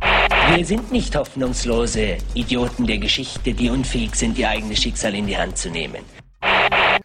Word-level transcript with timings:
Wir 0.00 0.64
sind 0.64 0.92
nicht 0.92 1.16
hoffnungslose 1.16 2.18
Idioten 2.34 2.86
der 2.86 2.98
Geschichte, 2.98 3.54
die 3.54 3.70
unfähig 3.70 4.14
sind, 4.14 4.38
ihr 4.38 4.48
eigenes 4.48 4.78
Schicksal 4.80 5.14
in 5.14 5.26
die 5.26 5.36
Hand 5.36 5.56
zu 5.58 5.70
nehmen. 5.70 6.02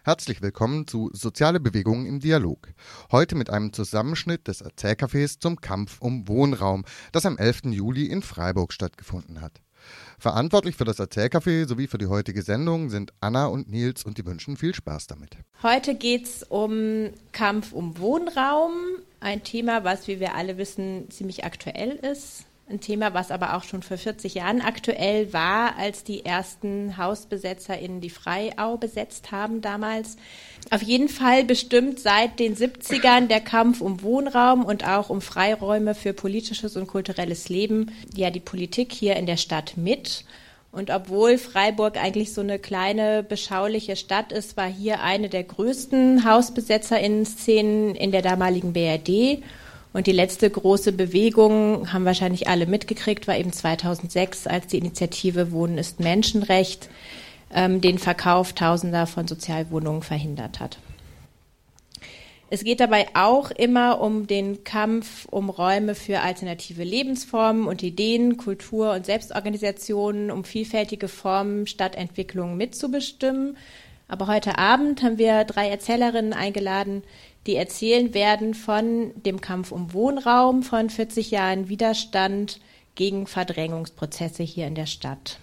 Herzlich 0.04 0.42
willkommen 0.42 0.86
zu 0.86 1.10
Soziale 1.12 1.60
Bewegungen 1.60 2.06
im 2.06 2.20
Dialog. 2.20 2.68
Heute 3.10 3.34
mit 3.36 3.50
einem 3.50 3.72
Zusammenschnitt 3.72 4.48
des 4.48 4.64
Erzählcafés 4.64 5.38
zum 5.38 5.60
Kampf 5.60 6.00
um 6.00 6.28
Wohnraum, 6.28 6.84
das 7.12 7.24
am 7.24 7.38
11. 7.38 7.66
Juli 7.66 8.06
in 8.06 8.22
Freiburg 8.22 8.72
stattgefunden 8.72 9.40
hat. 9.40 9.60
Verantwortlich 10.18 10.76
für 10.76 10.84
das 10.84 10.98
Erzählcafé 10.98 11.66
sowie 11.66 11.86
für 11.88 11.98
die 11.98 12.06
heutige 12.06 12.42
Sendung 12.42 12.90
sind 12.90 13.12
Anna 13.20 13.46
und 13.46 13.68
Nils 13.68 14.04
und 14.04 14.18
die 14.18 14.26
wünschen 14.26 14.56
viel 14.56 14.74
Spaß 14.74 15.08
damit. 15.08 15.36
Heute 15.62 15.94
geht 15.94 16.26
es 16.26 16.42
um 16.44 17.10
Kampf 17.32 17.72
um 17.72 17.98
Wohnraum, 17.98 18.72
ein 19.20 19.42
Thema, 19.42 19.84
was, 19.84 20.08
wie 20.08 20.20
wir 20.20 20.34
alle 20.34 20.58
wissen, 20.58 21.10
ziemlich 21.10 21.44
aktuell 21.44 21.90
ist. 21.90 22.44
Ein 22.68 22.80
Thema, 22.80 23.12
was 23.12 23.30
aber 23.30 23.54
auch 23.56 23.64
schon 23.64 23.82
vor 23.82 23.98
40 23.98 24.34
Jahren 24.34 24.60
aktuell 24.62 25.32
war, 25.32 25.76
als 25.76 26.04
die 26.04 26.24
ersten 26.24 26.96
HausbesetzerInnen 26.96 28.00
die 28.00 28.08
Freiau 28.08 28.76
besetzt 28.76 29.32
haben 29.32 29.60
damals. 29.60 30.16
Auf 30.70 30.80
jeden 30.80 31.08
Fall 31.08 31.44
bestimmt 31.44 31.98
seit 31.98 32.38
den 32.38 32.56
70ern 32.56 33.26
der 33.26 33.40
Kampf 33.40 33.80
um 33.80 34.02
Wohnraum 34.02 34.64
und 34.64 34.86
auch 34.86 35.10
um 35.10 35.20
Freiräume 35.20 35.94
für 35.94 36.14
politisches 36.14 36.76
und 36.76 36.86
kulturelles 36.86 37.48
Leben 37.48 37.90
ja 38.14 38.30
die 38.30 38.40
Politik 38.40 38.92
hier 38.92 39.16
in 39.16 39.26
der 39.26 39.36
Stadt 39.36 39.76
mit. 39.76 40.24
Und 40.70 40.90
obwohl 40.90 41.36
Freiburg 41.36 41.98
eigentlich 42.02 42.32
so 42.32 42.40
eine 42.40 42.58
kleine, 42.58 43.22
beschauliche 43.22 43.96
Stadt 43.96 44.32
ist, 44.32 44.56
war 44.56 44.68
hier 44.68 45.02
eine 45.02 45.28
der 45.28 45.42
größten 45.44 46.24
HausbesetzerInnen-Szenen 46.24 47.94
in 47.94 48.10
der 48.10 48.22
damaligen 48.22 48.72
BRD. 48.72 49.42
Und 49.92 50.06
die 50.06 50.12
letzte 50.12 50.48
große 50.48 50.92
Bewegung, 50.92 51.92
haben 51.92 52.04
wahrscheinlich 52.04 52.48
alle 52.48 52.66
mitgekriegt, 52.66 53.28
war 53.28 53.36
eben 53.36 53.52
2006, 53.52 54.46
als 54.46 54.68
die 54.68 54.78
Initiative 54.78 55.52
Wohnen 55.52 55.76
ist 55.76 56.00
Menschenrecht 56.00 56.88
ähm, 57.52 57.80
den 57.80 57.98
Verkauf 57.98 58.54
Tausender 58.54 59.06
von 59.06 59.28
Sozialwohnungen 59.28 60.02
verhindert 60.02 60.60
hat. 60.60 60.78
Es 62.48 62.64
geht 62.64 62.80
dabei 62.80 63.06
auch 63.14 63.50
immer 63.50 64.02
um 64.02 64.26
den 64.26 64.62
Kampf 64.62 65.26
um 65.30 65.48
Räume 65.48 65.94
für 65.94 66.20
alternative 66.20 66.84
Lebensformen 66.84 67.66
und 67.66 67.82
Ideen, 67.82 68.36
Kultur 68.36 68.92
und 68.92 69.06
Selbstorganisationen, 69.06 70.30
um 70.30 70.44
vielfältige 70.44 71.08
Formen 71.08 71.66
Stadtentwicklung 71.66 72.58
mitzubestimmen. 72.58 73.56
Aber 74.06 74.26
heute 74.26 74.58
Abend 74.58 75.02
haben 75.02 75.16
wir 75.16 75.44
drei 75.44 75.70
Erzählerinnen 75.70 76.34
eingeladen, 76.34 77.02
die 77.46 77.56
erzählen 77.56 78.14
werden 78.14 78.54
von 78.54 79.12
dem 79.16 79.40
Kampf 79.40 79.72
um 79.72 79.92
Wohnraum, 79.92 80.62
von 80.62 80.90
40 80.90 81.30
Jahren 81.30 81.68
Widerstand 81.68 82.60
gegen 82.94 83.26
Verdrängungsprozesse 83.26 84.42
hier 84.42 84.66
in 84.66 84.74
der 84.74 84.86
Stadt. 84.86 85.38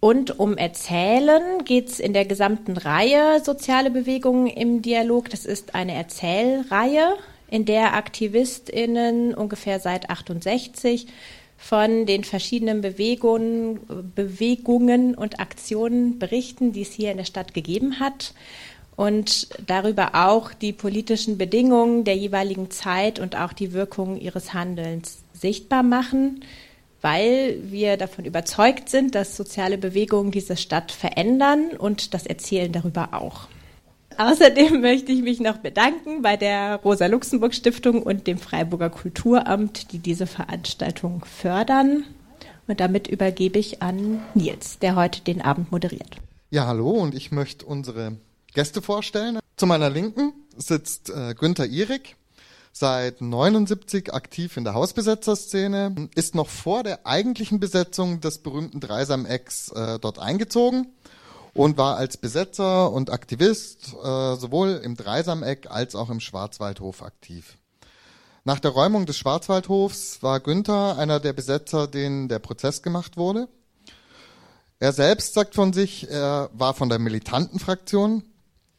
Und 0.00 0.38
um 0.38 0.56
Erzählen 0.56 1.64
geht 1.64 1.88
es 1.88 1.98
in 1.98 2.12
der 2.12 2.24
gesamten 2.24 2.76
Reihe 2.76 3.42
Soziale 3.42 3.90
Bewegungen 3.90 4.46
im 4.46 4.80
Dialog. 4.80 5.28
Das 5.28 5.44
ist 5.44 5.74
eine 5.74 5.94
Erzählreihe, 5.94 7.16
in 7.50 7.64
der 7.64 7.94
AktivistInnen 7.94 9.34
ungefähr 9.34 9.80
seit 9.80 10.08
68 10.08 11.08
von 11.56 12.06
den 12.06 12.22
verschiedenen 12.22 12.80
Bewegungen, 12.80 13.80
Bewegungen 14.14 15.16
und 15.16 15.40
Aktionen 15.40 16.20
berichten, 16.20 16.72
die 16.72 16.82
es 16.82 16.92
hier 16.92 17.10
in 17.10 17.16
der 17.16 17.24
Stadt 17.24 17.52
gegeben 17.52 17.98
hat 17.98 18.32
und 18.98 19.48
darüber 19.64 20.10
auch 20.26 20.52
die 20.52 20.74
politischen 20.74 21.38
Bedingungen 21.38 22.04
der 22.04 22.16
jeweiligen 22.16 22.70
Zeit 22.70 23.20
und 23.20 23.36
auch 23.36 23.54
die 23.54 23.72
Wirkungen 23.72 24.20
ihres 24.20 24.52
Handelns 24.52 25.22
sichtbar 25.32 25.82
machen 25.82 26.42
weil 27.00 27.58
wir 27.62 27.96
davon 27.96 28.24
überzeugt 28.24 28.88
sind, 28.88 29.14
dass 29.14 29.36
soziale 29.36 29.78
Bewegungen 29.78 30.30
diese 30.30 30.56
Stadt 30.56 30.90
verändern 30.90 31.70
und 31.78 32.12
das 32.14 32.26
Erzählen 32.26 32.72
darüber 32.72 33.10
auch. 33.12 33.48
Außerdem 34.16 34.80
möchte 34.80 35.12
ich 35.12 35.22
mich 35.22 35.38
noch 35.38 35.58
bedanken 35.58 36.22
bei 36.22 36.36
der 36.36 36.76
Rosa-Luxemburg-Stiftung 36.76 38.02
und 38.02 38.26
dem 38.26 38.38
Freiburger 38.38 38.90
Kulturamt, 38.90 39.92
die 39.92 39.98
diese 39.98 40.26
Veranstaltung 40.26 41.24
fördern. 41.24 42.04
Und 42.66 42.80
damit 42.80 43.06
übergebe 43.06 43.58
ich 43.58 43.80
an 43.80 44.20
Nils, 44.34 44.78
der 44.80 44.96
heute 44.96 45.22
den 45.22 45.40
Abend 45.40 45.70
moderiert. 45.70 46.16
Ja, 46.50 46.66
hallo 46.66 46.90
und 46.90 47.14
ich 47.14 47.30
möchte 47.30 47.64
unsere 47.64 48.16
Gäste 48.58 48.82
vorstellen. 48.82 49.38
Zu 49.56 49.66
meiner 49.66 49.88
Linken 49.88 50.32
sitzt 50.56 51.10
äh, 51.10 51.32
Günther 51.34 51.66
Ihrig 51.66 52.16
seit 52.72 53.20
79 53.20 54.12
aktiv 54.12 54.56
in 54.56 54.64
der 54.64 54.74
Hausbesetzerszene, 54.74 56.08
ist 56.16 56.34
noch 56.34 56.48
vor 56.48 56.82
der 56.82 57.06
eigentlichen 57.06 57.60
Besetzung 57.60 58.20
des 58.20 58.38
berühmten 58.38 58.80
Dreisam-Ecks 58.80 59.70
äh, 59.70 60.00
dort 60.00 60.18
eingezogen 60.18 60.88
und 61.54 61.78
war 61.78 61.98
als 61.98 62.16
Besetzer 62.16 62.90
und 62.90 63.10
Aktivist 63.10 63.94
äh, 63.94 64.34
sowohl 64.34 64.80
im 64.82 64.96
Dreisameck 64.96 65.70
als 65.70 65.94
auch 65.94 66.10
im 66.10 66.18
Schwarzwaldhof 66.18 67.02
aktiv. 67.02 67.58
Nach 68.42 68.58
der 68.58 68.72
Räumung 68.72 69.06
des 69.06 69.18
Schwarzwaldhofs 69.18 70.20
war 70.24 70.40
Günther 70.40 70.98
einer 70.98 71.20
der 71.20 71.32
Besetzer, 71.32 71.86
denen 71.86 72.26
der 72.26 72.40
Prozess 72.40 72.82
gemacht 72.82 73.16
wurde. 73.16 73.46
Er 74.80 74.92
selbst 74.92 75.34
sagt 75.34 75.54
von 75.54 75.72
sich, 75.72 76.10
er 76.10 76.50
war 76.54 76.74
von 76.74 76.88
der 76.88 76.98
militanten 76.98 77.60
Fraktion, 77.60 78.24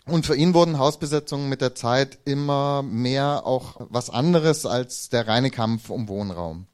und 0.10 0.26
für 0.26 0.36
ihn 0.36 0.54
wurden 0.54 0.80
Hausbesetzungen 0.80 1.50
mit 1.50 1.62
der 1.62 1.76
Zeit 1.76 2.20
immer 2.26 2.82
mehr 2.84 3.46
auch 3.46 3.76
was 3.90 4.10
anderes 4.10 4.66
als 4.66 5.10
der 5.10 5.28
reine 5.28 5.52
Kampf 5.52 5.90
um 5.90 6.08
Wohnraum. 6.08 6.68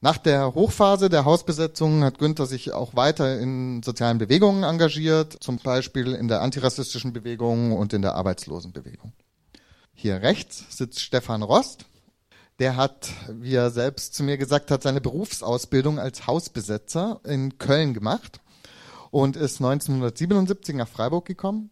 Nach 0.00 0.16
der 0.16 0.54
Hochphase 0.54 1.08
der 1.08 1.24
Hausbesetzungen 1.24 2.04
hat 2.04 2.18
Günther 2.18 2.46
sich 2.46 2.72
auch 2.72 2.94
weiter 2.94 3.40
in 3.40 3.82
sozialen 3.82 4.18
Bewegungen 4.18 4.62
engagiert, 4.62 5.36
zum 5.40 5.58
Beispiel 5.58 6.14
in 6.14 6.28
der 6.28 6.40
antirassistischen 6.40 7.12
Bewegung 7.12 7.72
und 7.72 7.92
in 7.92 8.02
der 8.02 8.14
Arbeitslosenbewegung. 8.14 9.12
Hier 9.94 10.22
rechts 10.22 10.64
sitzt 10.70 11.00
Stefan 11.00 11.42
Rost. 11.42 11.86
Der 12.60 12.76
hat, 12.76 13.10
wie 13.28 13.54
er 13.54 13.70
selbst 13.70 14.14
zu 14.14 14.22
mir 14.22 14.36
gesagt 14.36 14.70
hat, 14.70 14.82
seine 14.82 15.00
Berufsausbildung 15.00 15.98
als 15.98 16.26
Hausbesetzer 16.26 17.20
in 17.24 17.58
Köln 17.58 17.94
gemacht 17.94 18.40
und 19.10 19.36
ist 19.36 19.60
1977 19.60 20.74
nach 20.74 20.88
Freiburg 20.88 21.24
gekommen 21.24 21.70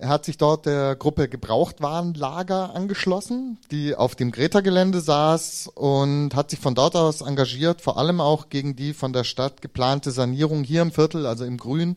er 0.00 0.08
hat 0.08 0.24
sich 0.24 0.38
dort 0.38 0.66
der 0.66 0.94
Gruppe 0.94 1.28
Gebrauchtwarenlager 1.28 2.74
angeschlossen, 2.74 3.58
die 3.70 3.96
auf 3.96 4.14
dem 4.14 4.30
Greta-Gelände 4.30 5.00
saß 5.00 5.70
und 5.74 6.36
hat 6.36 6.50
sich 6.50 6.60
von 6.60 6.76
dort 6.76 6.94
aus 6.94 7.20
engagiert, 7.20 7.80
vor 7.80 7.98
allem 7.98 8.20
auch 8.20 8.48
gegen 8.48 8.76
die 8.76 8.94
von 8.94 9.12
der 9.12 9.24
Stadt 9.24 9.60
geplante 9.60 10.12
Sanierung 10.12 10.62
hier 10.62 10.82
im 10.82 10.92
Viertel, 10.92 11.26
also 11.26 11.44
im 11.44 11.56
Grün 11.56 11.96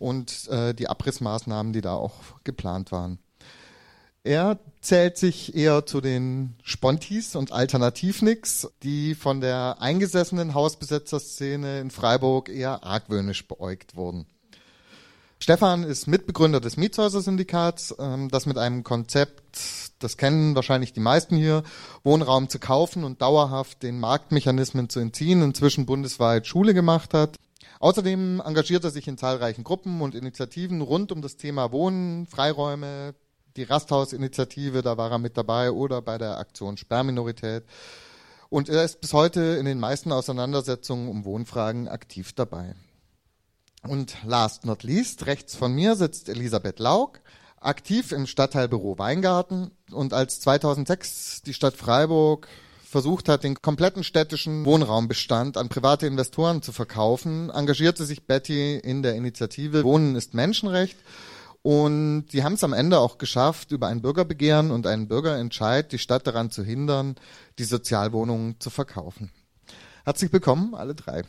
und 0.00 0.48
äh, 0.48 0.74
die 0.74 0.88
Abrissmaßnahmen, 0.88 1.72
die 1.72 1.82
da 1.82 1.94
auch 1.94 2.14
geplant 2.42 2.90
waren. 2.90 3.18
Er 4.24 4.58
zählt 4.80 5.16
sich 5.16 5.54
eher 5.54 5.86
zu 5.86 6.00
den 6.00 6.56
Spontis 6.64 7.36
und 7.36 7.52
Alternativnix, 7.52 8.68
die 8.82 9.14
von 9.14 9.40
der 9.40 9.76
eingesessenen 9.78 10.52
Hausbesetzerszene 10.52 11.78
in 11.78 11.92
Freiburg 11.92 12.48
eher 12.48 12.82
argwöhnisch 12.82 13.46
beäugt 13.46 13.94
wurden. 13.94 14.26
Stefan 15.38 15.84
ist 15.84 16.06
Mitbegründer 16.06 16.60
des 16.60 16.76
Mietshäuser-Syndikats, 16.76 17.94
ähm, 17.98 18.28
das 18.30 18.46
mit 18.46 18.56
einem 18.58 18.84
Konzept, 18.84 19.42
das 19.98 20.16
kennen 20.16 20.54
wahrscheinlich 20.54 20.92
die 20.92 21.00
meisten 21.00 21.36
hier, 21.36 21.62
Wohnraum 22.02 22.48
zu 22.48 22.58
kaufen 22.58 23.04
und 23.04 23.20
dauerhaft 23.20 23.82
den 23.82 24.00
Marktmechanismen 24.00 24.88
zu 24.88 24.98
entziehen, 24.98 25.42
inzwischen 25.42 25.86
bundesweit 25.86 26.46
Schule 26.46 26.74
gemacht 26.74 27.12
hat. 27.14 27.36
Außerdem 27.80 28.42
engagiert 28.44 28.84
er 28.84 28.90
sich 28.90 29.06
in 29.06 29.18
zahlreichen 29.18 29.62
Gruppen 29.62 30.00
und 30.00 30.14
Initiativen 30.14 30.80
rund 30.80 31.12
um 31.12 31.20
das 31.20 31.36
Thema 31.36 31.70
Wohnen, 31.70 32.26
Freiräume, 32.26 33.14
die 33.56 33.64
Rasthaus-Initiative, 33.64 34.82
da 34.82 34.96
war 34.96 35.10
er 35.10 35.18
mit 35.18 35.36
dabei, 35.36 35.70
oder 35.70 36.00
bei 36.02 36.16
der 36.18 36.38
Aktion 36.38 36.78
Sperrminorität. 36.78 37.64
Und 38.48 38.68
er 38.68 38.84
ist 38.84 39.00
bis 39.00 39.12
heute 39.12 39.40
in 39.40 39.66
den 39.66 39.78
meisten 39.78 40.12
Auseinandersetzungen 40.12 41.08
um 41.08 41.24
Wohnfragen 41.24 41.88
aktiv 41.88 42.32
dabei. 42.32 42.74
Und 43.88 44.16
last 44.24 44.64
not 44.64 44.82
least, 44.82 45.26
rechts 45.26 45.54
von 45.54 45.72
mir 45.72 45.94
sitzt 45.94 46.28
Elisabeth 46.28 46.80
Laug, 46.80 47.20
aktiv 47.60 48.12
im 48.12 48.26
Stadtteilbüro 48.26 48.98
Weingarten 48.98 49.70
und 49.92 50.12
als 50.12 50.40
2006 50.40 51.42
die 51.42 51.54
Stadt 51.54 51.76
Freiburg 51.76 52.48
versucht 52.84 53.28
hat, 53.28 53.44
den 53.44 53.60
kompletten 53.60 54.02
städtischen 54.02 54.64
Wohnraumbestand 54.64 55.56
an 55.56 55.68
private 55.68 56.06
Investoren 56.06 56.62
zu 56.62 56.72
verkaufen, 56.72 57.50
engagierte 57.50 58.04
sich 58.04 58.26
Betty 58.26 58.76
in 58.76 59.02
der 59.02 59.14
Initiative 59.14 59.84
Wohnen 59.84 60.16
ist 60.16 60.34
Menschenrecht. 60.34 60.96
Und 61.62 62.26
sie 62.30 62.44
haben 62.44 62.54
es 62.54 62.64
am 62.64 62.72
Ende 62.72 62.98
auch 63.00 63.18
geschafft, 63.18 63.72
über 63.72 63.88
ein 63.88 64.00
Bürgerbegehren 64.00 64.70
und 64.70 64.86
einen 64.86 65.08
Bürgerentscheid 65.08 65.90
die 65.90 65.98
Stadt 65.98 66.26
daran 66.26 66.50
zu 66.50 66.62
hindern, 66.62 67.16
die 67.58 67.64
Sozialwohnungen 67.64 68.60
zu 68.60 68.70
verkaufen. 68.70 69.32
Herzlich 70.04 70.32
willkommen, 70.32 70.74
alle 70.74 70.94
drei. 70.94 71.24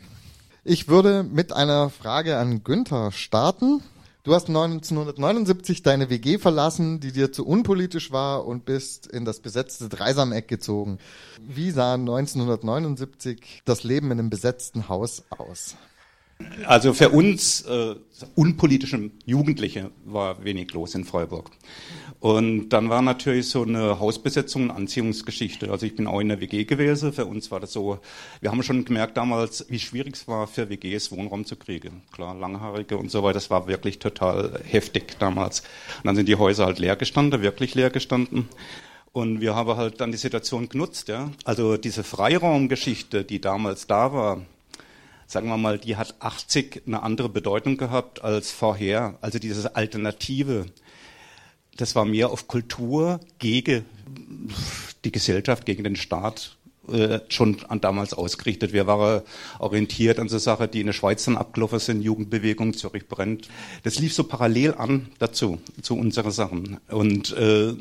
Ich 0.70 0.86
würde 0.86 1.22
mit 1.22 1.54
einer 1.54 1.88
Frage 1.88 2.36
an 2.36 2.62
Günther 2.62 3.10
starten. 3.10 3.82
Du 4.22 4.34
hast 4.34 4.48
1979 4.48 5.82
deine 5.82 6.10
WG 6.10 6.36
verlassen, 6.36 7.00
die 7.00 7.10
dir 7.10 7.32
zu 7.32 7.46
unpolitisch 7.46 8.12
war 8.12 8.46
und 8.46 8.66
bist 8.66 9.06
in 9.06 9.24
das 9.24 9.40
besetzte 9.40 9.88
Dreisameck 9.88 10.46
gezogen. 10.46 10.98
Wie 11.40 11.70
sah 11.70 11.94
1979 11.94 13.62
das 13.64 13.82
Leben 13.82 14.10
in 14.10 14.18
einem 14.18 14.28
besetzten 14.28 14.90
Haus 14.90 15.24
aus? 15.30 15.74
Also 16.66 16.92
für 16.92 17.08
uns 17.10 17.62
äh, 17.62 17.96
unpolitische 18.34 19.10
Jugendliche 19.26 19.90
war 20.04 20.44
wenig 20.44 20.72
los 20.72 20.94
in 20.94 21.04
Freiburg. 21.04 21.50
Und 22.20 22.70
dann 22.70 22.90
war 22.90 23.00
natürlich 23.00 23.48
so 23.48 23.62
eine 23.62 24.00
Hausbesetzung 24.00 24.64
eine 24.64 24.74
Anziehungsgeschichte. 24.74 25.70
Also 25.70 25.86
ich 25.86 25.94
bin 25.94 26.08
auch 26.08 26.20
in 26.20 26.28
der 26.28 26.40
WG 26.40 26.64
gewesen. 26.64 27.12
Für 27.12 27.26
uns 27.26 27.50
war 27.50 27.60
das 27.60 27.72
so, 27.72 28.00
wir 28.40 28.50
haben 28.50 28.62
schon 28.62 28.84
gemerkt 28.84 29.16
damals, 29.16 29.66
wie 29.68 29.78
schwierig 29.78 30.16
es 30.16 30.26
war 30.26 30.48
für 30.48 30.68
WGs 30.68 31.12
Wohnraum 31.12 31.44
zu 31.44 31.56
kriegen. 31.56 32.02
Klar, 32.12 32.34
Langhaarige 32.34 32.96
und 32.96 33.10
so 33.10 33.22
weiter, 33.22 33.34
das 33.34 33.50
war 33.50 33.68
wirklich 33.68 34.00
total 34.00 34.60
heftig 34.64 35.16
damals. 35.20 35.60
Und 35.98 36.06
dann 36.06 36.16
sind 36.16 36.28
die 36.28 36.36
Häuser 36.36 36.66
halt 36.66 36.80
leer 36.80 36.96
gestanden, 36.96 37.40
wirklich 37.42 37.74
leer 37.76 37.90
gestanden. 37.90 38.48
Und 39.12 39.40
wir 39.40 39.54
haben 39.54 39.76
halt 39.76 40.00
dann 40.00 40.10
die 40.10 40.18
Situation 40.18 40.68
genutzt, 40.68 41.08
ja. 41.08 41.30
Also 41.44 41.76
diese 41.76 42.04
Freiraumgeschichte, 42.04 43.24
die 43.24 43.40
damals 43.40 43.86
da 43.86 44.12
war, 44.12 44.42
sagen 45.28 45.48
wir 45.48 45.58
mal, 45.58 45.78
die 45.78 45.96
hat 45.96 46.16
80 46.20 46.82
eine 46.86 47.02
andere 47.02 47.28
Bedeutung 47.28 47.76
gehabt 47.76 48.24
als 48.24 48.50
vorher. 48.50 49.18
Also 49.20 49.38
diese 49.38 49.76
Alternative, 49.76 50.66
das 51.76 51.94
war 51.94 52.06
mehr 52.06 52.30
auf 52.30 52.48
Kultur 52.48 53.20
gegen 53.38 53.84
die 55.04 55.12
Gesellschaft, 55.12 55.66
gegen 55.66 55.84
den 55.84 55.96
Staat 55.96 56.56
äh, 56.90 57.20
schon 57.28 57.58
an 57.68 57.82
damals 57.82 58.14
ausgerichtet. 58.14 58.72
Wir 58.72 58.86
waren 58.86 59.20
orientiert 59.58 60.18
an 60.18 60.30
so 60.30 60.38
Sachen, 60.38 60.70
die 60.70 60.80
in 60.80 60.86
der 60.86 60.94
Schweiz 60.94 61.26
dann 61.26 61.36
abgelaufen 61.36 61.78
sind, 61.78 62.00
Jugendbewegung, 62.00 62.72
Zürich 62.72 63.06
brennt. 63.06 63.48
Das 63.82 63.98
lief 63.98 64.14
so 64.14 64.24
parallel 64.24 64.74
an 64.74 65.08
dazu, 65.18 65.58
zu 65.82 65.94
unseren 65.94 66.30
Sachen. 66.30 66.78
Und 66.88 67.36
äh, 67.36 67.74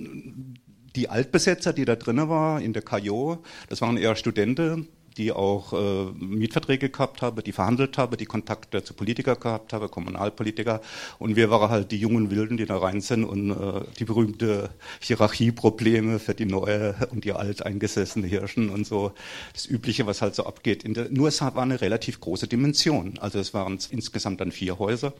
die 0.97 1.07
Altbesetzer, 1.07 1.71
die 1.71 1.85
da 1.85 1.95
drinnen 1.95 2.27
war 2.27 2.59
in 2.59 2.73
der 2.73 2.81
KJO, 2.81 3.41
das 3.69 3.79
waren 3.79 3.95
eher 3.95 4.17
Studenten, 4.17 4.89
die 5.17 5.31
auch 5.31 5.73
äh, 5.73 6.05
Mietverträge 6.13 6.89
gehabt 6.89 7.21
habe, 7.21 7.41
die 7.41 7.51
verhandelt 7.51 7.97
habe, 7.97 8.17
die 8.17 8.25
Kontakte 8.25 8.83
zu 8.83 8.93
Politiker 8.93 9.35
gehabt 9.35 9.73
habe, 9.73 9.89
Kommunalpolitiker. 9.89 10.81
Und 11.19 11.35
wir 11.35 11.49
waren 11.49 11.69
halt 11.69 11.91
die 11.91 11.97
jungen 11.97 12.29
Wilden, 12.29 12.57
die 12.57 12.65
da 12.65 12.77
rein 12.77 13.01
sind 13.01 13.23
und 13.23 13.51
äh, 13.51 13.81
die 13.97 14.05
berühmte 14.05 14.69
Hierarchieprobleme 14.99 16.19
für 16.19 16.35
die 16.35 16.45
neue 16.45 16.95
und 17.11 17.25
die 17.25 17.33
alteingesessene 17.33 18.27
Hirschen 18.27 18.69
und 18.69 18.85
so. 18.85 19.13
Das 19.53 19.65
Übliche, 19.65 20.05
was 20.05 20.21
halt 20.21 20.35
so 20.35 20.45
abgeht. 20.45 20.83
Der, 20.95 21.09
nur 21.09 21.29
es 21.29 21.41
war 21.41 21.57
eine 21.57 21.81
relativ 21.81 22.19
große 22.19 22.47
Dimension. 22.47 23.17
Also 23.19 23.39
es 23.39 23.53
waren 23.53 23.79
insgesamt 23.89 24.41
dann 24.41 24.51
vier 24.51 24.77
Häuser. 24.77 25.13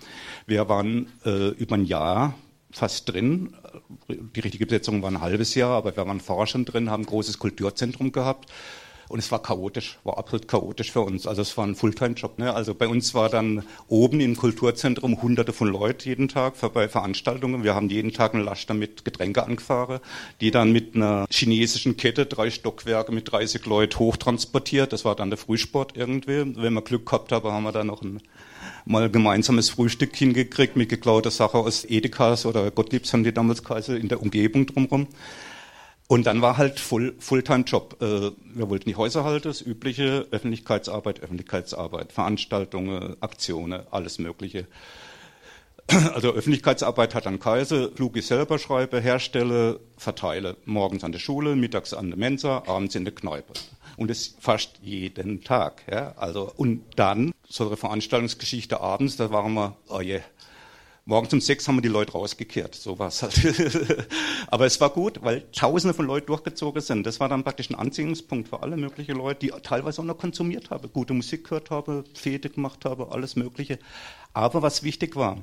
Wir 0.46 0.70
waren 0.70 1.08
äh, 1.26 1.50
über 1.50 1.76
ein 1.76 1.86
Jahr 1.86 2.36
fast 2.72 3.12
drin. 3.12 3.56
Die 4.08 4.40
richtige 4.40 4.66
Besetzung 4.66 5.02
war 5.02 5.10
ein 5.10 5.22
halbes 5.22 5.56
Jahr, 5.56 5.72
aber 5.72 5.96
wir 5.96 6.06
waren 6.06 6.48
schon 6.48 6.66
drin, 6.66 6.90
haben 6.90 7.04
ein 7.04 7.08
großes 7.08 7.40
Kulturzentrum 7.40 8.12
gehabt 8.12 8.52
und 9.10 9.20
es 9.20 9.32
war 9.32 9.42
chaotisch, 9.42 9.98
war 10.04 10.18
absolut 10.18 10.48
chaotisch 10.48 10.92
für 10.92 11.02
uns. 11.02 11.28
Also 11.28 11.42
es 11.42 11.58
war 11.58 11.66
ein 11.66 11.76
Fulltime-Job. 11.76 12.40
Ne? 12.40 12.54
Also 12.54 12.74
bei 12.74 12.88
uns 12.88 13.14
war 13.14 13.30
dann 13.30 13.64
oben 13.88 14.20
im 14.20 14.36
Kulturzentrum 14.36 15.22
hunderte 15.22 15.54
von 15.54 15.68
Leuten 15.68 16.08
jeden 16.08 16.28
Tag 16.28 16.56
bei 16.74 16.90
Veranstaltungen. 16.90 17.64
Wir 17.64 17.76
haben 17.76 17.90
jeden 17.90 18.14
Tag 18.14 18.34
einen 18.34 18.44
Laster 18.44 18.74
mit 18.74 19.06
Getränke 19.06 19.44
angefahren, 19.44 20.00
die 20.42 20.52
dann 20.52 20.72
mit 20.72 20.96
einer 20.96 21.26
chinesischen 21.30 21.98
Kette 21.98 22.26
drei 22.26 22.50
Stockwerke 22.50 23.12
mit 23.12 23.32
30 23.32 23.66
Leuten 23.66 24.00
hochtransportiert. 24.00 24.92
Das 24.92 25.06
war 25.06 25.16
dann 25.16 25.30
der 25.30 25.38
Frühsport 25.38 25.96
irgendwie. 25.96 26.56
Wenn 26.56 26.74
wir 26.74 26.82
Glück 26.82 27.06
gehabt 27.06 27.32
haben, 27.32 27.52
haben 27.52 27.64
wir 27.64 27.72
da 27.72 27.84
noch 27.84 28.02
ein 28.02 28.22
mal 28.86 29.10
gemeinsames 29.10 29.70
Frühstück 29.70 30.16
hingekriegt 30.16 30.76
mit 30.76 30.90
geklauter 30.90 31.32
Sache 31.32 31.58
aus 31.58 31.86
Edekas 31.86 32.46
oder 32.46 32.72
Gottliebs 32.72 33.14
haben 33.14 33.24
die 33.24 33.34
damals 33.34 33.64
geheißen, 33.64 33.98
in 33.98 34.08
der 34.08 34.22
Umgebung 34.22 34.66
drumherum. 34.66 35.08
Und 36.08 36.26
dann 36.26 36.42
war 36.42 36.58
halt 36.58 36.80
Full, 36.80 37.16
Fulltime-Job. 37.20 38.02
Äh, 38.02 38.32
wir 38.56 38.70
wollten 38.70 38.90
die 38.90 38.96
Häuser 38.96 39.26
halten, 39.26 39.50
das 39.50 39.62
übliche, 39.62 40.26
Öffentlichkeitsarbeit, 40.32 41.22
Öffentlichkeitsarbeit, 41.22 42.14
Veranstaltungen, 42.14 43.18
Aktionen, 43.22 43.82
alles 43.92 44.18
Mögliche. 44.20 44.68
Also 46.14 46.34
Öffentlichkeitsarbeit 46.34 47.16
hat 47.16 47.28
dann 47.28 47.40
Kaiser, 47.40 47.92
Flug 47.96 48.18
selber 48.18 48.60
schreibe, 48.60 49.00
herstelle, 49.00 49.80
verteile. 49.96 50.58
Morgens 50.66 51.06
an 51.06 51.14
der 51.14 51.20
Schule, 51.20 51.56
mittags 51.56 51.94
an 51.94 52.10
der 52.10 52.18
Mensa, 52.18 52.64
abends 52.68 52.96
in 52.96 53.06
der 53.06 53.16
Kneipe. 53.16 53.54
Und 53.96 54.10
das 54.10 54.36
fast 54.40 54.80
jeden 54.82 55.46
Tag. 55.46 55.84
Ja? 55.90 56.14
Also, 56.18 56.52
und 56.58 56.84
dann, 56.98 57.34
so 57.48 57.68
eine 57.68 57.78
Veranstaltungsgeschichte 57.78 58.82
abends, 58.82 59.16
da 59.16 59.32
waren 59.32 59.54
wir, 59.54 59.78
oh 59.88 60.02
je, 60.02 60.16
yeah, 60.16 60.22
Morgens 61.08 61.32
um 61.32 61.40
sechs 61.40 61.66
haben 61.70 61.78
wir 61.78 61.82
die 61.82 61.88
Leute 61.88 62.12
rausgekehrt, 62.12 62.76
so 62.76 63.00
war's 63.00 63.24
halt. 63.24 63.34
Aber 64.48 64.66
es 64.66 64.82
war 64.82 64.90
gut, 64.90 65.22
weil 65.24 65.50
Tausende 65.54 65.94
von 65.94 66.06
Leuten 66.06 66.28
durchgezogen 66.28 66.82
sind. 66.82 67.08
Das 67.08 67.22
war 67.22 67.30
dann 67.30 67.46
praktisch 67.46 67.70
ein 67.70 67.76
Anziehungspunkt 67.76 68.50
für 68.50 68.62
alle 68.62 68.76
möglichen 68.76 69.16
Leute, 69.16 69.40
die 69.40 69.54
teilweise 69.64 70.02
auch 70.02 70.06
noch 70.06 70.18
konsumiert 70.18 70.70
haben, 70.70 70.92
gute 70.92 71.14
Musik 71.14 71.46
gehört 71.46 71.70
haben, 71.70 72.04
Fete 72.14 72.50
gemacht 72.50 72.84
haben, 72.84 73.10
alles 73.10 73.38
Mögliche. 73.38 73.80
Aber 74.34 74.62
was 74.62 74.84
wichtig 74.84 75.16
war, 75.16 75.38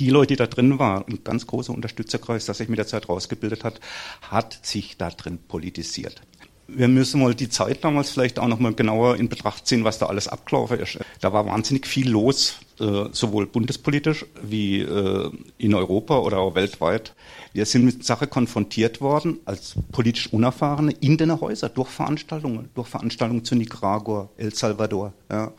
die 0.00 0.08
Leute, 0.08 0.28
die 0.28 0.36
da 0.36 0.46
drin 0.46 0.78
waren, 0.78 1.04
ein 1.10 1.22
ganz 1.22 1.46
großer 1.46 1.74
Unterstützerkreis, 1.74 2.46
das 2.46 2.56
sich 2.56 2.70
mit 2.70 2.78
der 2.78 2.86
Zeit 2.86 3.10
rausgebildet 3.10 3.64
hat, 3.64 3.80
hat 4.22 4.58
sich 4.64 4.96
da 4.96 5.10
drin 5.10 5.38
politisiert. 5.46 6.22
Wir 6.68 6.88
müssen 6.88 7.20
mal 7.20 7.34
die 7.34 7.48
Zeit 7.48 7.84
damals 7.84 8.10
vielleicht 8.10 8.38
auch 8.38 8.48
noch 8.48 8.58
mal 8.58 8.74
genauer 8.74 9.16
in 9.16 9.28
Betracht 9.28 9.66
ziehen, 9.66 9.84
was 9.84 9.98
da 9.98 10.06
alles 10.06 10.28
abgelaufen 10.28 10.80
ist. 10.80 10.98
Da 11.20 11.32
war 11.32 11.46
wahnsinnig 11.46 11.86
viel 11.86 12.10
los 12.10 12.56
äh, 12.78 13.04
sowohl 13.12 13.46
bundespolitisch 13.46 14.26
wie 14.42 14.80
äh, 14.80 15.30
in 15.56 15.74
Europa 15.74 16.18
oder 16.18 16.38
auch 16.38 16.54
weltweit. 16.54 17.14
Wir 17.54 17.64
sind 17.64 17.86
mit 17.86 18.04
Sache 18.04 18.26
konfrontiert 18.26 19.00
worden 19.00 19.38
als 19.46 19.76
politisch 19.92 20.30
Unerfahrene 20.30 20.92
in 21.00 21.16
den 21.16 21.40
Häusern 21.40 21.70
durch 21.74 21.88
Veranstaltungen, 21.88 22.68
durch 22.74 22.88
Veranstaltungen 22.88 23.44
zu 23.44 23.54
Nicaragua, 23.54 24.28
El 24.36 24.54
Salvador, 24.54 25.14
ja. 25.30 25.52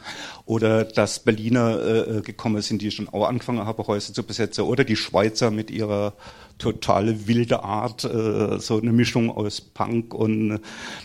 oder 0.45 0.83
dass 0.83 1.19
Berliner 1.19 2.17
äh, 2.17 2.21
gekommen 2.21 2.61
sind, 2.61 2.83
die 2.83 2.91
schon 2.91 3.09
auch 3.09 3.27
angefangen 3.27 3.65
haben, 3.65 3.87
Häuser 3.87 4.13
zu 4.13 4.23
besetzen, 4.23 4.61
oder 4.61 4.83
die 4.83 4.95
Schweizer 4.95 5.49
mit 5.49 5.71
ihrer 5.71 6.13
totale 6.57 7.27
wilde 7.27 7.63
Art, 7.63 8.03
äh, 8.03 8.59
so 8.59 8.79
eine 8.79 8.91
Mischung 8.91 9.29
aus 9.29 9.61
Punk 9.61 10.13
und 10.13 10.59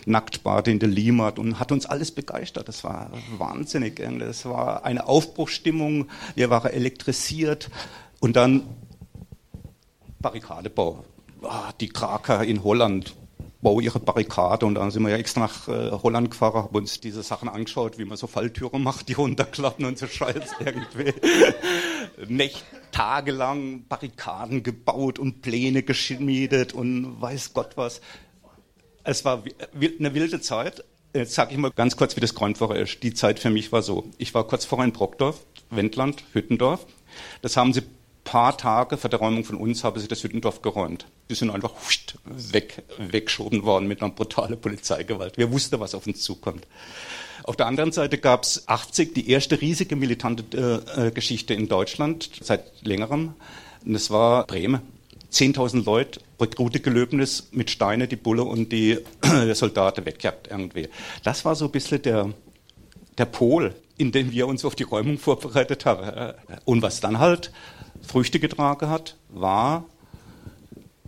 Nacktbade 0.05 0.71
in 0.71 0.79
der 0.79 0.89
Limat 0.89 1.39
und 1.39 1.59
hat 1.59 1.71
uns 1.71 1.85
alles 1.85 2.11
begeistert. 2.11 2.67
Das 2.67 2.83
war 2.83 3.11
wahnsinnig. 3.37 4.01
Das 4.19 4.45
war 4.45 4.85
eine 4.85 5.07
Aufbruchsstimmung. 5.07 6.07
Wir 6.35 6.49
waren 6.49 6.71
elektrisiert 6.71 7.69
und 8.19 8.35
dann 8.35 8.63
Barrikadebau. 10.19 11.03
Ah, 11.43 11.73
die 11.79 11.89
Kraker 11.89 12.43
in 12.43 12.63
Holland 12.63 13.13
bau 13.63 13.79
ihre 13.79 13.99
Barrikade 13.99 14.65
und 14.65 14.75
dann 14.75 14.91
sind 14.91 15.03
wir 15.03 15.09
ja 15.09 15.17
extra 15.17 15.41
nach 15.41 15.67
äh, 15.67 15.91
Holland 15.91 16.29
gefahren, 16.29 16.63
haben 16.63 16.75
uns 16.75 16.99
diese 16.99 17.23
Sachen 17.23 17.49
angeschaut, 17.49 17.97
wie 17.97 18.05
man 18.05 18.17
so 18.17 18.27
Falltüren 18.27 18.83
macht, 18.83 19.09
die 19.09 19.13
runterklappen 19.23 19.85
und 19.85 19.97
so 19.97 20.07
Scheiß 20.07 20.51
irgendwie. 20.59 21.13
Nächte, 22.27 22.63
tagelang 22.91 23.87
Barrikaden 23.87 24.61
gebaut 24.61 25.17
und 25.17 25.41
Pläne 25.41 25.81
geschmiedet 25.81 26.73
und 26.73 27.19
weiß 27.19 27.53
Gott 27.53 27.75
was. 27.75 28.01
Es 29.03 29.25
war 29.25 29.43
eine 29.73 30.13
wilde 30.13 30.39
Zeit. 30.41 30.83
Jetzt 31.15 31.33
sage 31.33 31.51
ich 31.51 31.57
mal 31.57 31.71
ganz 31.71 31.95
kurz, 31.95 32.15
wie 32.15 32.21
das 32.21 32.35
Grundwoche 32.35 32.77
ist. 32.77 33.03
Die 33.03 33.13
Zeit 33.13 33.39
für 33.39 33.49
mich 33.49 33.71
war 33.71 33.81
so. 33.81 34.05
Ich 34.17 34.33
war 34.33 34.47
kurz 34.47 34.65
vorher 34.65 34.85
in 34.85 34.93
Brockdorf, 34.93 35.45
Wendland, 35.69 36.23
Hüttendorf. 36.33 36.85
Das 37.41 37.57
haben 37.57 37.73
sie 37.73 37.83
paar 38.23 38.57
Tage 38.57 38.97
vor 38.97 39.09
der 39.09 39.19
Räumung 39.19 39.43
von 39.43 39.57
uns 39.57 39.83
haben 39.83 39.99
sie 39.99 40.07
das 40.07 40.23
Hüttendorf 40.23 40.61
geräumt. 40.61 41.05
Die 41.29 41.35
sind 41.35 41.49
einfach 41.49 41.73
weg, 42.25 42.83
weggeschoben 42.97 43.63
worden 43.63 43.87
mit 43.87 44.01
einer 44.01 44.11
brutalen 44.11 44.59
Polizeigewalt. 44.59 45.37
Wir 45.37 45.51
wussten, 45.51 45.79
was 45.79 45.95
auf 45.95 46.07
uns 46.07 46.21
zukommt. 46.21 46.65
Auf 47.43 47.57
der 47.57 47.67
anderen 47.67 47.91
Seite 47.91 48.17
gab 48.17 48.43
es 48.43 48.67
80 48.67 49.13
die 49.13 49.29
erste 49.29 49.59
riesige 49.59 49.95
militante 49.95 50.81
äh, 50.95 51.11
Geschichte 51.11 51.53
in 51.53 51.67
Deutschland 51.67 52.29
seit 52.41 52.85
längerem. 52.85 53.33
Und 53.85 53.93
das 53.93 54.09
war 54.09 54.47
Bremen. 54.47 54.81
10.000 55.31 55.83
Leute, 55.83 56.21
Rekrutegelöbnis 56.39 57.49
mit 57.51 57.71
Steine, 57.71 58.07
die 58.07 58.15
Bulle 58.15 58.43
und 58.43 58.71
die 58.71 58.99
Soldaten 59.53 60.05
weggejagt 60.05 60.47
irgendwie. 60.51 60.89
Das 61.23 61.43
war 61.43 61.55
so 61.55 61.65
ein 61.65 61.71
bisschen 61.71 62.01
der, 62.03 62.29
der 63.17 63.25
Pol, 63.25 63.73
in 63.97 64.11
dem 64.11 64.31
wir 64.31 64.47
uns 64.47 64.63
auf 64.63 64.75
die 64.75 64.83
Räumung 64.83 65.17
vorbereitet 65.17 65.85
haben. 65.85 66.33
Und 66.65 66.83
was 66.83 66.99
dann 66.99 67.17
halt 67.17 67.51
Früchte 68.01 68.39
getragen 68.39 68.89
hat, 68.89 69.17
war 69.29 69.85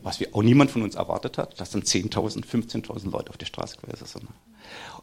was 0.05 0.19
wir 0.19 0.35
auch 0.35 0.43
niemand 0.43 0.69
von 0.69 0.83
uns 0.83 0.93
erwartet 0.93 1.39
hat, 1.39 1.59
dass 1.59 1.71
dann 1.71 1.81
10.000, 1.81 2.45
15.000 2.45 3.09
Leute 3.09 3.31
auf 3.31 3.37
die 3.37 3.47
Straße 3.47 3.77
gewesen 3.77 4.05
sind. 4.05 4.27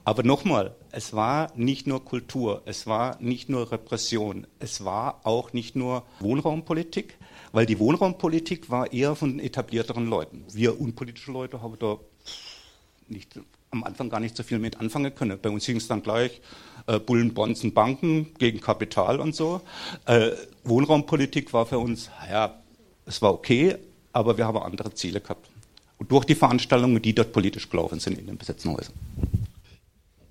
Aber 0.05 0.23
nochmal, 0.23 0.77
es 0.93 1.13
war 1.13 1.51
nicht 1.57 1.89
nur 1.89 2.05
Kultur, 2.05 2.63
es 2.67 2.87
war 2.87 3.21
nicht 3.21 3.49
nur 3.49 3.73
Repression, 3.73 4.47
es 4.61 4.85
war 4.85 5.21
auch 5.25 5.53
nicht 5.53 5.75
nur 5.75 6.05
Wohnraumpolitik, 6.21 7.19
weil 7.51 7.67
die 7.67 7.81
Wohnraumpolitik 7.81 8.71
war 8.71 8.93
eher 8.93 9.17
von 9.17 9.41
etablierteren 9.41 10.07
Leuten. 10.07 10.45
Wir 10.53 10.81
unpolitische 10.81 11.33
Leute 11.33 11.63
haben 11.63 11.77
da 11.81 11.99
nicht, 13.09 13.41
am 13.73 13.83
Anfang 13.83 14.09
gar 14.09 14.21
nicht 14.21 14.37
so 14.37 14.45
viel 14.45 14.61
mit 14.61 14.79
anfangen 14.79 15.13
können. 15.17 15.37
Bei 15.43 15.51
uns 15.51 15.67
hing 15.67 15.79
es 15.79 15.89
dann 15.89 16.05
gleich 16.05 16.41
äh, 16.87 16.99
Bullen, 16.99 17.35
Bonds 17.35 17.65
und 17.65 17.75
Banken 17.75 18.35
gegen 18.39 18.61
Kapital 18.61 19.21
und 19.21 19.35
so. 19.35 19.61
Äh, 20.07 20.31
Wohnraumpolitik 20.65 21.53
war 21.53 21.67
für 21.67 21.79
uns, 21.79 22.11
ja, 22.31 22.55
es 23.07 23.23
war 23.23 23.33
okay, 23.33 23.77
aber 24.13 24.37
wir 24.39 24.47
haben 24.47 24.59
andere 24.59 24.95
Ziele 24.95 25.21
gehabt. 25.21 25.49
Und 25.99 26.11
durch 26.11 26.25
die 26.25 26.35
Veranstaltungen, 26.35 27.01
die 27.01 27.15
dort 27.15 27.33
politisch 27.33 27.71
gelaufen 27.71 28.01
sind 28.01 28.19
in 28.19 28.27
den 28.27 28.37
besetzten 28.37 28.71
Häusern. 28.71 28.95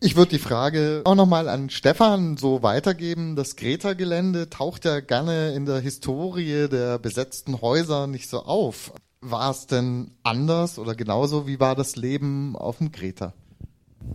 Ich 0.03 0.15
würde 0.15 0.31
die 0.31 0.39
Frage 0.39 1.01
auch 1.05 1.13
nochmal 1.13 1.47
an 1.47 1.69
Stefan 1.69 2.35
so 2.35 2.63
weitergeben. 2.63 3.35
Das 3.35 3.55
Greta-Gelände 3.55 4.49
taucht 4.49 4.83
ja 4.83 4.99
gerne 4.99 5.53
in 5.53 5.67
der 5.67 5.79
Historie 5.79 6.67
der 6.67 6.97
besetzten 6.97 7.61
Häuser 7.61 8.07
nicht 8.07 8.27
so 8.27 8.39
auf. 8.39 8.93
War 9.21 9.51
es 9.51 9.67
denn 9.67 10.09
anders 10.23 10.79
oder 10.79 10.95
genauso? 10.95 11.45
Wie 11.45 11.59
war 11.59 11.75
das 11.75 11.95
Leben 11.97 12.55
auf 12.55 12.79
dem 12.79 12.91
Greta? 12.91 13.33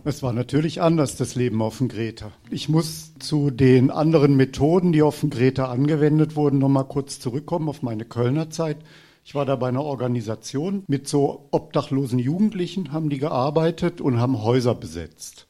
Es 0.03 0.23
war 0.23 0.33
natürlich 0.33 0.81
anders, 0.81 1.15
das 1.17 1.35
Leben 1.35 1.61
auf 1.61 1.79
dem 1.79 1.87
Greta. 1.87 2.31
Ich 2.49 2.69
muss 2.69 3.13
zu 3.19 3.51
den 3.51 3.91
anderen 3.91 4.35
Methoden, 4.35 4.91
die 4.91 5.01
auf 5.01 5.19
dem 5.19 5.29
Greta 5.29 5.65
angewendet 5.65 6.35
wurden, 6.35 6.59
nochmal 6.59 6.85
kurz 6.85 7.19
zurückkommen 7.19 7.67
auf 7.69 7.81
meine 7.81 8.05
Kölner 8.05 8.49
Zeit. 8.49 8.77
Ich 9.25 9.35
war 9.35 9.45
da 9.45 9.55
bei 9.55 9.67
einer 9.67 9.83
Organisation 9.83 10.83
mit 10.87 11.07
so 11.07 11.47
obdachlosen 11.51 12.19
Jugendlichen, 12.19 12.93
haben 12.93 13.09
die 13.09 13.17
gearbeitet 13.17 13.99
und 13.99 14.19
haben 14.19 14.41
Häuser 14.43 14.75
besetzt 14.75 15.47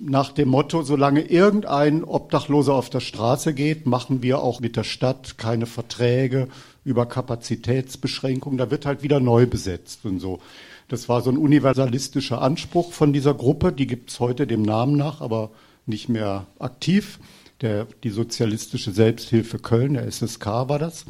nach 0.00 0.32
dem 0.32 0.48
Motto, 0.48 0.82
solange 0.82 1.22
irgendein 1.22 2.04
Obdachloser 2.04 2.74
auf 2.74 2.90
der 2.90 3.00
Straße 3.00 3.52
geht, 3.54 3.86
machen 3.86 4.22
wir 4.22 4.40
auch 4.40 4.60
mit 4.60 4.76
der 4.76 4.84
Stadt 4.84 5.38
keine 5.38 5.66
Verträge 5.66 6.48
über 6.84 7.06
Kapazitätsbeschränkungen. 7.06 8.58
Da 8.58 8.70
wird 8.70 8.86
halt 8.86 9.02
wieder 9.02 9.20
neu 9.20 9.46
besetzt 9.46 10.04
und 10.04 10.20
so. 10.20 10.40
Das 10.88 11.08
war 11.08 11.20
so 11.20 11.30
ein 11.30 11.36
universalistischer 11.36 12.40
Anspruch 12.40 12.92
von 12.92 13.12
dieser 13.12 13.34
Gruppe. 13.34 13.72
Die 13.72 13.86
gibt 13.86 14.10
es 14.10 14.20
heute 14.20 14.46
dem 14.46 14.62
Namen 14.62 14.96
nach, 14.96 15.20
aber 15.20 15.50
nicht 15.86 16.08
mehr 16.08 16.46
aktiv. 16.58 17.20
Der, 17.60 17.86
die 18.04 18.10
Sozialistische 18.10 18.92
Selbsthilfe 18.92 19.58
Köln, 19.58 19.94
der 19.94 20.06
SSK 20.10 20.46
war 20.46 20.78
das. 20.78 21.04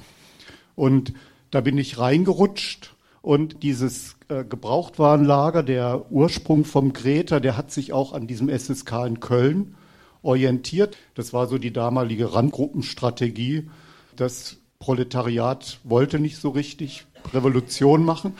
Und 0.74 1.12
da 1.50 1.60
bin 1.60 1.78
ich 1.78 1.98
reingerutscht 1.98 2.94
und 3.22 3.62
dieses 3.62 4.16
äh, 4.28 4.44
Gebrauchtwarenlager, 4.44 5.62
der 5.62 6.10
Ursprung 6.10 6.64
vom 6.64 6.92
Greta, 6.92 7.40
der 7.40 7.56
hat 7.56 7.70
sich 7.70 7.92
auch 7.92 8.12
an 8.12 8.26
diesem 8.26 8.48
SSK 8.48 9.06
in 9.06 9.20
Köln 9.20 9.74
orientiert. 10.22 10.96
Das 11.14 11.32
war 11.32 11.46
so 11.46 11.58
die 11.58 11.72
damalige 11.72 12.34
Randgruppenstrategie. 12.34 13.68
Das 14.16 14.56
Proletariat 14.78 15.80
wollte 15.84 16.18
nicht 16.18 16.38
so 16.38 16.50
richtig 16.50 17.06
Revolution 17.34 18.04
machen. 18.04 18.34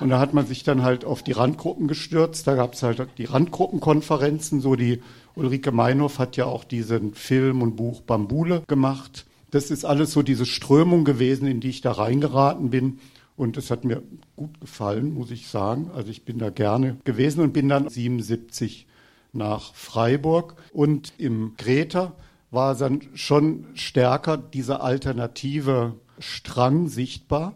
Und 0.00 0.08
da 0.08 0.18
hat 0.18 0.32
man 0.32 0.46
sich 0.46 0.64
dann 0.64 0.82
halt 0.82 1.04
auf 1.04 1.22
die 1.22 1.32
Randgruppen 1.32 1.86
gestürzt. 1.86 2.46
Da 2.46 2.54
gab 2.54 2.72
es 2.72 2.82
halt 2.82 3.06
die 3.18 3.26
Randgruppenkonferenzen. 3.26 4.60
So 4.60 4.74
die 4.74 5.02
Ulrike 5.34 5.72
Meinhof 5.72 6.18
hat 6.18 6.36
ja 6.36 6.46
auch 6.46 6.64
diesen 6.64 7.14
Film 7.14 7.62
und 7.62 7.76
Buch 7.76 8.00
Bambule 8.00 8.62
gemacht. 8.66 9.26
Das 9.50 9.70
ist 9.70 9.84
alles 9.84 10.12
so 10.12 10.22
diese 10.22 10.46
Strömung 10.46 11.04
gewesen, 11.04 11.46
in 11.46 11.60
die 11.60 11.70
ich 11.70 11.80
da 11.82 11.92
reingeraten 11.92 12.70
bin. 12.70 12.98
Und 13.36 13.56
es 13.56 13.70
hat 13.70 13.84
mir 13.84 14.02
gut 14.36 14.60
gefallen, 14.60 15.14
muss 15.14 15.30
ich 15.30 15.48
sagen. 15.48 15.90
Also 15.94 16.10
ich 16.10 16.24
bin 16.24 16.38
da 16.38 16.50
gerne 16.50 16.96
gewesen 17.04 17.40
und 17.42 17.52
bin 17.52 17.68
dann 17.68 17.88
77 17.88 18.86
nach 19.32 19.74
Freiburg. 19.74 20.56
Und 20.72 21.12
im 21.18 21.54
Greta 21.56 22.12
war 22.50 22.74
dann 22.74 23.00
schon 23.14 23.66
stärker 23.74 24.36
dieser 24.36 24.82
alternative 24.82 25.94
Strang 26.18 26.88
sichtbar. 26.88 27.54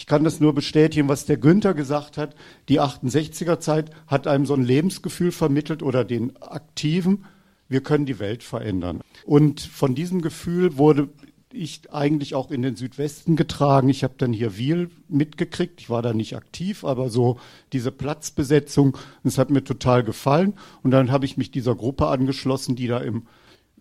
Ich 0.00 0.06
kann 0.06 0.24
das 0.24 0.40
nur 0.40 0.54
bestätigen, 0.54 1.08
was 1.08 1.26
der 1.26 1.36
Günther 1.36 1.74
gesagt 1.74 2.16
hat. 2.16 2.34
Die 2.70 2.80
68er 2.80 3.60
Zeit 3.60 3.90
hat 4.06 4.26
einem 4.26 4.46
so 4.46 4.54
ein 4.54 4.64
Lebensgefühl 4.64 5.30
vermittelt 5.30 5.82
oder 5.82 6.06
den 6.06 6.40
Aktiven. 6.40 7.26
Wir 7.68 7.82
können 7.82 8.06
die 8.06 8.18
Welt 8.18 8.42
verändern. 8.42 9.02
Und 9.26 9.60
von 9.60 9.94
diesem 9.94 10.22
Gefühl 10.22 10.78
wurde 10.78 11.10
ich 11.52 11.92
eigentlich 11.92 12.34
auch 12.34 12.50
in 12.50 12.62
den 12.62 12.76
Südwesten 12.76 13.36
getragen. 13.36 13.90
Ich 13.90 14.02
habe 14.02 14.14
dann 14.16 14.32
hier 14.32 14.56
Wiel 14.56 14.88
mitgekriegt. 15.08 15.82
Ich 15.82 15.90
war 15.90 16.00
da 16.00 16.14
nicht 16.14 16.34
aktiv, 16.34 16.82
aber 16.82 17.10
so 17.10 17.38
diese 17.74 17.92
Platzbesetzung, 17.92 18.96
das 19.22 19.36
hat 19.36 19.50
mir 19.50 19.64
total 19.64 20.02
gefallen. 20.02 20.54
Und 20.82 20.92
dann 20.92 21.12
habe 21.12 21.26
ich 21.26 21.36
mich 21.36 21.50
dieser 21.50 21.74
Gruppe 21.74 22.06
angeschlossen, 22.06 22.74
die 22.74 22.86
da 22.86 23.00
im 23.00 23.26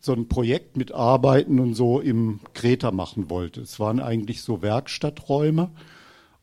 so 0.02 0.12
ein 0.12 0.28
Projekt 0.28 0.76
mitarbeiten 0.76 1.62
und 1.62 1.76
so 1.76 2.02
im 2.02 2.42
Kreta 2.54 2.92
machen 2.92 3.30
wollte. 3.30 3.62
Es 3.62 3.80
waren 3.80 4.02
eigentlich 4.02 4.42
so 4.42 4.62
Werkstatträume 4.62 5.72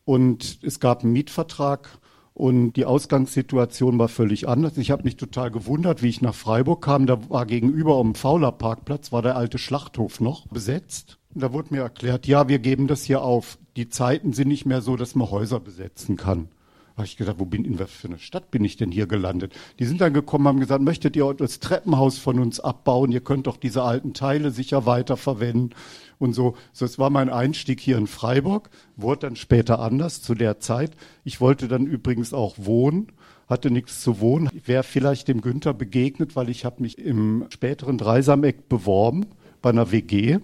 und 0.07 0.59
es 0.61 0.79
gab 0.79 1.03
einen 1.03 1.11
Mietvertrag 1.11 1.99
und 2.33 2.73
die 2.73 2.85
Ausgangssituation 2.85 3.99
war 3.99 4.07
völlig 4.07 4.47
anders. 4.47 4.77
Ich 4.77 4.89
habe 4.89 5.03
mich 5.03 5.17
total 5.17 5.51
gewundert, 5.51 6.01
wie 6.01 6.07
ich 6.07 6.21
nach 6.21 6.33
Freiburg 6.33 6.81
kam. 6.81 7.07
Da 7.07 7.29
war 7.29 7.45
gegenüber 7.45 7.97
um 7.97 8.15
Fauler 8.15 8.53
Parkplatz, 8.53 9.11
war 9.11 9.21
der 9.21 9.35
alte 9.35 9.57
Schlachthof 9.57 10.21
noch 10.21 10.47
besetzt. 10.47 11.17
Und 11.35 11.43
da 11.43 11.51
wurde 11.51 11.73
mir 11.73 11.81
erklärt, 11.81 12.25
ja, 12.25 12.47
wir 12.47 12.59
geben 12.59 12.87
das 12.87 13.03
hier 13.03 13.21
auf. 13.21 13.57
Die 13.75 13.89
Zeiten 13.89 14.31
sind 14.31 14.47
nicht 14.47 14.65
mehr 14.65 14.79
so, 14.79 14.95
dass 14.95 15.13
man 15.13 15.29
Häuser 15.29 15.59
besetzen 15.59 16.15
kann. 16.15 16.47
Da 16.95 16.99
habe 16.99 17.07
ich 17.07 17.17
gedacht, 17.17 17.39
wo 17.39 17.45
bin 17.45 17.65
in 17.65 17.77
was 17.77 17.91
für 17.91 18.07
eine 18.07 18.17
Stadt 18.17 18.49
bin 18.49 18.63
ich 18.63 18.77
denn 18.77 18.93
hier 18.93 19.07
gelandet? 19.07 19.53
Die 19.77 19.85
sind 19.85 19.99
dann 19.99 20.13
gekommen, 20.13 20.47
haben 20.47 20.61
gesagt, 20.61 20.81
möchtet 20.81 21.17
ihr 21.17 21.33
das 21.33 21.59
Treppenhaus 21.59 22.17
von 22.17 22.39
uns 22.39 22.61
abbauen? 22.61 23.11
Ihr 23.11 23.21
könnt 23.21 23.47
doch 23.47 23.57
diese 23.57 23.83
alten 23.83 24.13
Teile 24.13 24.51
sicher 24.51 24.85
weiterverwenden 24.85 25.75
und 26.19 26.33
so. 26.33 26.55
So, 26.73 26.85
das 26.85 26.99
war 26.99 27.09
mein 27.09 27.29
Einstieg 27.29 27.79
hier 27.79 27.97
in 27.97 28.07
Freiburg, 28.07 28.69
wurde 28.95 29.27
dann 29.27 29.35
später 29.35 29.79
anders 29.79 30.21
zu 30.21 30.35
der 30.35 30.59
Zeit. 30.59 30.91
Ich 31.23 31.41
wollte 31.41 31.67
dann 31.67 31.85
übrigens 31.85 32.33
auch 32.33 32.55
wohnen 32.57 33.11
hatte 33.47 33.71
nichts 33.71 34.01
zu 34.01 34.19
wohnen. 34.19 34.49
Ich 34.53 34.67
wäre 34.67 34.83
vielleicht 34.83 35.27
dem 35.27 35.41
Günther 35.41 35.73
begegnet, 35.73 36.35
weil 36.35 36.49
ich 36.49 36.65
habe 36.65 36.81
mich 36.81 36.97
im 36.97 37.45
späteren 37.49 37.97
Dreisameck 37.97 38.67
beworben 38.67 39.25
bei 39.61 39.69
einer 39.69 39.91
WG, 39.91 40.39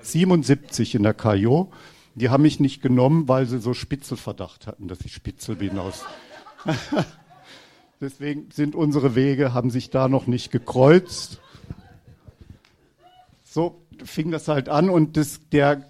77 0.00 0.94
in 0.94 1.02
der 1.02 1.14
Kajo. 1.14 1.70
Die 2.14 2.30
haben 2.30 2.42
mich 2.42 2.60
nicht 2.60 2.80
genommen, 2.80 3.28
weil 3.28 3.46
sie 3.46 3.60
so 3.60 3.74
Spitzelverdacht 3.74 4.66
hatten, 4.66 4.88
dass 4.88 5.00
ich 5.02 5.12
Spitzel 5.12 5.56
bin 5.56 5.78
aus. 5.78 6.04
Deswegen 8.00 8.50
sind 8.50 8.74
unsere 8.74 9.14
Wege, 9.14 9.52
haben 9.52 9.70
sich 9.70 9.90
da 9.90 10.08
noch 10.08 10.26
nicht 10.26 10.50
gekreuzt. 10.50 11.40
So 13.44 13.82
fing 14.04 14.30
das 14.30 14.48
halt 14.48 14.68
an 14.68 14.90
und 14.90 15.16
das, 15.16 15.40
der, 15.50 15.84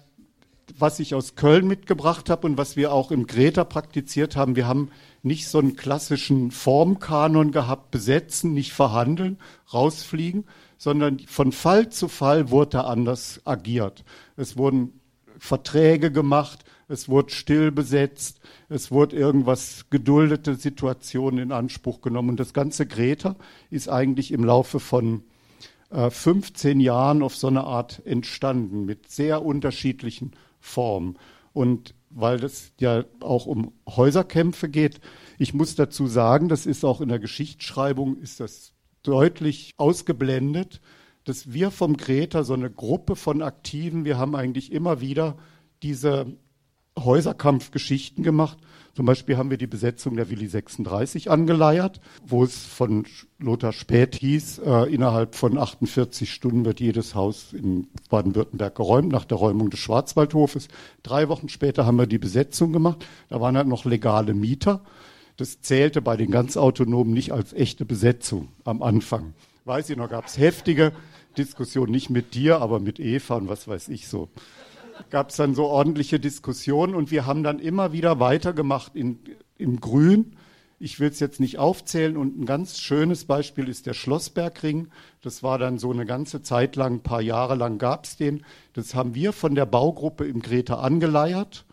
was 0.77 0.99
ich 0.99 1.15
aus 1.15 1.35
Köln 1.35 1.67
mitgebracht 1.67 2.29
habe 2.29 2.47
und 2.47 2.57
was 2.57 2.75
wir 2.75 2.91
auch 2.91 3.11
im 3.11 3.27
Greta 3.27 3.63
praktiziert 3.63 4.35
haben, 4.35 4.55
wir 4.55 4.67
haben 4.67 4.91
nicht 5.23 5.47
so 5.47 5.59
einen 5.59 5.75
klassischen 5.75 6.51
Formkanon 6.51 7.51
gehabt, 7.51 7.91
besetzen, 7.91 8.53
nicht 8.53 8.73
verhandeln, 8.73 9.37
rausfliegen, 9.73 10.45
sondern 10.77 11.19
von 11.19 11.51
Fall 11.51 11.89
zu 11.89 12.07
Fall 12.07 12.51
wurde 12.51 12.71
da 12.71 12.81
anders 12.81 13.41
agiert. 13.45 14.03
Es 14.35 14.57
wurden 14.57 14.99
Verträge 15.39 16.11
gemacht, 16.11 16.65
es 16.87 17.09
wurde 17.09 17.31
still 17.31 17.71
besetzt, 17.71 18.39
es 18.69 18.91
wurde 18.91 19.15
irgendwas 19.15 19.85
geduldete 19.89 20.55
Situationen 20.55 21.39
in 21.39 21.51
Anspruch 21.51 22.01
genommen. 22.01 22.29
Und 22.29 22.39
das 22.39 22.53
ganze 22.53 22.85
Greta 22.85 23.35
ist 23.69 23.89
eigentlich 23.89 24.31
im 24.31 24.43
Laufe 24.43 24.79
von 24.79 25.23
äh, 25.89 26.09
15 26.09 26.79
Jahren 26.79 27.21
auf 27.21 27.35
so 27.35 27.47
eine 27.47 27.63
Art 27.63 28.01
entstanden 28.05 28.85
mit 28.85 29.09
sehr 29.09 29.43
unterschiedlichen 29.43 30.31
Formen. 30.59 31.17
Und 31.53 31.93
weil 32.09 32.43
es 32.43 32.71
ja 32.79 33.03
auch 33.19 33.45
um 33.45 33.73
Häuserkämpfe 33.87 34.69
geht, 34.69 34.99
ich 35.37 35.53
muss 35.53 35.75
dazu 35.75 36.07
sagen, 36.07 36.49
das 36.49 36.65
ist 36.65 36.83
auch 36.83 37.01
in 37.01 37.09
der 37.09 37.19
Geschichtsschreibung, 37.19 38.17
ist 38.17 38.39
das 38.39 38.73
deutlich 39.03 39.73
ausgeblendet, 39.77 40.81
dass 41.23 41.51
wir 41.51 41.71
vom 41.71 41.97
Greta 41.97 42.43
so 42.43 42.53
eine 42.53 42.71
Gruppe 42.71 43.15
von 43.15 43.41
Aktiven, 43.41 44.05
wir 44.05 44.17
haben 44.17 44.35
eigentlich 44.35 44.71
immer 44.71 45.01
wieder 45.01 45.37
diese 45.83 46.37
Häuserkampfgeschichten 46.97 48.23
gemacht. 48.23 48.57
Zum 48.97 49.05
Beispiel 49.05 49.37
haben 49.37 49.51
wir 49.51 49.59
die 49.59 49.67
Besetzung 49.67 50.15
der 50.15 50.31
Willi 50.31 50.47
36 50.47 51.29
angeleiert, 51.29 52.01
wo 52.25 52.43
es 52.43 52.65
von 52.65 53.05
Lothar 53.37 53.71
Späth 53.71 54.15
hieß, 54.15 54.57
äh, 54.65 54.91
innerhalb 54.91 55.35
von 55.35 55.55
48 55.55 56.33
Stunden 56.33 56.65
wird 56.65 56.79
jedes 56.79 57.13
Haus 57.13 57.53
in 57.53 57.89
Baden-Württemberg 58.09 58.73
geräumt, 58.73 59.11
nach 59.11 59.25
der 59.25 59.37
Räumung 59.37 59.69
des 59.69 59.81
Schwarzwaldhofes. 59.81 60.67
Drei 61.03 61.29
Wochen 61.29 61.47
später 61.47 61.85
haben 61.85 61.99
wir 61.99 62.07
die 62.07 62.17
Besetzung 62.17 62.73
gemacht. 62.73 63.05
Da 63.29 63.39
waren 63.39 63.55
halt 63.55 63.67
noch 63.67 63.85
legale 63.85 64.33
Mieter. 64.33 64.81
Das 65.35 65.61
zählte 65.61 66.01
bei 66.01 66.17
den 66.17 66.31
ganz 66.31 66.57
Autonomen 66.57 67.13
nicht 67.13 67.31
als 67.31 67.53
echte 67.53 67.85
Besetzung 67.85 68.47
am 68.63 68.81
Anfang. 68.81 69.35
Weiß 69.65 69.91
ich 69.91 69.97
noch, 69.97 70.09
gab 70.09 70.25
es 70.25 70.39
heftige 70.39 70.91
Diskussionen, 71.37 71.91
nicht 71.91 72.09
mit 72.09 72.33
dir, 72.33 72.61
aber 72.61 72.79
mit 72.79 72.99
Eva 72.99 73.35
und 73.35 73.47
was 73.47 73.67
weiß 73.67 73.89
ich 73.89 74.07
so. 74.07 74.29
Gab 75.09 75.29
es 75.29 75.35
dann 75.35 75.55
so 75.55 75.65
ordentliche 75.65 76.19
Diskussionen 76.19 76.95
und 76.95 77.11
wir 77.11 77.25
haben 77.25 77.43
dann 77.43 77.59
immer 77.59 77.91
wieder 77.91 78.19
weitergemacht 78.19 78.95
in, 78.95 79.19
im 79.57 79.79
Grün. 79.79 80.35
Ich 80.79 80.99
will 80.99 81.09
es 81.09 81.19
jetzt 81.19 81.39
nicht 81.39 81.57
aufzählen 81.57 82.17
und 82.17 82.39
ein 82.39 82.45
ganz 82.45 82.79
schönes 82.79 83.25
Beispiel 83.25 83.67
ist 83.67 83.87
der 83.87 83.93
Schlossbergring. 83.93 84.89
Das 85.21 85.41
war 85.41 85.57
dann 85.57 85.79
so 85.79 85.91
eine 85.91 86.05
ganze 86.05 86.43
Zeit 86.43 86.75
lang, 86.75 86.95
ein 86.95 87.03
paar 87.03 87.21
Jahre 87.21 87.55
lang 87.55 87.79
gab 87.79 88.05
es 88.05 88.15
den. 88.17 88.45
Das 88.73 88.93
haben 88.93 89.15
wir 89.15 89.33
von 89.33 89.55
der 89.55 89.65
Baugruppe 89.65 90.25
im 90.25 90.41
Greta 90.41 90.75
angeleiert, 90.75 91.65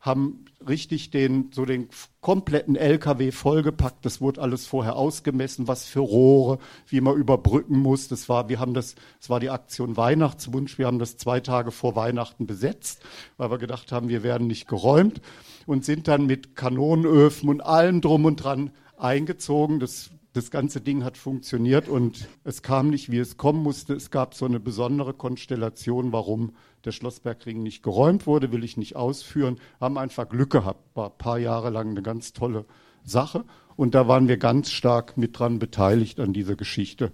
haben 0.00 0.46
richtig 0.66 1.10
den, 1.10 1.50
so 1.52 1.66
den 1.66 1.88
kompletten 2.22 2.74
LKW 2.74 3.32
vollgepackt. 3.32 4.04
Das 4.04 4.20
wurde 4.20 4.40
alles 4.40 4.66
vorher 4.66 4.96
ausgemessen, 4.96 5.68
was 5.68 5.84
für 5.84 6.00
Rohre, 6.00 6.58
wie 6.86 7.02
man 7.02 7.16
überbrücken 7.16 7.78
muss. 7.78 8.08
Das 8.08 8.28
war, 8.28 8.48
wir 8.48 8.60
haben 8.60 8.72
das, 8.72 8.94
das 9.18 9.28
war 9.28 9.40
die 9.40 9.50
Aktion 9.50 9.98
Weihnachtswunsch. 9.98 10.78
Wir 10.78 10.86
haben 10.86 10.98
das 10.98 11.18
zwei 11.18 11.40
Tage 11.40 11.70
vor 11.70 11.96
Weihnachten 11.96 12.46
besetzt, 12.46 13.02
weil 13.36 13.50
wir 13.50 13.58
gedacht 13.58 13.92
haben, 13.92 14.08
wir 14.08 14.22
werden 14.22 14.46
nicht 14.46 14.66
geräumt 14.66 15.20
und 15.66 15.84
sind 15.84 16.08
dann 16.08 16.26
mit 16.26 16.56
Kanonenöfen 16.56 17.50
und 17.50 17.60
allem 17.60 18.00
drum 18.00 18.24
und 18.24 18.36
dran 18.36 18.70
eingezogen. 18.96 19.80
Das 19.80 20.10
das 20.32 20.50
ganze 20.50 20.80
Ding 20.80 21.02
hat 21.02 21.16
funktioniert 21.16 21.88
und 21.88 22.28
es 22.44 22.62
kam 22.62 22.90
nicht, 22.90 23.10
wie 23.10 23.18
es 23.18 23.36
kommen 23.36 23.62
musste. 23.62 23.94
Es 23.94 24.10
gab 24.10 24.34
so 24.34 24.46
eine 24.46 24.60
besondere 24.60 25.12
Konstellation, 25.12 26.12
warum 26.12 26.52
der 26.84 26.92
Schlossbergring 26.92 27.62
nicht 27.62 27.82
geräumt 27.82 28.26
wurde, 28.26 28.52
will 28.52 28.62
ich 28.62 28.76
nicht 28.76 28.96
ausführen. 28.96 29.58
Haben 29.80 29.98
einfach 29.98 30.28
Glück 30.28 30.50
gehabt. 30.50 30.84
War 30.94 31.10
ein 31.10 31.18
paar 31.18 31.38
Jahre 31.38 31.70
lang 31.70 31.90
eine 31.90 32.02
ganz 32.02 32.32
tolle 32.32 32.64
Sache. 33.02 33.44
Und 33.76 33.94
da 33.94 34.08
waren 34.08 34.28
wir 34.28 34.36
ganz 34.36 34.70
stark 34.70 35.16
mit 35.16 35.38
dran 35.38 35.58
beteiligt 35.58 36.20
an 36.20 36.32
dieser 36.32 36.54
Geschichte. 36.54 37.12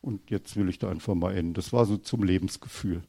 Und 0.00 0.30
jetzt 0.30 0.56
will 0.56 0.68
ich 0.68 0.78
da 0.78 0.88
einfach 0.88 1.14
mal 1.14 1.36
enden. 1.36 1.54
Das 1.54 1.72
war 1.72 1.86
so 1.86 1.96
zum 1.96 2.22
Lebensgefühl. 2.22 3.02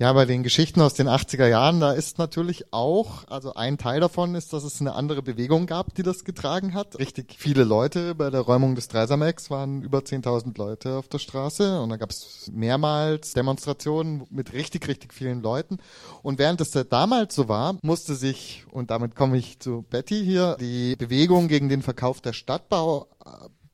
Ja, 0.00 0.12
bei 0.12 0.26
den 0.26 0.44
Geschichten 0.44 0.80
aus 0.80 0.94
den 0.94 1.08
80er 1.08 1.48
Jahren, 1.48 1.80
da 1.80 1.90
ist 1.90 2.18
natürlich 2.18 2.72
auch, 2.72 3.26
also 3.26 3.54
ein 3.54 3.78
Teil 3.78 3.98
davon 3.98 4.36
ist, 4.36 4.52
dass 4.52 4.62
es 4.62 4.80
eine 4.80 4.94
andere 4.94 5.22
Bewegung 5.22 5.66
gab, 5.66 5.92
die 5.96 6.04
das 6.04 6.22
getragen 6.22 6.72
hat. 6.72 7.00
Richtig 7.00 7.34
viele 7.36 7.64
Leute 7.64 8.14
bei 8.14 8.30
der 8.30 8.42
Räumung 8.42 8.76
des 8.76 8.86
Dreisamex 8.86 9.50
waren 9.50 9.82
über 9.82 9.98
10.000 9.98 10.56
Leute 10.56 10.98
auf 10.98 11.08
der 11.08 11.18
Straße 11.18 11.80
und 11.80 11.88
da 11.88 11.96
gab 11.96 12.10
es 12.10 12.48
mehrmals 12.54 13.32
Demonstrationen 13.32 14.22
mit 14.30 14.52
richtig, 14.52 14.86
richtig 14.86 15.12
vielen 15.12 15.42
Leuten. 15.42 15.78
Und 16.22 16.38
während 16.38 16.60
es 16.60 16.70
damals 16.88 17.34
so 17.34 17.48
war, 17.48 17.74
musste 17.82 18.14
sich, 18.14 18.66
und 18.70 18.92
damit 18.92 19.16
komme 19.16 19.36
ich 19.36 19.58
zu 19.58 19.84
Betty 19.90 20.24
hier, 20.24 20.56
die 20.60 20.94
Bewegung 20.94 21.48
gegen 21.48 21.68
den 21.68 21.82
Verkauf 21.82 22.20
der 22.20 22.34
Stadtbau, 22.34 23.08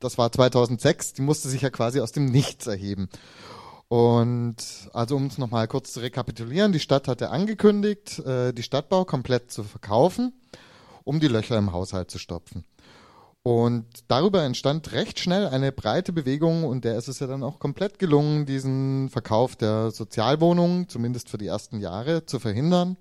das 0.00 0.16
war 0.16 0.32
2006, 0.32 1.12
die 1.12 1.22
musste 1.22 1.50
sich 1.50 1.60
ja 1.60 1.68
quasi 1.68 2.00
aus 2.00 2.12
dem 2.12 2.24
Nichts 2.24 2.66
erheben. 2.66 3.10
Und 3.94 4.56
also 4.92 5.14
um 5.14 5.26
es 5.26 5.38
nochmal 5.38 5.68
kurz 5.68 5.92
zu 5.92 6.00
rekapitulieren, 6.00 6.72
die 6.72 6.80
Stadt 6.80 7.06
hatte 7.06 7.30
angekündigt, 7.30 8.18
äh, 8.18 8.52
die 8.52 8.64
Stadtbau 8.64 9.04
komplett 9.04 9.52
zu 9.52 9.62
verkaufen, 9.62 10.32
um 11.04 11.20
die 11.20 11.28
Löcher 11.28 11.56
im 11.56 11.72
Haushalt 11.72 12.10
zu 12.10 12.18
stopfen. 12.18 12.64
Und 13.44 13.86
darüber 14.08 14.42
entstand 14.42 14.90
recht 14.90 15.20
schnell 15.20 15.46
eine 15.46 15.70
breite 15.70 16.12
Bewegung 16.12 16.64
und 16.64 16.84
der 16.84 16.98
ist 16.98 17.06
es 17.06 17.20
ja 17.20 17.28
dann 17.28 17.44
auch 17.44 17.60
komplett 17.60 18.00
gelungen, 18.00 18.46
diesen 18.46 19.10
Verkauf 19.10 19.54
der 19.54 19.92
Sozialwohnungen, 19.92 20.88
zumindest 20.88 21.28
für 21.28 21.38
die 21.38 21.46
ersten 21.46 21.78
Jahre, 21.78 22.26
zu 22.26 22.40
verhindern. 22.40 22.96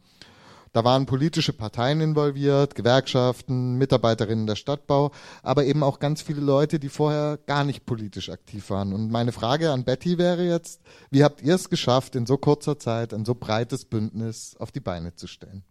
Da 0.73 0.83
waren 0.83 1.05
politische 1.05 1.53
Parteien 1.53 2.01
involviert, 2.01 2.73
Gewerkschaften, 2.73 3.75
Mitarbeiterinnen 3.75 4.47
der 4.47 4.55
Stadtbau, 4.55 5.11
aber 5.43 5.65
eben 5.65 5.83
auch 5.83 5.99
ganz 5.99 6.23
viele 6.23 6.41
Leute, 6.41 6.79
die 6.79 6.89
vorher 6.89 7.37
gar 7.45 7.63
nicht 7.63 7.85
politisch 7.85 8.29
aktiv 8.29 8.71
waren. 8.71 8.91
Und 8.91 9.11
meine 9.11 9.31
Frage 9.31 9.71
an 9.71 9.83
Betty 9.83 10.17
wäre 10.17 10.43
jetzt, 10.43 10.81
wie 11.11 11.23
habt 11.23 11.43
ihr 11.43 11.53
es 11.53 11.69
geschafft, 11.69 12.15
in 12.15 12.25
so 12.25 12.37
kurzer 12.37 12.79
Zeit 12.79 13.13
ein 13.13 13.23
so 13.23 13.35
breites 13.35 13.85
Bündnis 13.85 14.55
auf 14.57 14.71
die 14.71 14.79
Beine 14.79 15.13
zu 15.13 15.27
stellen? 15.27 15.63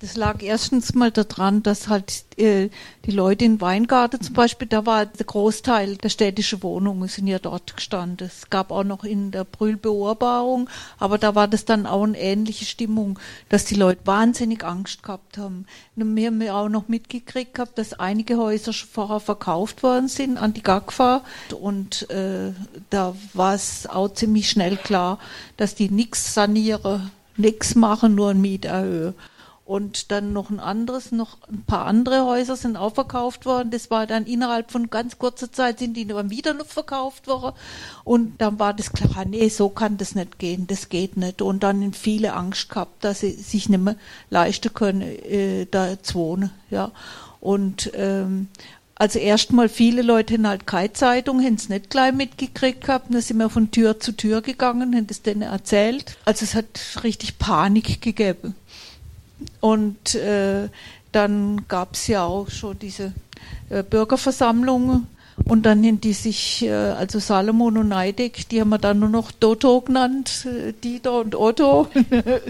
Das 0.00 0.16
lag 0.16 0.42
erstens 0.42 0.94
mal 0.94 1.10
daran, 1.10 1.62
dass 1.62 1.88
halt 1.88 2.24
äh, 2.38 2.70
die 3.04 3.10
Leute 3.10 3.44
in 3.44 3.60
Weingarten 3.60 4.18
zum 4.18 4.32
Beispiel, 4.32 4.66
da 4.66 4.86
war 4.86 5.04
der 5.04 5.26
Großteil 5.26 5.96
der 5.96 6.08
städtischen 6.08 6.62
Wohnungen 6.62 7.06
sind 7.06 7.26
ja 7.26 7.38
dort 7.38 7.76
gestanden. 7.76 8.26
Es 8.26 8.48
gab 8.48 8.70
auch 8.70 8.82
noch 8.82 9.04
in 9.04 9.30
der 9.30 9.44
Brühl 9.44 9.78
aber 9.84 11.18
da 11.18 11.34
war 11.34 11.48
das 11.48 11.66
dann 11.66 11.84
auch 11.84 12.02
eine 12.02 12.18
ähnliche 12.18 12.64
Stimmung, 12.64 13.18
dass 13.50 13.66
die 13.66 13.74
Leute 13.74 14.00
wahnsinnig 14.06 14.64
Angst 14.64 15.02
gehabt 15.02 15.36
haben. 15.36 15.66
Und 15.96 16.16
wir 16.16 16.28
haben 16.28 16.40
ja 16.40 16.54
auch 16.54 16.70
noch 16.70 16.88
mitgekriegt 16.88 17.52
gehabt, 17.52 17.76
dass 17.76 17.92
einige 17.92 18.38
Häuser 18.38 18.72
schon 18.72 18.88
vorher 18.88 19.20
verkauft 19.20 19.82
worden 19.82 20.08
sind 20.08 20.38
an 20.38 20.54
die 20.54 20.62
GAGFA 20.62 21.22
und 21.60 22.08
äh, 22.08 22.52
da 22.88 23.14
war 23.34 23.54
es 23.54 23.86
auch 23.86 24.08
ziemlich 24.08 24.48
schnell 24.48 24.78
klar, 24.78 25.18
dass 25.58 25.74
die 25.74 25.90
nichts 25.90 26.32
sanieren, 26.32 27.10
nichts 27.36 27.74
machen, 27.74 28.14
nur 28.14 28.30
ein 28.30 28.40
Miet 28.40 28.64
erhöhen. 28.64 29.14
Und 29.64 30.10
dann 30.10 30.34
noch 30.34 30.50
ein 30.50 30.60
anderes, 30.60 31.10
noch 31.10 31.38
ein 31.48 31.64
paar 31.66 31.86
andere 31.86 32.26
Häuser 32.26 32.54
sind 32.54 32.76
auch 32.76 32.94
verkauft 32.94 33.46
worden. 33.46 33.70
Das 33.70 33.90
war 33.90 34.06
dann 34.06 34.26
innerhalb 34.26 34.70
von 34.70 34.90
ganz 34.90 35.18
kurzer 35.18 35.50
Zeit 35.52 35.78
sind 35.78 35.94
die 35.94 36.06
dann 36.06 36.28
wieder 36.28 36.52
noch 36.52 36.66
verkauft 36.66 37.26
worden. 37.28 37.56
Und 38.04 38.42
dann 38.42 38.58
war 38.58 38.74
das 38.74 38.92
klar, 38.92 39.10
ah, 39.14 39.24
nee, 39.24 39.48
so 39.48 39.70
kann 39.70 39.96
das 39.96 40.14
nicht 40.14 40.38
gehen, 40.38 40.66
das 40.66 40.90
geht 40.90 41.16
nicht. 41.16 41.40
Und 41.40 41.62
dann 41.62 41.94
viele 41.94 42.34
Angst 42.34 42.68
gehabt, 42.68 43.04
dass 43.04 43.20
sie 43.20 43.32
sich 43.32 43.70
nicht 43.70 43.80
mehr 43.80 43.96
leisten 44.28 44.74
können, 44.74 45.00
äh, 45.00 45.66
da 45.70 46.02
zu 46.02 46.18
wohnen. 46.18 46.50
Ja. 46.70 46.90
Und 47.40 47.90
ähm, 47.94 48.48
also 48.96 49.18
erstmal 49.18 49.68
viele 49.68 50.02
Leute 50.02 50.34
haben 50.34 50.46
halt 50.46 50.66
keine 50.66 50.92
Zeitung, 50.92 51.42
haben 51.42 51.54
es 51.54 51.68
nicht 51.68 51.90
gleich 51.90 52.12
mitgekriegt 52.12 52.82
gehabt. 52.82 53.12
Dann 53.12 53.20
sind 53.22 53.38
wir 53.38 53.50
von 53.50 53.70
Tür 53.70 53.98
zu 53.98 54.12
Tür 54.12 54.40
gegangen, 54.40 54.94
haben 54.94 55.06
das 55.06 55.22
denen 55.22 55.42
erzählt. 55.42 56.16
Also 56.26 56.44
es 56.44 56.54
hat 56.54 57.02
richtig 57.02 57.38
Panik 57.38 58.02
gegeben. 58.02 58.54
Und 59.60 60.14
äh, 60.14 60.68
dann 61.12 61.66
gab 61.68 61.94
es 61.94 62.06
ja 62.06 62.24
auch 62.24 62.50
schon 62.50 62.78
diese 62.78 63.12
äh, 63.70 63.82
Bürgerversammlungen. 63.82 65.06
Und 65.44 65.66
dann 65.66 65.84
haben 65.84 66.00
die 66.00 66.12
sich, 66.12 66.64
äh, 66.64 66.72
also 66.72 67.18
Salomon 67.18 67.78
und 67.78 67.88
Neideck, 67.88 68.48
die 68.48 68.60
haben 68.60 68.70
wir 68.70 68.78
dann 68.78 69.00
nur 69.00 69.08
noch 69.08 69.32
Doto 69.32 69.80
genannt, 69.80 70.46
äh, 70.46 70.72
Dieter 70.72 71.20
und 71.20 71.34
Otto. 71.34 71.88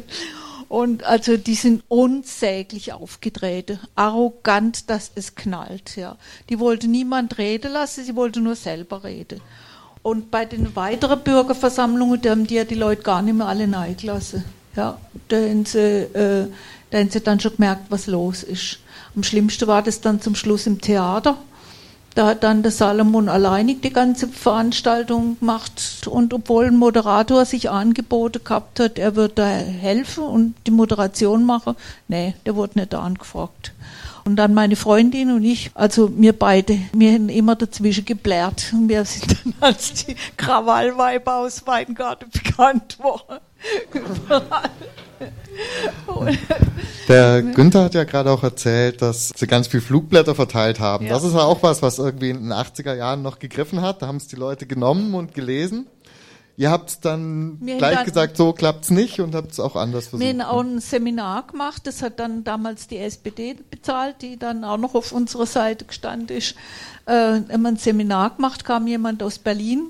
und 0.68 1.04
also 1.04 1.36
die 1.36 1.54
sind 1.54 1.82
unsäglich 1.88 2.92
aufgetreten, 2.92 3.78
arrogant, 3.94 4.90
dass 4.90 5.10
es 5.14 5.34
knallt. 5.34 5.96
Ja. 5.96 6.16
Die 6.50 6.58
wollte 6.58 6.88
niemand 6.88 7.38
reden 7.38 7.72
lassen, 7.72 8.04
sie 8.04 8.16
wollte 8.16 8.40
nur 8.40 8.54
selber 8.54 9.04
reden. 9.04 9.40
Und 10.02 10.30
bei 10.30 10.44
den 10.44 10.76
weiteren 10.76 11.20
Bürgerversammlungen, 11.20 12.20
da 12.20 12.30
haben 12.30 12.46
die 12.46 12.56
ja 12.56 12.64
die 12.64 12.74
Leute 12.74 13.02
gar 13.02 13.22
nicht 13.22 13.34
mehr 13.34 13.46
alle 13.46 13.66
neigelassen. 13.66 14.44
Ja, 14.76 14.98
da 15.28 15.36
haben 15.36 15.64
sie, 15.64 15.78
äh, 15.78 16.48
da 16.90 16.98
haben 16.98 17.10
sie 17.10 17.20
dann 17.20 17.40
schon 17.40 17.56
gemerkt, 17.56 17.86
was 17.90 18.06
los 18.06 18.42
ist. 18.42 18.78
Am 19.14 19.22
schlimmsten 19.22 19.68
war 19.68 19.82
das 19.82 20.00
dann 20.00 20.20
zum 20.20 20.34
Schluss 20.34 20.66
im 20.66 20.80
Theater. 20.80 21.36
Da 22.14 22.26
hat 22.26 22.44
dann 22.44 22.62
der 22.62 22.70
Salomon 22.70 23.28
alleinig 23.28 23.82
die 23.82 23.92
ganze 23.92 24.28
Veranstaltung 24.28 25.36
gemacht 25.40 26.06
und 26.06 26.32
obwohl 26.32 26.66
ein 26.66 26.76
Moderator 26.76 27.44
sich 27.44 27.70
angeboten 27.70 28.44
gehabt 28.44 28.78
hat, 28.78 28.98
er 29.00 29.16
wird 29.16 29.36
da 29.36 29.46
helfen 29.48 30.22
und 30.22 30.54
die 30.66 30.70
Moderation 30.70 31.44
machen, 31.44 31.74
nee, 32.06 32.34
der 32.46 32.54
wurde 32.54 32.78
nicht 32.78 32.94
angefragt. 32.94 33.72
Und 34.24 34.36
dann 34.36 34.54
meine 34.54 34.76
Freundin 34.76 35.32
und 35.32 35.44
ich, 35.44 35.70
also 35.74 36.10
wir 36.16 36.32
beide, 36.32 36.78
wir 36.92 37.12
haben 37.12 37.28
immer 37.28 37.56
dazwischen 37.56 38.06
geblärt. 38.06 38.72
Und 38.72 38.88
wir 38.88 39.04
sind 39.04 39.36
dann 39.44 39.54
als 39.60 39.92
die 39.92 40.16
Krawallweiber 40.36 41.36
aus 41.36 41.66
Weingarten 41.66 42.30
bekannt 42.30 42.98
worden. 43.00 43.40
Der 47.08 47.42
Günther 47.42 47.84
hat 47.84 47.94
ja 47.94 48.04
gerade 48.04 48.30
auch 48.30 48.42
erzählt, 48.42 49.02
dass 49.02 49.30
sie 49.34 49.46
ganz 49.46 49.68
viel 49.68 49.80
Flugblätter 49.80 50.34
verteilt 50.34 50.80
haben. 50.80 51.06
Ja. 51.06 51.12
Das 51.12 51.24
ist 51.24 51.34
ja 51.34 51.42
auch 51.42 51.62
was, 51.62 51.82
was 51.82 51.98
irgendwie 51.98 52.30
in 52.30 52.42
den 52.42 52.52
80er 52.52 52.94
Jahren 52.94 53.22
noch 53.22 53.38
gegriffen 53.38 53.80
hat. 53.80 54.02
Da 54.02 54.06
haben 54.06 54.16
es 54.16 54.26
die 54.26 54.36
Leute 54.36 54.66
genommen 54.66 55.14
und 55.14 55.34
gelesen. 55.34 55.86
Ihr 56.56 56.70
habt 56.70 57.04
dann 57.04 57.58
wir 57.60 57.78
gleich 57.78 57.96
dann, 57.96 58.04
gesagt, 58.04 58.36
so 58.36 58.52
klappt's 58.52 58.90
nicht 58.90 59.18
und 59.18 59.34
habt 59.34 59.50
es 59.50 59.58
auch 59.58 59.74
anders 59.74 60.06
versucht. 60.06 60.22
Wir 60.22 60.28
haben 60.28 60.40
auch 60.48 60.60
ein 60.60 60.78
Seminar 60.78 61.48
gemacht, 61.48 61.84
das 61.84 62.00
hat 62.00 62.20
dann 62.20 62.44
damals 62.44 62.86
die 62.86 62.98
SPD 62.98 63.56
bezahlt, 63.70 64.22
die 64.22 64.38
dann 64.38 64.62
auch 64.62 64.76
noch 64.76 64.94
auf 64.94 65.10
unserer 65.10 65.46
Seite 65.46 65.84
gestanden 65.84 66.36
ist. 66.36 66.54
Äh, 67.06 67.40
haben 67.50 67.66
ein 67.66 67.76
Seminar 67.76 68.36
gemacht, 68.36 68.64
kam 68.64 68.86
jemand 68.86 69.22
aus 69.24 69.40
Berlin 69.40 69.88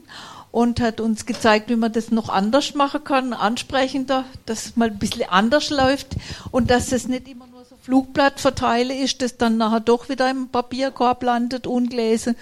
und 0.54 0.80
hat 0.80 1.00
uns 1.00 1.26
gezeigt, 1.26 1.68
wie 1.68 1.74
man 1.74 1.92
das 1.92 2.12
noch 2.12 2.28
anders 2.28 2.76
machen 2.76 3.02
kann, 3.02 3.32
ansprechender, 3.32 4.24
dass 4.46 4.66
es 4.66 4.76
mal 4.76 4.88
ein 4.88 5.00
bisschen 5.00 5.28
anders 5.28 5.68
läuft 5.68 6.14
und 6.52 6.70
dass 6.70 6.92
es 6.92 7.08
nicht 7.08 7.26
immer 7.26 7.48
nur 7.48 7.64
so 7.64 7.74
Flugblatt 7.82 8.38
verteile 8.38 8.96
ist, 8.96 9.20
das 9.20 9.36
dann 9.36 9.56
nachher 9.56 9.80
doch 9.80 10.08
wieder 10.08 10.30
im 10.30 10.46
Papierkorb 10.46 11.24
landet, 11.24 11.66
ungelesen. 11.66 12.36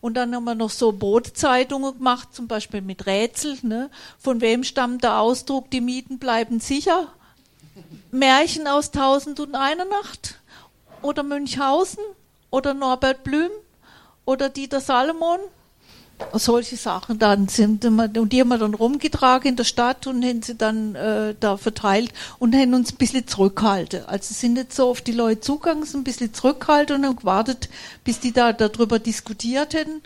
Und 0.00 0.14
dann 0.14 0.34
haben 0.34 0.42
wir 0.42 0.56
noch 0.56 0.70
so 0.70 0.90
Bootzeitungen 0.90 1.96
gemacht, 1.96 2.34
zum 2.34 2.48
Beispiel 2.48 2.80
mit 2.80 3.06
Rätsel. 3.06 3.56
Ne? 3.62 3.88
Von 4.18 4.40
wem 4.40 4.64
stammt 4.64 5.04
der 5.04 5.20
Ausdruck, 5.20 5.70
die 5.70 5.80
Mieten 5.80 6.18
bleiben 6.18 6.58
sicher? 6.58 7.06
Märchen 8.10 8.66
aus 8.66 8.90
Tausend 8.90 9.38
und 9.38 9.54
einer 9.54 9.84
Nacht? 9.84 10.40
Oder 11.02 11.22
Münchhausen? 11.22 12.02
Oder 12.50 12.74
Norbert 12.74 13.22
Blüm? 13.22 13.52
Oder 14.24 14.48
Dieter 14.48 14.80
Salomon? 14.80 15.38
Solche 16.32 16.76
Sachen 16.76 17.18
dann 17.18 17.48
sind 17.48 17.84
und 17.84 18.32
die 18.32 18.40
haben 18.40 18.48
wir 18.48 18.58
dann 18.58 18.74
rumgetragen 18.74 19.50
in 19.50 19.56
der 19.56 19.64
Stadt 19.64 20.06
und 20.06 20.24
haben 20.24 20.42
sie 20.42 20.56
dann 20.56 20.94
äh, 20.94 21.34
da 21.38 21.56
verteilt 21.56 22.12
und 22.38 22.54
haben 22.54 22.74
uns 22.74 22.92
ein 22.92 22.96
bisschen 22.96 23.26
zurückgehalten. 23.26 24.04
Also 24.06 24.34
sind 24.34 24.54
nicht 24.54 24.72
so 24.72 24.88
auf 24.88 25.00
die 25.00 25.12
Leute 25.12 25.40
zugegangen, 25.40 25.84
sind 25.84 26.00
ein 26.00 26.04
bisschen 26.04 26.34
zurückgehalten 26.34 26.96
und 26.96 27.06
haben 27.06 27.16
gewartet, 27.16 27.68
bis 28.04 28.20
die 28.20 28.32
da 28.32 28.52
darüber 28.52 28.98
diskutiert 28.98 29.74
hätten. 29.74 30.02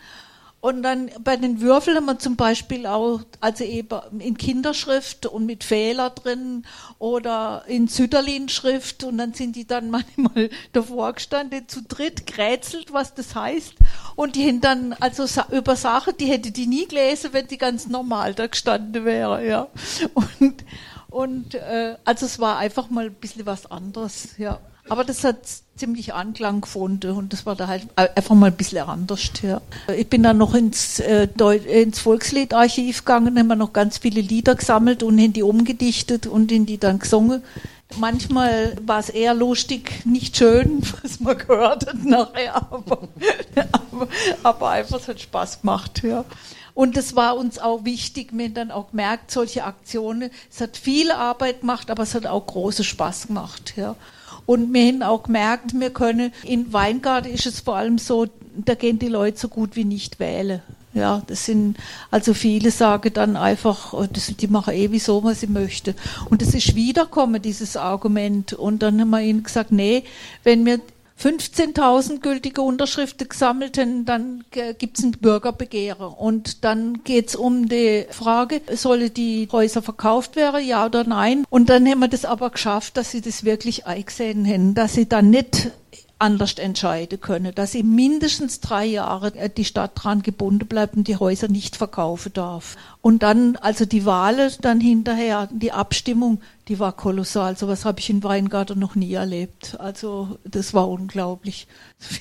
Und 0.67 0.83
dann 0.83 1.13
bei 1.21 1.37
den 1.37 1.61
Würfeln 1.61 1.97
haben 1.97 2.07
wir 2.07 2.19
zum 2.19 2.35
Beispiel 2.35 2.87
auch, 2.87 3.21
also 3.41 3.63
eben 3.63 4.01
in 4.19 4.37
Kinderschrift 4.37 5.25
und 5.27 5.47
mit 5.47 5.63
Fehler 5.63 6.11
drin 6.11 6.67
oder 6.99 7.63
in 7.69 7.87
Süderlin-Schrift 7.87 9.05
und 9.05 9.19
dann 9.19 9.33
sind 9.33 9.55
die 9.55 9.65
dann 9.65 9.91
manchmal 9.93 10.51
davor 10.73 11.13
gestanden, 11.13 11.69
zu 11.69 11.83
dritt 11.83 12.27
gerätselt, 12.27 12.93
was 12.93 13.15
das 13.15 13.37
heißt. 13.37 13.75
Und 14.17 14.35
die 14.35 14.49
haben 14.49 14.61
dann, 14.61 14.93
also 14.95 15.29
über 15.53 15.77
Sachen, 15.77 16.17
die 16.17 16.27
hätte 16.27 16.51
die 16.51 16.67
nie 16.67 16.89
gelesen, 16.89 17.33
wenn 17.33 17.47
die 17.47 17.59
ganz 17.59 17.87
normal 17.87 18.35
da 18.35 18.49
gestanden 18.49 19.05
wäre, 19.05 19.47
ja. 19.47 19.69
Und, 20.15 20.65
und 21.11 21.55
äh, 21.55 21.95
also 22.05 22.27
es 22.27 22.41
war 22.41 22.59
einfach 22.59 22.91
mal 22.91 23.07
ein 23.07 23.15
bisschen 23.15 23.47
was 23.47 23.71
anderes, 23.71 24.37
ja. 24.37 24.59
Aber 24.89 25.05
das 25.05 25.25
hat 25.25 25.39
ziemlich 25.77 26.15
Anklang 26.15 26.61
gefunden 26.61 27.11
und 27.11 27.33
das 27.33 27.45
war 27.45 27.55
da 27.57 27.67
halt 27.67 27.87
einfach 27.97 28.35
mal 28.35 28.47
ein 28.47 28.57
bisschen 28.57 28.89
anders. 28.89 29.31
Ja. 29.43 29.61
Ich 29.97 30.09
bin 30.09 30.23
dann 30.23 30.39
noch 30.39 30.55
ins, 30.55 31.01
äh, 31.01 31.29
ins 31.67 31.99
Volksliedarchiv 31.99 33.05
gegangen, 33.05 33.39
haben 33.39 33.49
wir 33.49 33.57
noch 33.57 33.73
ganz 33.73 33.99
viele 33.99 34.21
Lieder 34.21 34.55
gesammelt 34.55 35.03
und 35.03 35.19
in 35.19 35.33
die 35.33 35.43
umgedichtet 35.43 36.27
und 36.27 36.53
in 36.53 36.67
die 36.67 36.79
dann 36.79 36.99
gesungen. 36.99 37.43
Manchmal 37.99 38.77
war 38.85 38.99
es 38.99 39.11
eher 39.11 39.35
lustig, 39.35 40.05
nicht 40.05 40.37
schön, 40.37 40.83
was 41.03 41.21
man 41.21 41.39
gehört 41.39 41.87
hat 41.87 42.05
nachher, 42.05 42.57
aber, 42.57 43.09
aber, 43.73 44.09
aber 44.43 44.71
einfach 44.71 45.01
es 45.01 45.09
hat 45.09 45.21
Spaß 45.21 45.61
gemacht. 45.61 46.03
Ja. 46.03 46.25
Und 46.75 46.97
das 46.97 47.17
war 47.17 47.37
uns 47.37 47.59
auch 47.59 47.85
wichtig. 47.85 48.31
Wir 48.33 48.47
haben 48.47 48.55
dann 48.55 48.71
auch 48.71 48.91
gemerkt, 48.91 49.31
solche 49.31 49.65
Aktionen, 49.65 50.31
es 50.51 50.61
hat 50.61 50.77
viel 50.77 51.11
Arbeit 51.11 51.61
gemacht, 51.61 51.91
aber 51.91 52.03
es 52.03 52.15
hat 52.15 52.27
auch 52.27 52.47
großen 52.47 52.85
Spaß 52.85 53.29
gemacht. 53.29 53.75
Ja. 53.77 53.97
Und 54.47 54.73
wir 54.73 54.87
haben 54.87 55.03
auch 55.03 55.25
gemerkt, 55.25 55.79
wir 55.79 55.91
können, 55.91 56.33
in 56.45 56.73
Weingarten 56.73 57.33
ist 57.33 57.47
es 57.47 57.61
vor 57.61 57.77
allem 57.77 57.99
so, 57.99 58.27
da 58.57 58.75
gehen 58.75 58.99
die 58.99 59.09
Leute 59.09 59.39
so 59.39 59.49
gut 59.49 59.77
wie 59.77 59.85
nicht 59.85 60.21
wählen. 60.21 60.63
Ja, 60.95 61.23
das 61.27 61.45
sind, 61.45 61.77
also 62.11 62.33
viele 62.33 62.71
sagen 62.71 63.13
dann 63.13 63.37
einfach, 63.37 63.93
oh, 63.93 64.07
das, 64.11 64.33
die 64.35 64.47
machen 64.47 64.73
eh 64.73 64.91
wie 64.93 64.99
so, 64.99 65.23
was 65.25 65.41
sie 65.41 65.47
möchten. 65.47 65.95
Und 66.31 66.41
das 66.41 66.55
ist 66.55 66.75
wiederkommen, 66.75 67.43
dieses 67.43 67.77
Argument. 67.77 68.55
Und 68.55 68.83
dann 68.83 68.99
haben 68.99 69.11
wir 69.11 69.21
ihnen 69.21 69.43
gesagt, 69.43 69.73
nee, 69.73 70.05
wenn 70.43 70.65
wir 70.65 70.81
15.000 71.21 72.21
gültige 72.21 72.61
Unterschriften 72.61 73.29
gesammelt 73.29 73.79
haben, 73.79 74.05
dann 74.05 74.45
gibt 74.79 74.99
es 74.99 75.05
ein 75.05 75.13
Bürgerbegehren. 75.13 76.13
Und 76.13 76.65
dann 76.65 77.05
geht 77.05 77.29
es 77.29 77.37
um 77.37 77.69
die 77.69 78.07
Frage, 78.11 78.61
sollen 78.73 79.13
die 79.15 79.49
Häuser 79.51 79.81
verkauft 79.81 80.37
werden, 80.37 80.65
ja 80.65 80.85
oder 80.85 81.05
nein? 81.05 81.45
Und 81.49 81.71
dann 81.71 81.87
haben 81.89 82.01
wir 82.01 82.09
das 82.09 82.25
aber 82.27 82.51
geschafft, 82.51 82.97
dass 82.97 83.13
sie 83.13 83.23
das 83.23 83.45
wirklich 83.45 83.87
eingesehen 83.87 84.47
haben, 84.47 84.75
dass 84.75 84.95
sie 84.95 85.09
dann 85.09 85.31
nicht 85.31 85.71
anders 86.19 86.55
entscheiden 86.55 87.21
können, 87.21 87.55
dass 87.55 87.73
sie 87.73 87.83
mindestens 87.83 88.61
drei 88.61 88.87
Jahre 88.87 89.35
äh, 89.35 89.51
die 89.51 89.65
Stadt 89.67 89.93
dran 89.95 90.23
gebunden 90.23 90.67
bleibt 90.67 90.97
und 90.97 91.09
die 91.09 91.17
Häuser 91.17 91.49
nicht 91.49 91.77
verkaufen 91.77 92.33
darf. 92.33 92.77
Und 93.03 93.23
dann, 93.23 93.57
also 93.57 93.85
die 93.85 94.07
Wahl 94.07 94.51
dann 94.63 94.81
hinterher, 94.81 95.49
die 95.53 95.73
Abstimmung, 95.73 96.41
die 96.69 96.79
war 96.79 96.93
kolossal. 96.93 97.57
So 97.57 97.69
was 97.69 97.85
habe 97.85 98.01
ich 98.01 98.09
in 98.09 98.25
Weingarten 98.25 98.79
noch 98.79 98.95
nie 98.95 99.13
erlebt. 99.13 99.77
Also 99.79 100.39
das 100.45 100.73
war 100.75 100.89
unglaublich. 100.89 101.67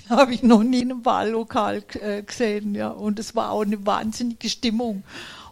Das 0.07 0.17
habe 0.17 0.33
ich 0.33 0.41
noch 0.41 0.63
nie 0.63 0.81
in 0.81 0.91
einem 0.91 1.05
Wahllokal 1.05 1.83
äh, 2.01 2.21
gesehen. 2.21 2.75
Ja. 2.75 2.89
Und 2.89 3.19
es 3.19 3.35
war 3.35 3.51
auch 3.51 3.63
eine 3.63 3.85
wahnsinnige 3.85 4.49
Stimmung. 4.49 5.03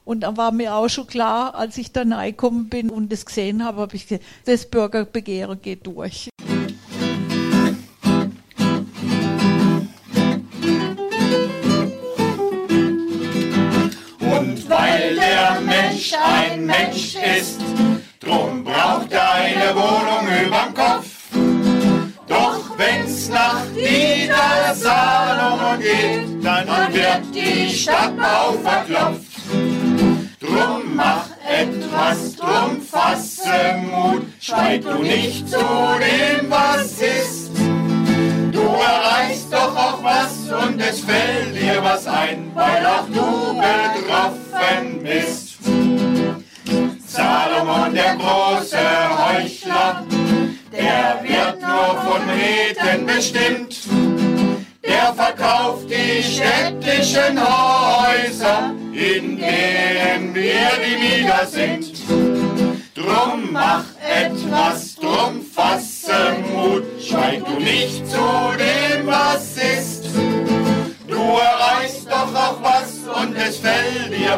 Und 0.06 0.21
dann 0.21 0.38
war 0.38 0.51
mir 0.51 0.75
auch 0.75 0.89
schon 0.89 1.08
klar, 1.08 1.56
als 1.56 1.77
ich 1.77 1.91
da 1.91 2.03
reingekommen 2.03 2.69
bin 2.69 2.89
und 2.89 3.12
das 3.12 3.25
gesehen 3.25 3.63
habe, 3.63 3.82
habe 3.82 3.95
ich 3.95 4.08
gesagt, 4.08 4.25
das 4.45 4.65
Bürgerbegehren 4.69 5.62
geht 5.62 5.88
durch. 5.88 6.29
Mensch 16.04 16.16
ein 16.22 16.66
Mensch 16.66 17.16
ist. 17.16 17.62
Drum 18.20 18.62
braucht 18.62 19.10
er 19.12 19.36
eine 19.36 19.74
Wohnung 19.74 20.28
überm 20.46 20.74
Kopf. 20.74 21.08
Doch 22.28 22.78
wenn's 22.78 23.30
nach 23.30 23.63
Dieter 23.74 24.76
Salomon 24.76 25.80
geht, 25.80 26.44
dann 26.44 26.68
wird 26.94 27.34
die 27.34 27.70
Stadt 27.70 28.16
verklopft. 28.62 29.22
Drum 30.42 30.94
mach 30.94 31.28
etwas, 31.48 32.36
drum 32.36 32.82
fasse 32.82 33.78
Mut, 33.89 34.24
schweig 34.42 34.82
du 34.82 35.04
nicht 35.04 35.48
zu 35.48 35.58
dem, 35.58 36.50
was 36.50 37.00
ist. 37.00 37.52
Du 38.52 38.62
erreichst 38.62 39.54
doch 39.54 39.74
auch 39.74 40.04
was 40.04 40.52
und 40.66 40.82
es 40.82 41.00
fällt 41.00 41.56
dir 41.56 41.82
was 41.82 42.06
ein, 42.08 42.52
weil 42.54 42.86
auch 42.86 43.08
du 43.08 43.54
betroffen 43.56 45.02
bist. 45.02 45.42
Der 47.93 48.15
große 48.15 48.77
Heuchler, 48.77 50.03
der 50.71 51.19
wird 51.21 51.62
nur 51.62 52.01
von 52.01 52.21
Räten 52.27 53.06
bestimmt. 53.06 53.77
Der 54.84 55.13
verkauft 55.13 55.88
die 55.89 56.23
städtischen 56.23 57.39
Häuser, 57.39 58.73
in 58.93 59.38
denen 59.38 60.34
wir 60.34 60.71
die 60.84 61.21
Mieter 61.21 61.45
sind. 61.45 61.93
Drum 62.95 63.51
mach 63.51 63.86
etwas, 64.01 64.95
drum 64.95 65.41
fasse 65.43 66.36
Mut, 66.51 66.84
schweig 66.99 67.45
du 67.45 67.60
nicht 67.60 68.10
zu 68.10 68.53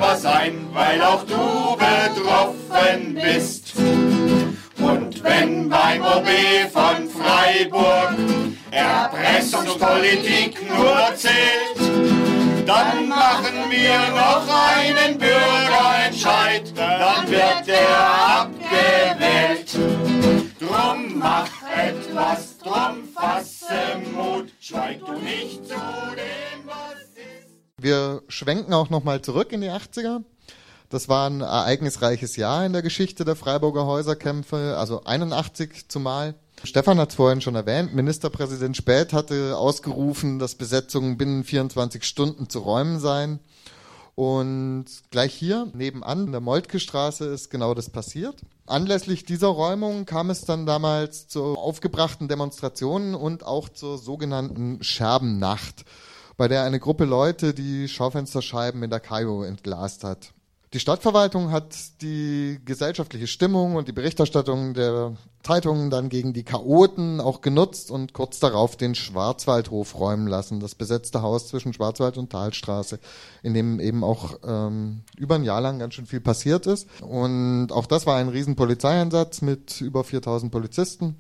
was 0.02 0.26
ein, 0.26 0.68
weil 0.74 1.02
auch 1.02 1.24
du 1.26 1.78
betroffen 1.78 3.16
bist. 3.16 3.74
Und 4.78 5.24
wenn 5.24 5.70
beim 5.70 6.02
OB 6.02 6.28
von 6.72 7.10
Freiburg 7.10 8.16
Erpressungspolitik 8.72 10.58
nur 10.68 11.16
zählt, 11.16 12.68
dann 12.68 13.08
machen 13.08 13.70
wir 13.70 14.00
noch 14.10 14.48
einen 14.50 15.18
Bürgerentscheid, 15.18 16.74
dann 16.76 17.30
wird 17.30 17.68
er 17.68 18.42
abgewählt. 18.42 19.72
Drum 20.60 21.20
mach 21.20 21.50
etwas, 21.78 22.58
drum 22.58 23.08
fasse 23.14 24.00
Mut, 24.14 24.52
schweig 24.60 25.00
du 25.06 25.14
nicht 25.14 25.68
zu 25.68 25.76
dem, 25.76 26.66
was 26.66 27.02
ist. 27.16 27.35
Wir 27.82 28.24
schwenken 28.30 28.74
auch 28.74 28.90
nochmal 28.90 29.22
zurück 29.22 29.52
in 29.52 29.60
die 29.60 29.70
80er. 29.70 30.24
Das 30.90 31.10
war 31.10 31.30
ein 31.30 31.42
ereignisreiches 31.42 32.38
Jahr 32.38 32.66
in 32.66 32.72
der 32.72 32.82
Geschichte 32.82 33.26
der 33.26 33.36
Freiburger 33.36 33.86
Häuserkämpfe, 33.86 34.78
also 34.78 35.04
81 35.04 35.90
zumal. 35.90 36.36
Stefan 36.64 37.00
hat 37.00 37.10
es 37.10 37.16
vorhin 37.16 37.42
schon 37.42 37.56
erwähnt, 37.56 37.94
Ministerpräsident 37.94 38.78
Späth 38.78 39.12
hatte 39.12 39.58
ausgerufen, 39.58 40.40
dass 40.40 40.56
Besetzungen 40.56 41.18
binnen 41.18 41.44
24 41.44 42.06
Stunden 42.06 42.50
zu 42.50 42.60
räumen 42.60 43.00
seien. 43.00 43.40
Und 44.16 44.86
gleich 45.12 45.34
hier 45.34 45.68
nebenan 45.74 46.28
in 46.28 46.32
der 46.32 46.40
Moltke 46.40 46.80
Straße 46.80 47.26
ist 47.26 47.50
genau 47.50 47.74
das 47.74 47.90
passiert. 47.90 48.38
Anlässlich 48.66 49.26
dieser 49.26 49.48
Räumung 49.48 50.06
kam 50.06 50.30
es 50.30 50.46
dann 50.46 50.66
damals 50.66 51.28
zu 51.28 51.56
aufgebrachten 51.58 52.30
Demonstrationen 52.30 53.16
und 53.16 53.46
auch 53.46 53.68
zur 53.68 53.98
sogenannten 53.98 54.82
Scherbennacht, 54.82 55.84
bei 56.38 56.48
der 56.48 56.64
eine 56.64 56.80
Gruppe 56.80 57.06
Leute 57.06 57.54
die 57.54 57.88
Schaufensterscheiben 57.88 58.84
in 58.84 58.90
der 58.90 59.00
Kajo 59.00 59.44
entglast 59.44 60.04
hat. 60.04 60.34
Die 60.76 60.82
Stadtverwaltung 60.82 61.52
hat 61.52 61.74
die 62.02 62.60
gesellschaftliche 62.66 63.28
Stimmung 63.28 63.76
und 63.76 63.88
die 63.88 63.94
Berichterstattung 63.94 64.74
der 64.74 65.16
Zeitungen 65.42 65.90
dann 65.90 66.10
gegen 66.10 66.34
die 66.34 66.44
Chaoten 66.44 67.22
auch 67.22 67.40
genutzt 67.40 67.92
und 67.92 68.12
kurz 68.12 68.40
darauf 68.40 68.76
den 68.76 68.94
Schwarzwaldhof 68.94 69.98
räumen 69.98 70.28
lassen, 70.28 70.60
das 70.60 70.76
besetzte 70.76 71.22
Haus 71.22 71.48
zwischen 71.48 71.72
Schwarzwald 71.72 72.18
und 72.18 72.30
Talstraße, 72.30 73.00
in 73.42 73.54
dem 73.54 73.80
eben 73.80 74.04
auch 74.04 74.40
ähm, 74.46 75.04
über 75.16 75.36
ein 75.36 75.46
Jahr 75.46 75.62
lang 75.62 75.80
ganz 75.80 75.94
schön 75.94 76.08
viel 76.08 76.20
passiert 76.20 76.68
ist. 76.68 76.90
Und 77.02 77.72
auch 77.72 77.86
das 77.86 78.06
war 78.06 78.18
ein 78.18 78.28
riesen 78.28 78.58
Polizeieinsatz 78.58 79.42
mit 79.42 79.80
über 79.80 80.04
4000 80.04 80.52
Polizisten. 80.52 81.16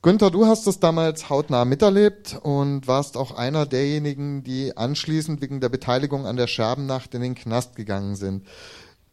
Günther, 0.00 0.30
du 0.30 0.46
hast 0.46 0.68
das 0.68 0.78
damals 0.78 1.28
hautnah 1.28 1.64
miterlebt 1.64 2.38
und 2.42 2.86
warst 2.86 3.16
auch 3.16 3.36
einer 3.36 3.66
derjenigen, 3.66 4.44
die 4.44 4.76
anschließend 4.76 5.42
wegen 5.42 5.60
der 5.60 5.70
Beteiligung 5.70 6.24
an 6.24 6.36
der 6.36 6.46
Scherbennacht 6.46 7.14
in 7.14 7.22
den 7.22 7.34
Knast 7.34 7.74
gegangen 7.74 8.14
sind. 8.14 8.46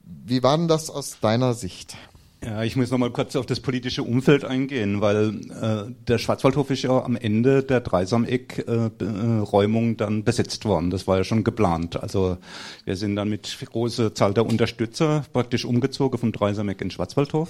Wie 0.04 0.44
war 0.44 0.56
denn 0.56 0.68
das 0.68 0.92
aus 0.92 1.20
deiner 1.20 1.56
Sicht? 1.56 1.98
Ja, 2.44 2.62
ich 2.62 2.76
muss 2.76 2.92
noch 2.92 3.00
mal 3.00 3.10
kurz 3.10 3.36
auf 3.36 3.48
das 3.48 3.62
politische 3.62 4.04
Umfeld 4.04 4.46
eingehen, 4.46 5.02
weil 5.02 5.30
äh, 5.50 5.86
der 6.08 6.20
Schwarzwaldhof 6.20 6.70
ist 6.70 6.84
ja 6.84 7.04
am 7.04 7.16
Ende 7.16 7.64
der 7.64 7.82
Dreisameck-Räumung 7.82 9.94
äh, 9.94 9.96
dann 9.96 10.24
besetzt 10.24 10.66
worden. 10.66 10.92
Das 10.92 11.08
war 11.08 11.18
ja 11.18 11.24
schon 11.24 11.44
geplant. 11.44 12.00
Also 12.00 12.38
wir 12.84 12.96
sind 12.96 13.16
dann 13.16 13.30
mit 13.30 13.58
großer 13.72 14.14
Zahl 14.14 14.36
der 14.36 14.46
Unterstützer 14.46 15.26
praktisch 15.34 15.66
umgezogen 15.66 16.20
vom 16.20 16.32
Dreisameck 16.32 16.80
in 16.82 16.92
Schwarzwaldhof, 16.92 17.50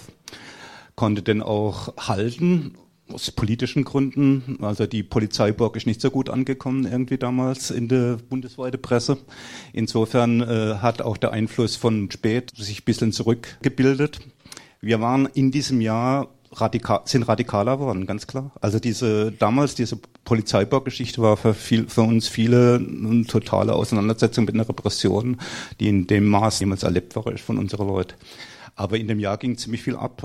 konnte 0.96 1.22
den 1.22 1.42
auch 1.42 1.94
halten 1.98 2.78
aus 3.12 3.32
politischen 3.32 3.84
Gründen. 3.84 4.58
Also 4.62 4.88
die 4.88 5.04
Polizeiburg 5.04 5.76
ist 5.76 5.88
nicht 5.88 6.02
so 6.02 6.10
gut 6.10 6.30
angekommen 6.30 6.86
irgendwie 6.86 7.18
damals 7.18 7.72
in 7.72 7.88
der 7.88 8.18
bundesweiten 8.18 8.82
Presse. 8.82 9.18
Insofern 9.74 10.42
äh, 10.42 10.76
hat 10.82 11.02
auch 11.02 11.18
der 11.18 11.32
Einfluss 11.32 11.76
von 11.76 12.10
Spät 12.12 12.52
sich 12.56 12.82
ein 12.82 12.86
bisschen 12.86 13.12
zurückgebildet. 13.12 14.20
Wir 14.82 15.02
waren 15.02 15.28
in 15.34 15.52
diesem 15.52 15.82
Jahr 15.82 16.30
radikal, 16.52 17.02
sind 17.06 17.24
radikaler 17.24 17.80
worden, 17.80 18.06
ganz 18.06 18.28
klar. 18.28 18.52
Also 18.62 18.80
diese 18.80 19.32
damals 19.32 19.76
diese 19.76 20.00
Polizeiburg-Geschichte 20.24 21.22
war 21.22 21.38
für, 21.38 21.54
viel, 21.54 21.88
für 21.88 22.02
uns 22.02 22.28
viele 22.28 22.76
eine 22.76 23.26
totale 23.26 23.74
Auseinandersetzung 23.74 24.46
mit 24.46 24.56
einer 24.56 24.68
Repression, 24.68 25.38
die 25.80 25.90
in 25.90 26.08
dem 26.08 26.28
Maß 26.28 26.60
jemals 26.60 26.84
erlebt 26.84 27.16
war 27.16 27.38
von 27.38 27.58
unseren 27.58 27.88
Leuten. 27.88 28.16
Aber 28.76 28.98
in 28.98 29.08
dem 29.08 29.20
Jahr 29.20 29.38
ging 29.38 29.58
ziemlich 29.58 29.84
viel 29.84 29.96
ab. 29.96 30.22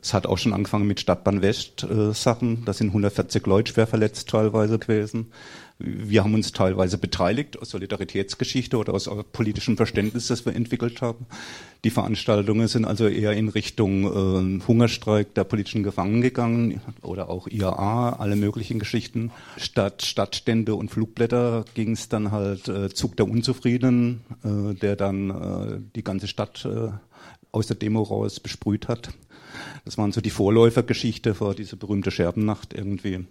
Es 0.00 0.12
hat 0.12 0.26
auch 0.26 0.38
schon 0.38 0.52
angefangen 0.52 0.88
mit 0.88 0.98
Stadtbahn 0.98 1.40
West 1.40 1.84
äh, 1.84 2.12
Sachen. 2.12 2.64
Da 2.64 2.72
sind 2.72 2.88
140 2.88 3.46
Leute 3.46 3.72
schwer 3.72 3.86
verletzt 3.86 4.28
teilweise 4.28 4.78
gewesen. 4.78 5.30
Wir 5.78 6.22
haben 6.22 6.34
uns 6.34 6.52
teilweise 6.52 6.98
beteiligt 6.98 7.60
aus 7.60 7.70
Solidaritätsgeschichte 7.70 8.76
oder 8.76 8.94
aus 8.94 9.10
politischem 9.32 9.76
Verständnis, 9.76 10.28
das 10.28 10.46
wir 10.46 10.54
entwickelt 10.54 11.02
haben. 11.02 11.26
Die 11.84 11.90
Veranstaltungen 11.90 12.68
sind 12.68 12.84
also 12.84 13.08
eher 13.08 13.32
in 13.32 13.48
Richtung 13.48 14.60
äh, 14.60 14.66
Hungerstreik 14.66 15.34
der 15.34 15.44
politischen 15.44 15.82
Gefangenen 15.82 16.22
gegangen 16.22 16.80
oder 17.02 17.28
auch 17.28 17.48
IAA, 17.48 18.10
alle 18.10 18.36
möglichen 18.36 18.78
Geschichten. 18.78 19.32
Statt 19.56 20.02
Stadtstände 20.02 20.76
und 20.76 20.90
Flugblätter 20.90 21.64
ging 21.74 21.92
es 21.92 22.08
dann 22.08 22.30
halt 22.30 22.68
äh, 22.68 22.90
Zug 22.90 23.16
der 23.16 23.28
Unzufriedenen, 23.28 24.20
äh, 24.44 24.74
der 24.74 24.94
dann 24.94 25.30
äh, 25.30 25.80
die 25.96 26.04
ganze 26.04 26.28
Stadt 26.28 26.64
äh, 26.64 26.90
aus 27.52 27.66
der 27.66 27.76
Demo 27.76 28.02
raus 28.02 28.40
besprüht 28.40 28.88
hat. 28.88 29.10
Das 29.84 29.98
waren 29.98 30.12
so 30.12 30.20
die 30.20 30.30
Vorläufergeschichte 30.30 31.34
vor 31.34 31.54
dieser 31.54 31.76
berühmte 31.76 32.10
Scherbennacht 32.10 32.72
irgendwie. 32.72 33.26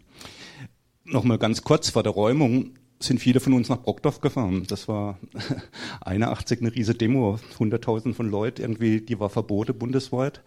Nochmal 1.04 1.40
ganz 1.40 1.64
kurz 1.64 1.90
vor 1.90 2.04
der 2.04 2.12
Räumung 2.12 2.72
sind 3.00 3.20
viele 3.20 3.40
von 3.40 3.54
uns 3.54 3.70
nach 3.70 3.82
Brockdorf 3.82 4.22
gefahren. 4.22 4.66
Das 4.68 4.88
war 4.88 5.18
81 6.02 6.62
eine 6.62 6.74
riese 6.74 6.94
Demo, 6.94 7.40
100.000 7.58 8.14
von 8.14 8.30
Leuten 8.30 8.62
irgendwie, 8.62 9.02
die 9.02 9.20
war 9.20 9.30
verboten 9.30 9.78
bundesweit. 9.78 10.42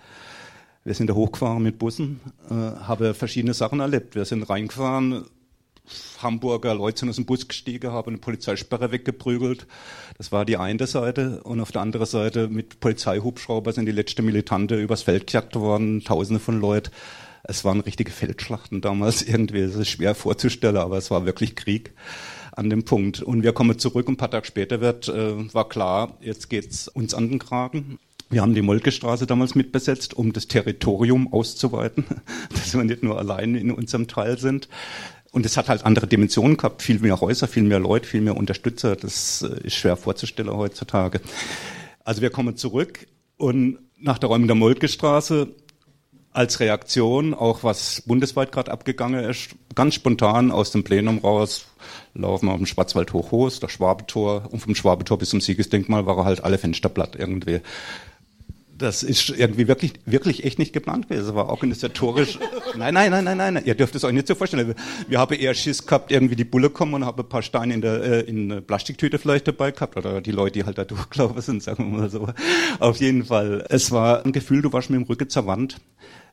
Wir 0.84 0.94
sind 0.94 1.08
da 1.08 1.14
hochgefahren 1.14 1.62
mit 1.62 1.78
Bussen, 1.78 2.20
äh, 2.50 2.54
habe 2.54 3.14
verschiedene 3.14 3.54
Sachen 3.54 3.80
erlebt. 3.80 4.14
Wir 4.14 4.26
sind 4.26 4.42
reingefahren, 4.42 5.24
Hamburger 6.22 6.74
Leute 6.74 7.08
aus 7.08 7.16
dem 7.16 7.26
Bus 7.26 7.46
gestiegen, 7.46 7.92
haben 7.92 8.08
eine 8.08 8.18
Polizeisperre 8.18 8.90
weggeprügelt. 8.92 9.66
Das 10.16 10.32
war 10.32 10.44
die 10.44 10.56
eine 10.56 10.86
Seite. 10.86 11.42
Und 11.42 11.60
auf 11.60 11.72
der 11.72 11.82
anderen 11.82 12.06
Seite 12.06 12.48
mit 12.48 12.80
Polizeihubschrauber 12.80 13.72
sind 13.72 13.86
die 13.86 13.92
letzten 13.92 14.24
Militante 14.24 14.80
übers 14.80 15.02
Feld 15.02 15.26
gejagt 15.26 15.56
worden, 15.56 16.02
tausende 16.02 16.40
von 16.40 16.60
Leuten. 16.60 16.90
Es 17.42 17.64
waren 17.64 17.80
richtige 17.80 18.10
Feldschlachten 18.10 18.80
damals 18.80 19.22
irgendwie. 19.26 19.60
Es 19.60 19.76
ist 19.76 19.88
schwer 19.88 20.14
vorzustellen, 20.14 20.78
aber 20.78 20.96
es 20.96 21.10
war 21.10 21.26
wirklich 21.26 21.56
Krieg 21.56 21.92
an 22.52 22.70
dem 22.70 22.84
Punkt. 22.84 23.20
Und 23.20 23.42
wir 23.42 23.52
kommen 23.52 23.78
zurück 23.78 24.08
und 24.08 24.14
ein 24.14 24.18
paar 24.18 24.30
Tage 24.30 24.46
später 24.46 24.80
wird, 24.80 25.08
äh, 25.08 25.54
war 25.54 25.68
klar, 25.68 26.16
jetzt 26.20 26.48
geht's 26.48 26.88
uns 26.88 27.12
an 27.12 27.28
den 27.28 27.38
Kragen. 27.38 27.98
Wir 28.30 28.40
haben 28.40 28.54
die 28.54 28.62
Molkestraße 28.62 29.26
damals 29.26 29.54
mitbesetzt, 29.54 30.14
um 30.14 30.32
das 30.32 30.48
Territorium 30.48 31.32
auszuweiten, 31.32 32.04
dass 32.50 32.74
wir 32.74 32.82
nicht 32.84 33.02
nur 33.02 33.18
allein 33.18 33.54
in 33.54 33.70
unserem 33.70 34.08
Teil 34.08 34.38
sind. 34.38 34.68
Und 35.34 35.44
es 35.44 35.56
hat 35.56 35.68
halt 35.68 35.84
andere 35.84 36.06
Dimensionen 36.06 36.56
gehabt, 36.56 36.80
viel 36.80 37.00
mehr 37.00 37.20
Häuser, 37.20 37.48
viel 37.48 37.64
mehr 37.64 37.80
Leute, 37.80 38.06
viel 38.08 38.20
mehr 38.20 38.36
Unterstützer. 38.36 38.94
Das 38.94 39.42
äh, 39.42 39.66
ist 39.66 39.74
schwer 39.74 39.96
vorzustellen 39.96 40.56
heutzutage. 40.56 41.20
Also 42.04 42.22
wir 42.22 42.30
kommen 42.30 42.56
zurück 42.56 43.08
und 43.36 43.78
nach 43.98 44.18
der 44.18 44.28
Räumung 44.28 44.46
der 44.46 44.54
Moltke-Straße 44.54 45.48
als 46.30 46.60
Reaktion, 46.60 47.34
auch 47.34 47.64
was 47.64 48.04
bundesweit 48.06 48.52
gerade 48.52 48.70
abgegangen 48.70 49.24
ist, 49.24 49.56
ganz 49.74 49.94
spontan 49.94 50.52
aus 50.52 50.70
dem 50.70 50.84
Plenum 50.84 51.18
raus, 51.18 51.66
laufen 52.14 52.46
wir 52.46 52.52
auf 52.52 52.58
dem 52.58 52.66
Schwarzwald 52.66 53.12
hoch, 53.12 53.32
hoch 53.32 53.50
das 53.58 53.72
Schwabetor 53.72 54.48
und 54.52 54.60
vom 54.60 54.76
Schwabetor 54.76 55.18
bis 55.18 55.30
zum 55.30 55.40
Siegesdenkmal 55.40 56.06
waren 56.06 56.24
halt 56.24 56.44
alle 56.44 56.58
Fenster 56.58 56.88
platt 56.88 57.16
irgendwie 57.18 57.60
das 58.76 59.02
ist 59.02 59.30
irgendwie 59.30 59.68
wirklich, 59.68 59.94
wirklich 60.04 60.44
echt 60.44 60.58
nicht 60.58 60.72
geplant 60.72 61.08
gewesen. 61.08 61.26
Das 61.26 61.34
war 61.34 61.48
organisatorisch. 61.48 62.38
nein, 62.76 62.94
nein, 62.94 63.10
nein, 63.10 63.24
nein, 63.24 63.36
nein. 63.36 63.62
Ihr 63.64 63.74
dürft 63.74 63.94
es 63.94 64.04
euch 64.04 64.12
nicht 64.12 64.26
so 64.26 64.34
vorstellen. 64.34 64.74
Wir 65.08 65.18
haben 65.18 65.34
eher 65.34 65.54
Schiss 65.54 65.86
gehabt, 65.86 66.10
irgendwie 66.10 66.36
die 66.36 66.44
Bulle 66.44 66.70
kommen 66.70 66.94
und 66.94 67.04
haben 67.04 67.20
ein 67.20 67.28
paar 67.28 67.42
Steine 67.42 67.74
in 67.74 67.80
der 67.80 68.02
äh, 68.02 68.20
in 68.22 68.50
eine 68.50 68.62
Plastiktüte 68.62 69.18
vielleicht 69.18 69.46
dabei 69.46 69.70
gehabt 69.70 69.96
oder 69.96 70.20
die 70.20 70.32
Leute, 70.32 70.58
die 70.58 70.64
halt 70.64 70.78
da 70.78 70.84
durchgelaufen 70.84 71.40
sind, 71.40 71.62
sagen 71.62 71.92
wir 71.92 71.98
mal 72.00 72.10
so. 72.10 72.28
Auf 72.80 72.98
jeden 72.98 73.24
Fall. 73.24 73.64
Es 73.68 73.92
war 73.92 74.24
ein 74.24 74.32
Gefühl, 74.32 74.62
du 74.62 74.72
warst 74.72 74.90
mit 74.90 75.00
dem 75.00 75.06
Rücken 75.06 75.28
zur 75.28 75.46
Wand. 75.46 75.80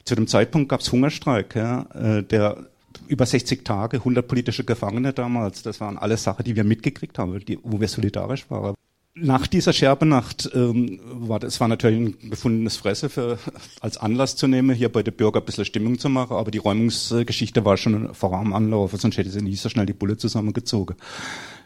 Zu 0.03 0.15
dem 0.15 0.27
Zeitpunkt 0.27 0.69
gab 0.69 0.79
es 0.79 0.91
Hungerstreik, 0.91 1.55
ja, 1.55 1.85
äh, 1.93 2.23
der 2.23 2.65
über 3.07 3.25
60 3.25 3.63
Tage, 3.63 3.97
100 3.97 4.27
politische 4.27 4.63
Gefangene 4.63 5.13
damals. 5.13 5.61
Das 5.61 5.79
waren 5.79 5.97
alles 5.97 6.23
Sachen, 6.23 6.43
die 6.43 6.55
wir 6.55 6.63
mitgekriegt 6.63 7.19
haben, 7.19 7.39
die, 7.45 7.59
wo 7.61 7.79
wir 7.79 7.87
solidarisch 7.87 8.49
waren 8.49 8.75
nach 9.13 9.45
dieser 9.45 9.73
Scherbenacht 9.73 10.49
ähm, 10.53 10.99
war 11.03 11.39
das 11.39 11.59
war 11.59 11.67
natürlich 11.67 11.99
ein 11.99 12.29
gefundenes 12.29 12.77
Fresse 12.77 13.09
für, 13.09 13.37
als 13.81 13.97
Anlass 13.97 14.35
zu 14.35 14.47
nehmen, 14.47 14.75
hier 14.75 14.89
bei 14.89 15.03
den 15.03 15.13
Bürgern 15.13 15.43
ein 15.43 15.45
bisschen 15.45 15.65
Stimmung 15.65 15.99
zu 15.99 16.07
machen, 16.07 16.37
aber 16.37 16.49
die 16.49 16.59
Räumungsgeschichte 16.59 17.65
war 17.65 17.77
schon 17.77 18.13
vor 18.13 18.33
am 18.33 18.53
Anlauf, 18.53 18.93
sonst 18.93 19.17
hätte 19.17 19.29
sie 19.29 19.41
nie 19.41 19.55
so 19.55 19.69
schnell 19.69 19.85
die 19.85 19.93
Bulle 19.93 20.17
zusammengezogen. 20.17 20.95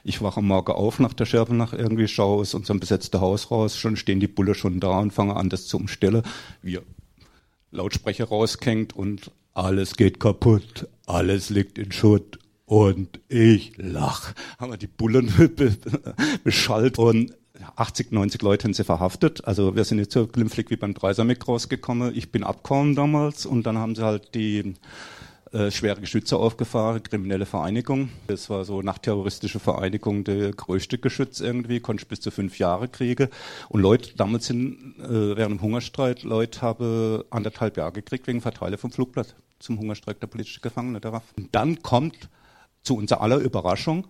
Ich 0.03 0.21
wache 0.21 0.39
am 0.39 0.47
Morgen 0.47 0.71
auf 0.71 0.99
nach 0.99 1.13
der 1.13 1.25
Scherbenacht 1.25 1.73
irgendwie, 1.73 2.07
schaue 2.07 2.41
aus 2.41 2.53
unserem 2.53 2.79
besetzten 2.79 3.21
Haus 3.21 3.51
raus, 3.51 3.77
schon 3.77 3.95
stehen 3.95 4.19
die 4.19 4.27
Bulle 4.27 4.55
schon 4.55 4.79
da 4.79 4.99
und 4.99 5.13
fange 5.13 5.35
an, 5.35 5.49
das 5.49 5.67
zu 5.67 5.77
umstellen. 5.77 6.23
Wir 6.61 6.81
Lautsprecher 7.71 8.25
rauskennt 8.25 8.95
und 8.95 9.31
alles 9.53 9.97
geht 9.97 10.19
kaputt, 10.19 10.87
alles 11.05 11.49
liegt 11.49 11.77
in 11.77 11.91
Schutt, 11.91 12.39
und 12.65 13.19
ich 13.29 13.73
lach. 13.77 14.33
Haben 14.59 14.71
wir 14.71 14.77
die 14.77 14.87
Bullen 14.87 15.31
beschallt 16.43 16.97
und 16.99 17.33
80, 17.75 18.11
90 18.11 18.41
Leute 18.41 18.65
haben 18.65 18.73
sie 18.73 18.83
verhaftet. 18.83 19.45
Also 19.45 19.75
wir 19.75 19.83
sind 19.83 19.99
jetzt 19.99 20.13
so 20.13 20.27
glimpflich 20.27 20.69
wie 20.69 20.75
beim 20.75 20.93
Dreisamig 20.93 21.47
rausgekommen. 21.47 22.15
Ich 22.15 22.31
bin 22.31 22.43
abgekommen 22.43 22.95
damals 22.95 23.45
und 23.45 23.65
dann 23.65 23.77
haben 23.77 23.95
sie 23.95 24.03
halt 24.03 24.35
die 24.35 24.75
äh, 25.51 25.71
schwere 25.71 26.01
Geschütze 26.01 26.37
aufgefahren, 26.37 27.01
kriminelle 27.01 27.45
Vereinigung. 27.45 28.09
Das 28.27 28.49
war 28.49 28.65
so 28.65 28.81
nach 28.81 28.97
terroristische 28.97 29.59
Vereinigung 29.59 30.23
der 30.23 30.51
größte 30.51 30.97
Geschütz 30.97 31.39
irgendwie, 31.39 31.79
konnte 31.79 32.05
bis 32.05 32.19
zu 32.19 32.31
fünf 32.31 32.59
Jahre 32.59 32.87
kriegen. 32.89 33.29
Und 33.69 33.81
Leute, 33.81 34.15
damals 34.17 34.47
sind 34.47 34.95
äh, 34.99 35.37
während 35.37 35.59
dem 35.59 35.61
Hungerstreit, 35.61 36.23
Leute 36.23 36.61
haben 36.61 37.23
anderthalb 37.29 37.77
Jahre 37.77 37.93
gekriegt 37.93 38.27
wegen 38.27 38.41
Verteile 38.41 38.77
vom 38.77 38.91
Flugblatt 38.91 39.35
zum 39.59 39.79
Hungerstreik 39.79 40.19
der 40.19 40.27
politischen 40.27 40.61
Gefangenen. 40.61 41.01
Und 41.37 41.55
dann 41.55 41.81
kommt 41.81 42.29
zu 42.85 42.95
unserer 42.95 43.21
aller 43.21 43.37
Überraschung, 43.37 44.07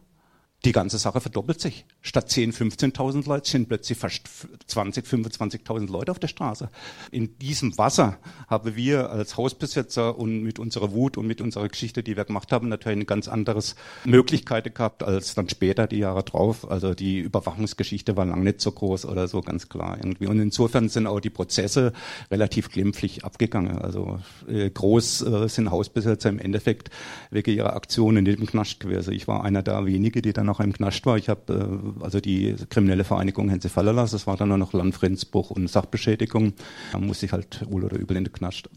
die 0.65 0.71
ganze 0.71 0.97
Sache 0.97 1.21
verdoppelt 1.21 1.61
sich. 1.61 1.85
Statt 2.01 2.29
10, 2.29 2.51
15.000 2.51 3.27
Leute 3.27 3.49
sind 3.49 3.67
plötzlich 3.67 3.97
fast 3.97 4.23
20, 4.65 5.05
25.000 5.05 5.91
Leute 5.91 6.11
auf 6.11 6.19
der 6.19 6.27
Straße. 6.27 6.69
In 7.11 7.37
diesem 7.37 7.77
Wasser 7.77 8.17
haben 8.47 8.75
wir 8.75 9.11
als 9.11 9.37
Hausbesetzer 9.37 10.17
und 10.17 10.41
mit 10.41 10.57
unserer 10.57 10.91
Wut 10.91 11.17
und 11.17 11.27
mit 11.27 11.39
unserer 11.39 11.69
Geschichte, 11.69 12.01
die 12.01 12.17
wir 12.17 12.25
gemacht 12.25 12.51
haben, 12.51 12.67
natürlich 12.67 12.97
eine 12.97 13.05
ganz 13.05 13.27
anderes 13.27 13.75
Möglichkeiten 14.05 14.73
gehabt 14.73 15.03
als 15.03 15.35
dann 15.35 15.47
später 15.49 15.85
die 15.85 15.99
Jahre 15.99 16.23
drauf. 16.23 16.69
Also 16.69 16.95
die 16.95 17.19
Überwachungsgeschichte 17.19 18.17
war 18.17 18.25
lang 18.25 18.43
nicht 18.43 18.59
so 18.59 18.71
groß 18.71 19.05
oder 19.05 19.27
so, 19.27 19.41
ganz 19.41 19.69
klar 19.69 19.97
irgendwie. 19.97 20.27
Und 20.27 20.39
insofern 20.39 20.89
sind 20.89 21.05
auch 21.05 21.19
die 21.19 21.29
Prozesse 21.29 21.93
relativ 22.31 22.71
glimpflich 22.71 23.23
abgegangen. 23.23 23.77
Also 23.77 24.19
äh, 24.47 24.69
groß 24.71 25.21
äh, 25.21 25.47
sind 25.47 25.69
Hausbesetzer 25.69 26.29
im 26.29 26.39
Endeffekt 26.39 26.89
wegen 27.29 27.55
ihrer 27.55 27.75
Aktionen 27.75 28.17
in 28.17 28.25
dem 28.25 28.47
Knast 28.47 28.79
gewesen. 28.79 29.13
Ich 29.13 29.27
war 29.27 29.43
einer 29.43 29.61
der 29.61 29.85
wenigen, 29.85 30.23
die 30.23 30.33
dann 30.33 30.54
noch 30.55 30.65
im 30.65 30.73
Knast 30.73 31.05
war. 31.05 31.17
Ich 31.17 31.29
habe 31.29 31.95
äh, 31.99 32.03
also 32.03 32.19
die 32.19 32.55
kriminelle 32.69 33.03
Vereinigung 33.03 33.49
Hense 33.49 33.69
fallen 33.69 33.95
lassen. 33.95 34.15
Das 34.15 34.27
war 34.27 34.37
dann 34.37 34.49
nur 34.49 34.57
noch 34.57 34.73
Landfriedensbruch 34.73 35.51
und 35.51 35.69
Sachbeschädigung. 35.69 36.53
Da 36.91 36.99
musste 36.99 37.25
ich 37.25 37.31
halt 37.31 37.65
wohl 37.69 37.83
oder 37.83 37.97
übel 37.97 38.17
in 38.17 38.23
den 38.23 38.33
Knast. 38.33 38.69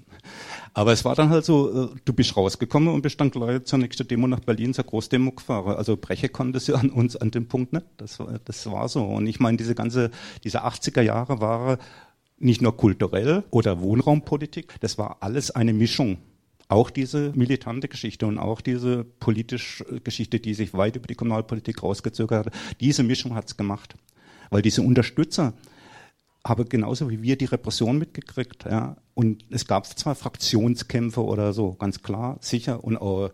Aber 0.75 0.93
es 0.93 1.05
war 1.05 1.15
dann 1.15 1.31
halt 1.31 1.45
so, 1.45 1.85
äh, 1.85 1.89
du 2.05 2.13
bist 2.13 2.37
rausgekommen 2.37 2.93
und 2.93 3.03
bist 3.03 3.21
dann 3.21 3.31
gleich 3.31 3.65
zur 3.65 3.79
nächsten 3.79 4.07
Demo 4.07 4.27
nach 4.27 4.41
Berlin, 4.41 4.75
zur 4.75 4.85
Großdemo 4.85 5.33
gefahren. 5.33 5.77
Also 5.77 5.97
brechen 5.97 6.33
konnte 6.33 6.61
sie 6.61 6.75
an 6.79 6.91
uns 6.91 7.17
an 7.17 7.31
dem 7.31 7.47
Punkt 7.47 7.73
nicht. 7.73 7.87
Das 7.97 8.19
war, 8.19 8.39
das 8.45 8.71
war 8.71 8.89
so. 8.89 9.05
Und 9.05 9.27
ich 9.27 9.41
meine, 9.41 9.57
diese 9.57 9.75
ganze, 9.75 10.11
diese 10.45 10.65
80er 10.65 11.03
Jahre 11.03 11.41
waren 11.41 11.79
nicht 12.41 12.63
nur 12.63 12.77
kulturell 12.77 13.43
oder 13.51 13.81
Wohnraumpolitik, 13.81 14.75
das 14.81 14.97
war 14.97 15.17
alles 15.21 15.51
eine 15.51 15.73
Mischung 15.73 16.19
auch 16.69 16.91
diese 16.91 17.33
militante 17.35 17.89
Geschichte 17.89 18.27
und 18.27 18.39
auch 18.39 18.61
diese 18.61 19.05
politische 19.05 20.01
Geschichte, 20.05 20.39
die 20.39 20.55
sich 20.55 20.75
weit 20.75 20.97
über 20.97 21.07
die 21.07 21.15
Kommunalpolitik 21.15 21.83
rausgezögert 21.83 22.47
hat, 22.47 22.55
diese 22.81 23.03
Mischung 23.03 23.35
hat's 23.35 23.57
gemacht. 23.57 23.95
Weil 24.51 24.63
diese 24.63 24.83
Unterstützer 24.83 25.55
habe 26.45 26.65
genauso 26.65 27.11
wie 27.11 27.23
wir 27.23 27.37
die 27.37 27.47
Repression 27.47 27.99
mitgekriegt. 27.99 28.65
Ja. 28.65 28.97
Und 29.15 29.45
es 29.51 29.67
gab 29.67 29.87
zwar 29.87 30.15
Fraktionskämpfe 30.15 31.25
oder 31.25 31.53
so, 31.53 31.73
ganz 31.75 32.03
klar, 32.03 32.39
sicher, 32.41 32.85
und 32.85 32.97
auch 32.97 33.31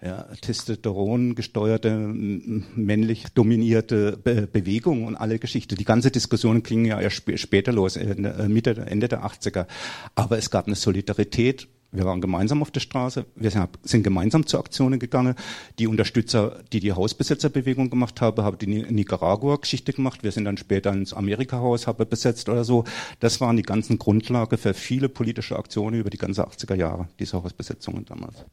ja, 0.00 0.28
Testosteron 0.40 1.34
gesteuerte, 1.34 1.90
männlich 1.96 3.26
dominierte 3.34 4.16
Be 4.16 4.46
Bewegung 4.46 5.04
und 5.04 5.16
alle 5.16 5.40
Geschichte. 5.40 5.74
Die 5.74 5.84
ganze 5.84 6.12
Diskussion 6.12 6.62
ging 6.62 6.84
ja 6.84 7.00
erst 7.00 7.16
sp 7.26 7.34
später 7.36 7.72
los, 7.72 7.96
äh, 7.96 8.14
Mitte, 8.48 8.76
Ende 8.86 9.08
der 9.08 9.24
80er. 9.24 9.66
Aber 10.14 10.38
es 10.38 10.50
gab 10.50 10.68
eine 10.68 10.76
Solidarität 10.76 11.66
wir 11.90 12.04
waren 12.04 12.20
gemeinsam 12.20 12.60
auf 12.60 12.70
der 12.70 12.80
Straße, 12.80 13.24
wir 13.34 13.68
sind 13.82 14.02
gemeinsam 14.02 14.46
zu 14.46 14.58
Aktionen 14.58 14.98
gegangen. 14.98 15.34
Die 15.78 15.86
Unterstützer, 15.86 16.62
die 16.72 16.80
die 16.80 16.92
Hausbesetzerbewegung 16.92 17.88
gemacht 17.88 18.20
haben, 18.20 18.44
haben 18.44 18.58
die 18.58 18.66
Nicaragua-Geschichte 18.66 19.94
gemacht. 19.94 20.22
Wir 20.22 20.32
sind 20.32 20.44
dann 20.44 20.58
später 20.58 20.92
ins 20.92 21.14
Amerika-Haus, 21.14 21.86
haben 21.86 22.06
besetzt 22.08 22.50
oder 22.50 22.64
so. 22.64 22.84
Das 23.20 23.40
waren 23.40 23.56
die 23.56 23.62
ganzen 23.62 23.98
Grundlage 23.98 24.58
für 24.58 24.74
viele 24.74 25.08
politische 25.08 25.56
Aktionen 25.56 25.98
über 25.98 26.10
die 26.10 26.18
ganze 26.18 26.46
80er 26.46 26.74
Jahre, 26.74 27.08
diese 27.18 27.42
Hausbesetzungen 27.42 28.04
damals. 28.04 28.44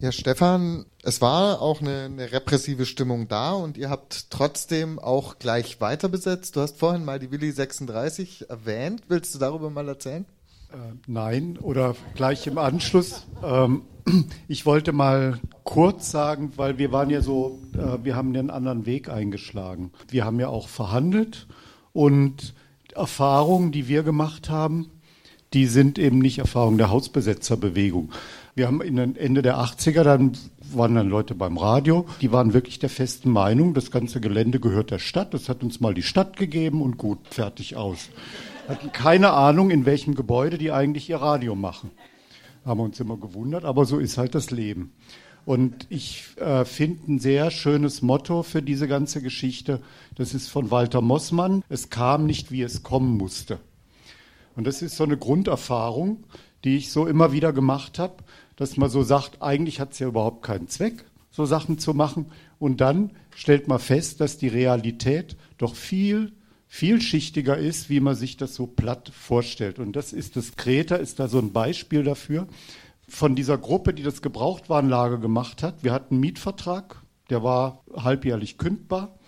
Ja, 0.00 0.12
Stefan, 0.12 0.86
es 1.02 1.20
war 1.20 1.60
auch 1.60 1.80
eine, 1.80 2.04
eine, 2.04 2.32
repressive 2.32 2.86
Stimmung 2.86 3.28
da 3.28 3.52
und 3.52 3.76
ihr 3.76 3.90
habt 3.90 4.30
trotzdem 4.30 4.98
auch 4.98 5.38
gleich 5.38 5.80
weiter 5.82 6.08
besetzt. 6.08 6.56
Du 6.56 6.60
hast 6.60 6.78
vorhin 6.78 7.04
mal 7.04 7.18
die 7.18 7.30
Willi 7.30 7.50
36 7.50 8.48
erwähnt. 8.48 9.02
Willst 9.08 9.34
du 9.34 9.38
darüber 9.38 9.68
mal 9.68 9.86
erzählen? 9.88 10.24
Äh, 10.72 10.94
nein, 11.08 11.58
oder 11.60 11.96
gleich 12.14 12.46
im 12.46 12.56
Anschluss. 12.56 13.26
Ähm, 13.42 13.82
ich 14.48 14.66
wollte 14.66 14.92
mal 14.92 15.40
kurz 15.64 16.12
sagen, 16.12 16.52
weil 16.56 16.78
wir 16.78 16.92
waren 16.92 17.10
ja 17.10 17.22
so, 17.22 17.58
äh, 17.74 18.04
wir 18.04 18.14
haben 18.14 18.28
einen 18.28 18.50
anderen 18.50 18.86
Weg 18.86 19.08
eingeschlagen. 19.08 19.90
Wir 20.08 20.24
haben 20.24 20.38
ja 20.38 20.48
auch 20.48 20.68
verhandelt 20.68 21.48
und 21.92 22.54
Erfahrungen, 22.94 23.72
die 23.72 23.88
wir 23.88 24.04
gemacht 24.04 24.48
haben, 24.48 24.90
die 25.54 25.66
sind 25.66 25.98
eben 25.98 26.20
nicht 26.20 26.38
Erfahrungen 26.38 26.78
der 26.78 26.90
Hausbesetzerbewegung. 26.90 28.12
Wir 28.54 28.68
haben 28.68 28.80
in 28.80 28.94
den 28.94 29.16
Ende 29.16 29.42
der 29.42 29.58
80er, 29.58 30.04
dann 30.04 30.32
waren 30.72 30.94
dann 30.94 31.08
Leute 31.08 31.34
beim 31.34 31.56
Radio, 31.56 32.06
die 32.20 32.30
waren 32.30 32.52
wirklich 32.52 32.78
der 32.78 32.90
festen 32.90 33.30
Meinung, 33.30 33.74
das 33.74 33.90
ganze 33.90 34.20
Gelände 34.20 34.60
gehört 34.60 34.92
der 34.92 35.00
Stadt, 35.00 35.34
das 35.34 35.48
hat 35.48 35.64
uns 35.64 35.80
mal 35.80 35.94
die 35.94 36.04
Stadt 36.04 36.36
gegeben 36.36 36.80
und 36.80 36.96
gut, 36.96 37.18
fertig 37.28 37.74
aus 37.76 38.10
hatten 38.70 38.92
keine 38.92 39.32
Ahnung, 39.32 39.70
in 39.70 39.84
welchem 39.84 40.14
Gebäude 40.14 40.56
die 40.56 40.70
eigentlich 40.70 41.10
ihr 41.10 41.16
Radio 41.16 41.54
machen. 41.54 41.90
Haben 42.64 42.80
uns 42.80 43.00
immer 43.00 43.16
gewundert, 43.16 43.64
aber 43.64 43.84
so 43.84 43.98
ist 43.98 44.16
halt 44.16 44.34
das 44.34 44.50
Leben. 44.50 44.92
Und 45.44 45.86
ich 45.88 46.36
äh, 46.36 46.64
finde 46.64 47.12
ein 47.12 47.18
sehr 47.18 47.50
schönes 47.50 48.02
Motto 48.02 48.42
für 48.42 48.62
diese 48.62 48.86
ganze 48.86 49.22
Geschichte. 49.22 49.80
Das 50.14 50.34
ist 50.34 50.48
von 50.48 50.70
Walter 50.70 51.00
Mossmann. 51.00 51.64
Es 51.68 51.90
kam 51.90 52.26
nicht, 52.26 52.52
wie 52.52 52.62
es 52.62 52.82
kommen 52.82 53.16
musste. 53.16 53.58
Und 54.54 54.66
das 54.66 54.82
ist 54.82 54.96
so 54.96 55.04
eine 55.04 55.16
Grunderfahrung, 55.16 56.24
die 56.64 56.76
ich 56.76 56.92
so 56.92 57.06
immer 57.06 57.32
wieder 57.32 57.52
gemacht 57.52 57.98
habe, 57.98 58.16
dass 58.56 58.76
man 58.76 58.90
so 58.90 59.02
sagt, 59.02 59.42
eigentlich 59.42 59.80
hat 59.80 59.92
es 59.92 59.98
ja 59.98 60.08
überhaupt 60.08 60.42
keinen 60.42 60.68
Zweck, 60.68 61.06
so 61.30 61.46
Sachen 61.46 61.78
zu 61.78 61.94
machen. 61.94 62.26
Und 62.58 62.80
dann 62.80 63.12
stellt 63.34 63.66
man 63.66 63.78
fest, 63.78 64.20
dass 64.20 64.36
die 64.36 64.48
Realität 64.48 65.36
doch 65.56 65.74
viel 65.74 66.32
vielschichtiger 66.72 67.58
ist, 67.58 67.90
wie 67.90 67.98
man 67.98 68.14
sich 68.14 68.36
das 68.36 68.54
so 68.54 68.68
platt 68.68 69.10
vorstellt. 69.12 69.80
Und 69.80 69.96
das 69.96 70.12
ist 70.12 70.36
das 70.36 70.54
Kreta, 70.54 70.94
ist 70.94 71.18
da 71.18 71.26
so 71.26 71.40
ein 71.40 71.52
Beispiel 71.52 72.04
dafür. 72.04 72.46
Von 73.08 73.34
dieser 73.34 73.58
Gruppe, 73.58 73.92
die 73.92 74.04
das 74.04 74.22
Gebrauchtwarenlager 74.22 75.18
gemacht 75.18 75.64
hat, 75.64 75.82
wir 75.82 75.92
hatten 75.92 76.14
einen 76.14 76.20
Mietvertrag, 76.20 77.02
der 77.28 77.42
war 77.42 77.82
halbjährlich 77.92 78.56
kündbar. 78.56 79.18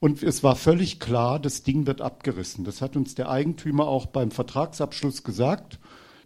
Und 0.00 0.22
es 0.22 0.42
war 0.42 0.54
völlig 0.54 1.00
klar, 1.00 1.38
das 1.38 1.62
Ding 1.62 1.86
wird 1.86 2.02
abgerissen. 2.02 2.64
Das 2.64 2.82
hat 2.82 2.94
uns 2.94 3.14
der 3.14 3.30
Eigentümer 3.30 3.88
auch 3.88 4.04
beim 4.04 4.30
Vertragsabschluss 4.30 5.24
gesagt. 5.24 5.78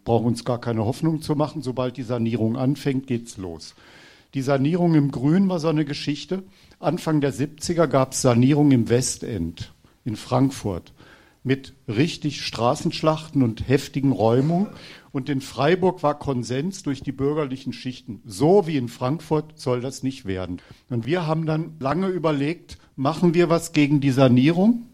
Brauchen 0.05 0.27
uns 0.27 0.45
gar 0.45 0.61
keine 0.61 0.85
Hoffnung 0.85 1.23
zu 1.23 1.37
machen. 1.37 1.63
Sobald 1.63 1.97
die 1.97 2.03
Sanierung 2.03 2.57
anfängt, 2.57 3.07
geht's 3.07 3.37
los. 3.37 3.77
Die 4.35 4.43
Sanierung 4.43 4.97
im 4.97 5.13
Grün 5.13 5.49
war 5.49 5.61
so 5.61 5.69
eine 5.69 5.85
Geschichte. 5.85 6.43
Anfang 6.81 7.21
der 7.21 7.33
70er 7.33 7.87
gab 7.87 8.13
es 8.13 8.23
Sanierung 8.23 8.73
im 8.73 8.89
Westend 8.89 9.73
in 10.07 10.16
Frankfurt 10.16 10.92
mit 11.47 11.75
richtig 11.87 12.45
Straßenschlachten 12.45 13.45
und 13.45 13.69
heftigen 13.69 14.11
Räumungen. 14.11 14.66
Und 15.12 15.29
in 15.29 15.40
Freiburg 15.40 16.03
war 16.03 16.19
Konsens 16.19 16.83
durch 16.83 17.03
die 17.03 17.12
bürgerlichen 17.12 17.73
Schichten. 17.73 18.21
So 18.25 18.66
wie 18.66 18.77
in 18.77 18.88
Frankfurt 18.88 19.57
soll 19.57 19.81
das 19.81 20.03
nicht 20.03 20.25
werden. 20.25 20.61
Und 20.90 21.07
wir 21.07 21.25
haben 21.25 21.47
dann 21.47 21.77
lange 21.79 22.09
überlegt, 22.09 22.79
machen 22.97 23.33
wir 23.33 23.49
was 23.49 23.73
gegen 23.73 24.01
die 24.01 24.11
Sanierung? 24.11 24.87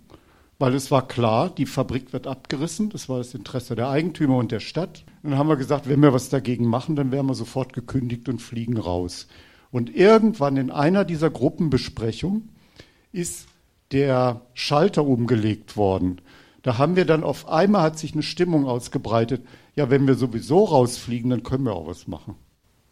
Weil 0.59 0.75
es 0.75 0.90
war 0.90 1.09
klar, 1.09 1.48
die 1.48 1.64
Fabrik 1.64 2.12
wird 2.12 2.27
abgerissen. 2.27 2.90
Das 2.90 3.09
war 3.09 3.16
das 3.16 3.33
Interesse 3.33 3.75
der 3.75 3.88
Eigentümer 3.88 4.37
und 4.37 4.53
der 4.53 4.61
Stadt. 4.61 5.05
Und 5.22 5.31
dann 5.31 5.38
haben 5.38 5.48
wir 5.48 5.57
gesagt, 5.57 5.88
wenn 5.88 6.03
wir 6.03 6.12
was 6.12 6.29
dagegen 6.29 6.66
machen, 6.66 6.96
dann 6.96 7.12
werden 7.12 7.29
wir 7.29 7.35
sofort 7.35 7.72
gekündigt 7.72 8.29
und 8.29 8.42
fliegen 8.42 8.77
raus. 8.77 9.27
Und 9.70 9.96
irgendwann 9.96 10.59
in 10.59 10.70
einer 10.70 11.07
dieser 11.07 11.31
Gruppenbesprechungen 11.31 12.51
ist 13.11 13.46
der 13.92 14.42
Schalter 14.55 15.05
umgelegt 15.07 15.76
worden. 15.76 16.20
Da 16.62 16.78
haben 16.78 16.96
wir 16.96 17.05
dann 17.05 17.24
auf 17.24 17.48
einmal 17.48 17.83
hat 17.83 17.98
sich 17.98 18.12
eine 18.12 18.22
Stimmung 18.22 18.66
ausgebreitet. 18.66 19.44
Ja, 19.74 19.90
wenn 19.90 20.07
wir 20.07 20.14
sowieso 20.14 20.64
rausfliegen, 20.64 21.31
dann 21.31 21.42
können 21.42 21.64
wir 21.64 21.74
auch 21.74 21.87
was 21.87 22.07
machen. 22.07 22.37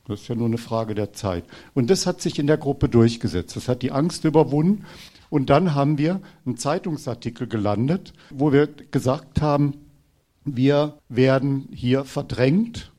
Das 0.06 0.22
ist 0.22 0.28
ja 0.28 0.34
nur 0.34 0.46
eine 0.46 0.58
Frage 0.58 0.94
der 0.94 1.12
Zeit. 1.12 1.44
Und 1.72 1.88
das 1.88 2.06
hat 2.06 2.20
sich 2.20 2.38
in 2.38 2.48
der 2.48 2.56
Gruppe 2.56 2.88
durchgesetzt. 2.88 3.54
Das 3.54 3.68
hat 3.68 3.82
die 3.82 3.92
Angst 3.92 4.24
überwunden. 4.24 4.84
Und 5.28 5.50
dann 5.50 5.74
haben 5.74 5.98
wir 5.98 6.20
einen 6.44 6.56
Zeitungsartikel 6.56 7.46
gelandet, 7.46 8.12
wo 8.30 8.52
wir 8.52 8.66
gesagt 8.66 9.40
haben, 9.40 9.74
wir 10.44 10.98
werden 11.08 11.68
hier 11.72 12.04
verdrängt 12.04 12.89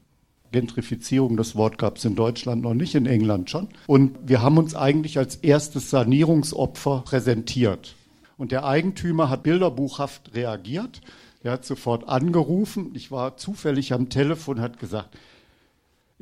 Gentrifizierung, 0.51 1.37
das 1.37 1.55
Wort 1.55 1.77
gab 1.77 1.97
es 1.97 2.05
in 2.05 2.15
Deutschland 2.15 2.61
noch 2.61 2.73
nicht, 2.73 2.95
in 2.95 3.05
England 3.05 3.49
schon. 3.49 3.69
Und 3.87 4.17
wir 4.23 4.41
haben 4.41 4.57
uns 4.57 4.75
eigentlich 4.75 5.17
als 5.17 5.35
erstes 5.37 5.89
Sanierungsopfer 5.89 7.03
präsentiert. 7.05 7.95
Und 8.37 8.51
der 8.51 8.65
Eigentümer 8.65 9.29
hat 9.29 9.43
bilderbuchhaft 9.43 10.33
reagiert. 10.33 11.01
Er 11.43 11.53
hat 11.53 11.65
sofort 11.65 12.07
angerufen. 12.09 12.91
Ich 12.95 13.11
war 13.11 13.37
zufällig 13.37 13.93
am 13.93 14.09
Telefon, 14.09 14.61
hat 14.61 14.79
gesagt, 14.79 15.17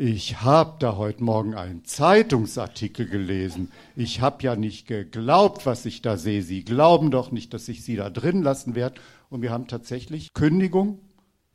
ich 0.01 0.41
habe 0.41 0.77
da 0.79 0.95
heute 0.95 1.21
Morgen 1.21 1.55
einen 1.55 1.83
Zeitungsartikel 1.83 3.05
gelesen. 3.05 3.69
Ich 3.97 4.21
habe 4.21 4.41
ja 4.43 4.55
nicht 4.55 4.87
geglaubt, 4.87 5.65
was 5.65 5.85
ich 5.85 6.01
da 6.01 6.15
sehe. 6.15 6.41
Sie 6.41 6.63
glauben 6.63 7.11
doch 7.11 7.31
nicht, 7.31 7.53
dass 7.53 7.67
ich 7.67 7.83
Sie 7.83 7.97
da 7.97 8.09
drin 8.09 8.41
lassen 8.41 8.75
werde. 8.75 9.01
Und 9.29 9.41
wir 9.41 9.51
haben 9.51 9.67
tatsächlich 9.67 10.33
Kündigung 10.33 10.99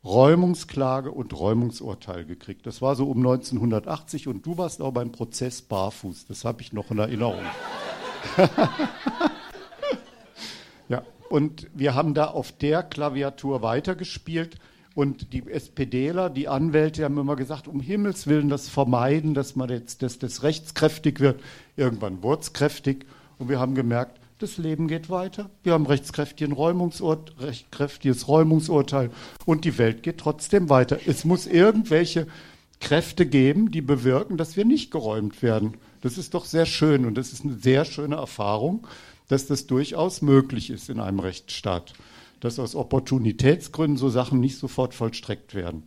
Räumungsklage 0.05 1.11
und 1.11 1.37
Räumungsurteil 1.37 2.25
gekriegt. 2.25 2.67
Das 2.67 2.81
war 2.81 2.95
so 2.95 3.09
um 3.09 3.17
1980 3.17 4.27
und 4.27 4.45
du 4.45 4.57
warst 4.57 4.81
auch 4.81 4.91
beim 4.91 5.11
Prozess 5.11 5.63
barfuß. 5.63 6.27
Das 6.27 6.45
habe 6.45 6.61
ich 6.61 6.73
noch 6.73 6.91
in 6.91 6.99
Erinnerung. 6.99 7.43
ja, 10.89 11.01
und 11.29 11.67
wir 11.73 11.95
haben 11.95 12.13
da 12.13 12.25
auf 12.25 12.51
der 12.51 12.83
Klaviatur 12.83 13.63
weitergespielt. 13.63 14.57
Und 14.93 15.33
die 15.33 15.45
SPDler, 15.49 16.29
die 16.29 16.47
Anwälte 16.47 17.03
haben 17.03 17.17
immer 17.17 17.35
gesagt, 17.35 17.67
um 17.67 17.81
Himmels 17.81 18.27
Willen 18.27 18.47
das 18.47 18.69
vermeiden, 18.69 19.33
dass 19.33 19.57
man 19.57 19.69
jetzt 19.69 20.03
dass 20.03 20.19
das 20.19 20.43
rechtskräftig 20.43 21.19
wird. 21.19 21.41
Irgendwann 21.75 22.23
wurde 22.23 22.43
es 22.43 22.53
kräftig. 22.53 23.05
Und 23.37 23.49
wir 23.49 23.59
haben 23.59 23.75
gemerkt, 23.75 24.21
das 24.39 24.57
Leben 24.57 24.87
geht 24.87 25.09
weiter. 25.09 25.49
Wir 25.63 25.73
haben 25.73 25.85
rechtskräftiges 25.85 26.57
Räumungsurteil 28.27 29.11
und 29.45 29.65
die 29.65 29.77
Welt 29.77 30.03
geht 30.03 30.17
trotzdem 30.17 30.69
weiter. 30.69 30.99
Es 31.05 31.23
muss 31.23 31.47
irgendwelche 31.47 32.27
Kräfte 32.81 33.25
geben, 33.25 33.71
die 33.71 33.81
bewirken, 33.81 34.37
dass 34.37 34.57
wir 34.57 34.65
nicht 34.65 34.91
geräumt 34.91 35.41
werden. 35.41 35.77
Das 36.01 36.17
ist 36.17 36.33
doch 36.33 36.45
sehr 36.45 36.65
schön 36.65 37.05
und 37.05 37.15
das 37.15 37.31
ist 37.31 37.45
eine 37.45 37.55
sehr 37.55 37.85
schöne 37.85 38.15
Erfahrung, 38.15 38.85
dass 39.27 39.47
das 39.47 39.67
durchaus 39.67 40.21
möglich 40.21 40.69
ist 40.69 40.89
in 40.89 40.99
einem 40.99 41.19
Rechtsstaat, 41.19 41.93
dass 42.41 42.59
aus 42.59 42.75
Opportunitätsgründen 42.75 43.97
so 43.97 44.09
Sachen 44.09 44.39
nicht 44.41 44.57
sofort 44.57 44.93
vollstreckt 44.93 45.55
werden. 45.55 45.83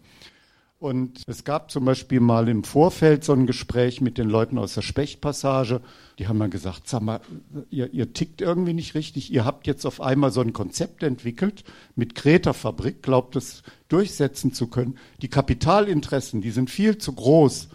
Und 0.81 1.25
es 1.27 1.43
gab 1.43 1.73
zum 1.73 1.85
Beispiel 1.85 2.21
mal 2.21 2.49
im 2.49 2.62
Vorfeld 2.62 3.25
so 3.25 3.33
ein 3.33 3.49
Gespräch 3.49 4.01
mit 4.01 4.17
den 4.17 4.29
Leuten 4.31 4.59
aus 4.59 4.75
der 4.75 4.83
Spechtpassage. 4.83 5.81
Die 6.21 6.29
haben 6.29 6.38
dann 6.38 6.51
gesagt, 6.51 6.87
sag 6.87 7.03
mal, 7.03 7.21
ihr, 7.69 7.93
ihr 7.93 8.12
tickt 8.12 8.41
irgendwie 8.41 8.75
nicht 8.75 8.95
richtig. 8.95 9.33
Ihr 9.33 9.45
habt 9.45 9.67
jetzt 9.67 9.85
auf 9.87 10.01
einmal 10.01 10.31
so 10.31 10.41
ein 10.41 10.53
Konzept 10.53 11.03
entwickelt 11.03 11.64
mit 11.97 12.14
Kreta-Fabrik, 12.14 13.03
glaubt 13.03 13.35
es 13.35 13.64
durchsetzen 13.88 14.53
zu 14.53 14.69
können. 14.69 14.99
Die 15.21 15.29
Kapitalinteressen, 15.29 16.43
die 16.43 16.53
sind 16.53 16.71
viel 16.71 16.97
zu 16.99 17.12
groß, 17.12 17.71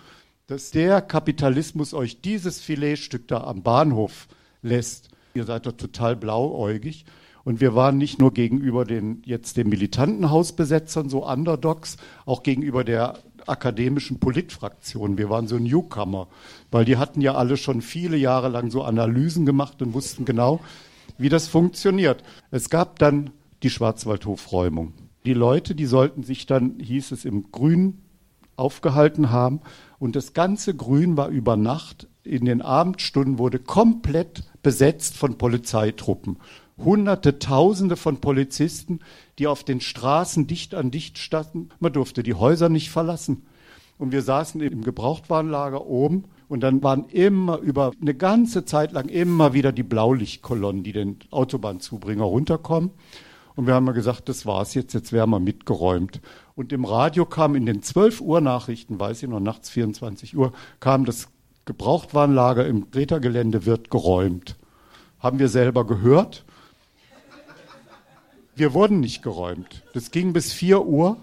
dass 0.48 0.72
der 0.72 1.02
Kapitalismus 1.02 1.94
euch 1.94 2.22
dieses 2.22 2.62
Filetstück 2.62 3.28
da 3.28 3.44
am 3.44 3.64
Bahnhof 3.64 4.30
lässt. 4.62 5.10
Ihr 5.34 5.44
seid 5.44 5.66
doch 5.66 5.74
total 5.74 6.16
blauäugig. 6.16 7.04
Und 7.44 7.60
wir 7.60 7.76
waren 7.76 7.98
nicht 7.98 8.20
nur 8.20 8.34
gegenüber 8.34 8.86
den 8.86 9.22
jetzt 9.26 9.58
den 9.58 9.68
militanten 9.68 10.30
Hausbesetzern 10.30 11.10
so 11.10 11.28
Underdogs, 11.28 11.98
auch 12.26 12.44
gegenüber 12.44 12.84
der 12.84 13.20
akademischen 13.46 14.20
Politfraktion. 14.20 15.18
Wir 15.18 15.30
waren 15.30 15.48
so 15.48 15.58
Newcomer, 15.58 16.28
weil 16.72 16.86
die 16.86 16.98
hatten 16.98 17.20
ja 17.20 17.36
alle 17.36 17.58
schon 17.58 17.82
viele 17.82 18.16
Jahre 18.16 18.48
lang 18.48 18.72
so 18.72 18.84
Analysen 18.84 19.46
gemacht 19.46 19.82
und 19.82 19.94
wussten 19.94 20.24
genau, 20.24 20.62
wie 21.18 21.30
das 21.30 21.48
funktioniert. 21.48 22.24
Es 22.52 22.70
gab 22.70 23.00
dann 23.00 23.32
die 23.62 23.70
Schwarzwaldhofräumung. 23.70 24.94
Die 25.26 25.34
Leute, 25.34 25.76
die 25.76 25.86
sollten 25.86 26.24
sich 26.24 26.46
dann, 26.46 26.80
hieß 26.80 27.12
es, 27.12 27.26
im 27.26 27.52
Grün 27.52 28.00
aufgehalten 28.56 29.32
haben. 29.32 29.62
Und 30.00 30.16
das 30.16 30.34
ganze 30.34 30.76
Grün 30.76 31.18
war 31.18 31.30
über 31.30 31.56
Nacht 31.56 32.08
in 32.24 32.46
den 32.46 32.62
Abendstunden 32.62 33.38
wurde 33.38 33.60
komplett 33.60 34.44
besetzt 34.62 35.18
von 35.18 35.38
Polizeitruppen. 35.38 36.38
Hunderte, 36.78 37.40
Tausende 37.40 37.96
von 37.96 38.18
Polizisten, 38.18 39.00
die 39.40 39.48
auf 39.48 39.64
den 39.64 39.82
Straßen 39.82 40.48
dicht 40.48 40.76
an 40.76 40.92
dicht 40.92 41.18
standen. 41.18 41.70
Man 41.80 41.94
durfte 41.94 42.24
die 42.24 42.34
Häuser 42.34 42.70
nicht 42.70 42.90
verlassen. 42.90 43.46
Und 43.98 44.12
wir 44.12 44.22
saßen 44.22 44.60
im 44.62 44.84
Gebrauchtwarenlager 44.84 45.86
oben 45.86 46.26
und 46.48 46.62
dann 46.62 46.84
waren 46.84 47.06
immer 47.06 47.60
über 47.60 47.92
eine 48.02 48.16
ganze 48.16 48.66
Zeit 48.66 48.92
lang 48.92 49.08
immer 49.08 49.54
wieder 49.54 49.72
die 49.72 49.84
Blaulichtkolonnen, 49.84 50.84
die 50.84 50.92
den 50.92 51.20
Autobahnzubringer 51.32 52.24
runterkommen. 52.24 52.92
Und 53.56 53.68
wir 53.68 53.76
haben 53.76 53.86
mal 53.86 53.94
gesagt, 53.94 54.30
das 54.30 54.46
war's 54.46 54.74
jetzt, 54.74 54.94
jetzt 54.94 55.14
wären 55.14 55.30
wir 55.30 55.40
mitgeräumt. 55.40 56.22
Und 56.56 56.74
im 56.74 56.86
Radio 56.86 57.26
kam 57.26 57.56
in 57.56 57.66
den 57.66 57.84
12 57.84 58.22
Uhr 58.22 58.42
Nachrichten, 58.42 59.00
weiß 59.00 59.22
ich 59.24 59.30
noch, 59.30 59.40
nachts 59.40 59.70
24 59.70 60.36
Uhr, 60.36 60.54
kam 60.80 61.06
das 61.06 61.30
Gebrauchtwarenlager 61.66 62.66
im 62.66 62.92
Greta-Gelände 62.92 63.66
wird 63.66 63.90
geräumt. 63.90 64.58
Haben 65.20 65.40
wir 65.40 65.48
selber 65.48 65.86
gehört. 65.88 66.46
Wir 68.56 68.76
wurden 68.76 69.00
nicht 69.00 69.24
geräumt. 69.24 69.84
Das 69.94 70.12
ging 70.12 70.32
bis 70.32 70.54
4 70.54 70.86
Uhr. 70.86 71.18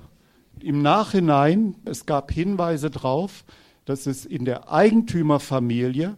Im 0.60 0.82
Nachhinein, 0.82 1.76
es 1.84 2.04
gab 2.04 2.32
Hinweise 2.32 2.90
darauf, 2.90 3.44
dass 3.84 4.06
es 4.06 4.26
in 4.26 4.44
der 4.44 4.72
Eigentümerfamilie, 4.72 6.16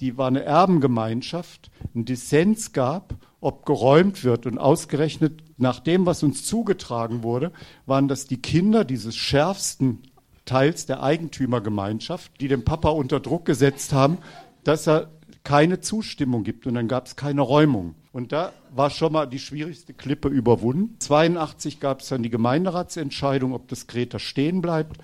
die 0.00 0.16
war 0.16 0.28
eine 0.28 0.44
Erbengemeinschaft, 0.44 1.70
einen 1.94 2.04
Dissens 2.04 2.72
gab, 2.72 3.14
ob 3.40 3.66
geräumt 3.66 4.22
wird. 4.22 4.46
Und 4.46 4.58
ausgerechnet 4.58 5.42
nach 5.58 5.80
dem, 5.80 6.06
was 6.06 6.22
uns 6.22 6.44
zugetragen 6.44 7.24
wurde, 7.24 7.50
waren 7.86 8.06
das 8.06 8.26
die 8.26 8.40
Kinder 8.40 8.84
dieses 8.84 9.16
schärfsten 9.16 9.98
Teils 10.44 10.86
der 10.86 11.02
Eigentümergemeinschaft, 11.02 12.40
die 12.40 12.48
den 12.48 12.64
Papa 12.64 12.90
unter 12.90 13.18
Druck 13.18 13.44
gesetzt 13.44 13.92
haben, 13.92 14.18
dass 14.62 14.86
er 14.86 15.10
keine 15.44 15.80
Zustimmung 15.80 16.44
gibt 16.44 16.66
und 16.66 16.74
dann 16.74 16.88
gab 16.88 17.06
es 17.06 17.16
keine 17.16 17.40
Räumung. 17.40 17.94
Und 18.12 18.32
da 18.32 18.52
war 18.74 18.90
schon 18.90 19.12
mal 19.12 19.26
die 19.26 19.38
schwierigste 19.38 19.94
Klippe 19.94 20.28
überwunden. 20.28 20.96
82 20.98 21.80
gab 21.80 22.00
es 22.00 22.08
dann 22.08 22.22
die 22.22 22.30
Gemeinderatsentscheidung, 22.30 23.54
ob 23.54 23.68
das 23.68 23.86
Greta 23.86 24.18
stehen 24.18 24.60
bleibt. 24.60 24.98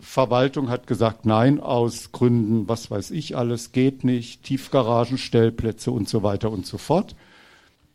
Verwaltung 0.00 0.70
hat 0.70 0.86
gesagt, 0.86 1.26
nein, 1.26 1.60
aus 1.60 2.12
Gründen, 2.12 2.68
was 2.68 2.90
weiß 2.90 3.10
ich 3.10 3.36
alles, 3.36 3.72
geht 3.72 4.04
nicht, 4.04 4.42
Tiefgaragenstellplätze 4.42 5.90
und 5.90 6.08
so 6.08 6.22
weiter 6.22 6.50
und 6.50 6.66
so 6.66 6.78
fort. 6.78 7.14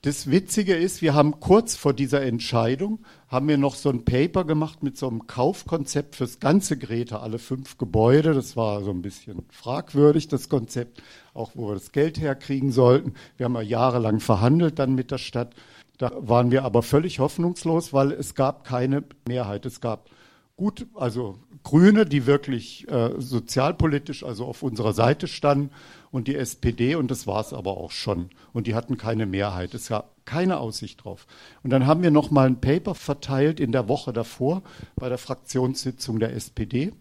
Das 0.02 0.32
Witzige 0.32 0.76
ist, 0.76 1.02
wir 1.02 1.14
haben 1.14 1.42
kurz 1.42 1.76
vor 1.76 1.94
dieser 1.94 2.22
Entscheidung, 2.22 3.00
haben 3.30 3.47
wir 3.47 3.57
noch 3.57 3.75
so 3.75 3.89
ein 3.89 4.05
Paper 4.05 4.43
gemacht 4.43 4.82
mit 4.82 4.97
so 4.97 5.07
einem 5.07 5.27
Kaufkonzept 5.27 6.15
fürs 6.15 6.39
ganze 6.39 6.77
Greta, 6.77 7.19
alle 7.19 7.38
fünf 7.38 7.77
Gebäude. 7.77 8.34
Das 8.34 8.57
war 8.57 8.84
so 8.84 8.89
ein 8.89 9.03
bisschen 9.03 9.45
fragwürdig, 9.51 10.27
das 10.27 10.49
Konzept, 10.49 11.03
auch 11.36 11.51
wo 11.53 11.69
wir 11.69 11.75
das 11.75 11.91
Geld 11.91 12.19
herkriegen 12.19 12.71
sollten. 12.71 13.13
Wir 13.38 13.45
haben 13.45 13.55
ja 13.55 13.61
jahrelang 13.61 14.19
verhandelt 14.19 14.80
dann 14.80 14.95
mit 14.95 15.11
der 15.11 15.19
Stadt. 15.19 15.53
Da 15.99 16.11
waren 16.19 16.49
wir 16.49 16.63
aber 16.63 16.82
völlig 16.82 17.19
hoffnungslos, 17.19 17.93
weil 17.93 18.11
es 18.11 18.34
gab 18.34 18.63
keine 18.63 19.03
Mehrheit. 19.27 19.65
Es 19.65 19.80
gab 19.80 20.09
gut, 20.57 20.88
also 20.95 21.38
Grüne, 21.63 22.05
die 22.05 22.25
wirklich 22.25 22.89
äh, 22.89 23.11
sozialpolitisch, 23.17 24.23
also 24.23 24.45
auf 24.45 24.63
unserer 24.63 24.93
Seite 24.93 25.27
standen, 25.27 25.69
und 26.12 26.28
die 26.28 26.36
SPD, 26.36 26.95
und 26.95 27.12
das 27.12 27.28
war 27.28 27.41
es 27.41 27.53
aber 27.53 27.78
auch 27.78 27.91
schon. 27.91 28.30
Und 28.53 28.68
die 28.68 28.76
hatten 28.76 28.97
keine 28.97 29.26
Mehrheit. 29.26 29.74
Es 29.74 29.89
gab 29.89 30.26
keine 30.26 30.60
Aussicht 30.60 31.03
drauf. 31.03 31.28
Und 31.64 31.70
dann 31.70 31.86
haben 31.86 32.03
wir 32.03 32.12
noch 32.12 32.32
mal 32.32 32.47
ein 32.47 32.62
Paper 32.62 32.95
verteilt 32.95 33.60
in 33.60 33.72
der 33.72 33.88
Woche 33.88 34.14
davor 34.14 34.64
bei 34.95 35.10
der 35.10 35.18
Fraktionssitzung 35.18 36.20
der 36.20 36.34
SPD. 36.34 36.93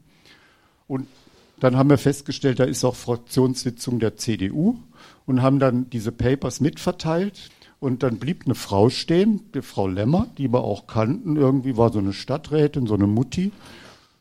Und 0.86 1.06
dann 1.60 1.76
haben 1.76 1.90
wir 1.90 1.98
festgestellt, 1.98 2.60
da 2.60 2.64
ist 2.64 2.84
auch 2.84 2.94
Fraktionssitzung 2.94 3.98
der 3.98 4.16
CDU 4.16 4.78
und 5.26 5.42
haben 5.42 5.58
dann 5.58 5.90
diese 5.90 6.12
Papers 6.12 6.60
mitverteilt. 6.60 7.50
Und 7.80 8.02
dann 8.02 8.18
blieb 8.18 8.42
eine 8.44 8.56
Frau 8.56 8.90
stehen, 8.90 9.52
die 9.54 9.62
Frau 9.62 9.86
Lämmer, 9.86 10.26
die 10.36 10.52
wir 10.52 10.64
auch 10.64 10.86
kannten. 10.86 11.36
Irgendwie 11.36 11.76
war 11.76 11.92
so 11.92 12.00
eine 12.00 12.12
Stadträtin, 12.12 12.86
so 12.86 12.94
eine 12.94 13.06
Mutti. 13.06 13.52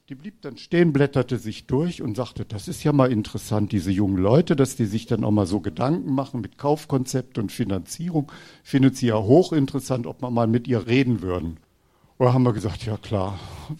Die 0.09 0.15
blieb 0.15 0.41
dann 0.41 0.55
stehen, 0.55 0.93
blätterte 0.93 1.37
sich 1.37 1.67
durch 1.67 2.01
und 2.01 2.15
sagte, 2.15 2.45
das 2.45 2.69
ist 2.69 2.81
ja 2.85 2.93
mal 2.93 3.11
interessant, 3.11 3.73
diese 3.73 3.91
jungen 3.91 4.15
Leute, 4.15 4.55
dass 4.55 4.77
die 4.77 4.85
sich 4.85 5.05
dann 5.05 5.25
auch 5.25 5.31
mal 5.31 5.45
so 5.45 5.59
Gedanken 5.59 6.15
machen 6.15 6.39
mit 6.39 6.57
Kaufkonzept 6.57 7.37
und 7.37 7.51
Finanzierung. 7.51 8.31
Findet 8.63 8.95
sie 8.95 9.07
ja 9.07 9.21
hochinteressant, 9.21 10.07
ob 10.07 10.21
wir 10.21 10.31
mal 10.31 10.47
mit 10.47 10.65
ihr 10.65 10.87
reden 10.87 11.21
würden. 11.21 11.57
Oder 12.19 12.33
haben 12.33 12.43
wir 12.43 12.53
gesagt, 12.53 12.85
ja 12.85 12.95
klar, 12.95 13.37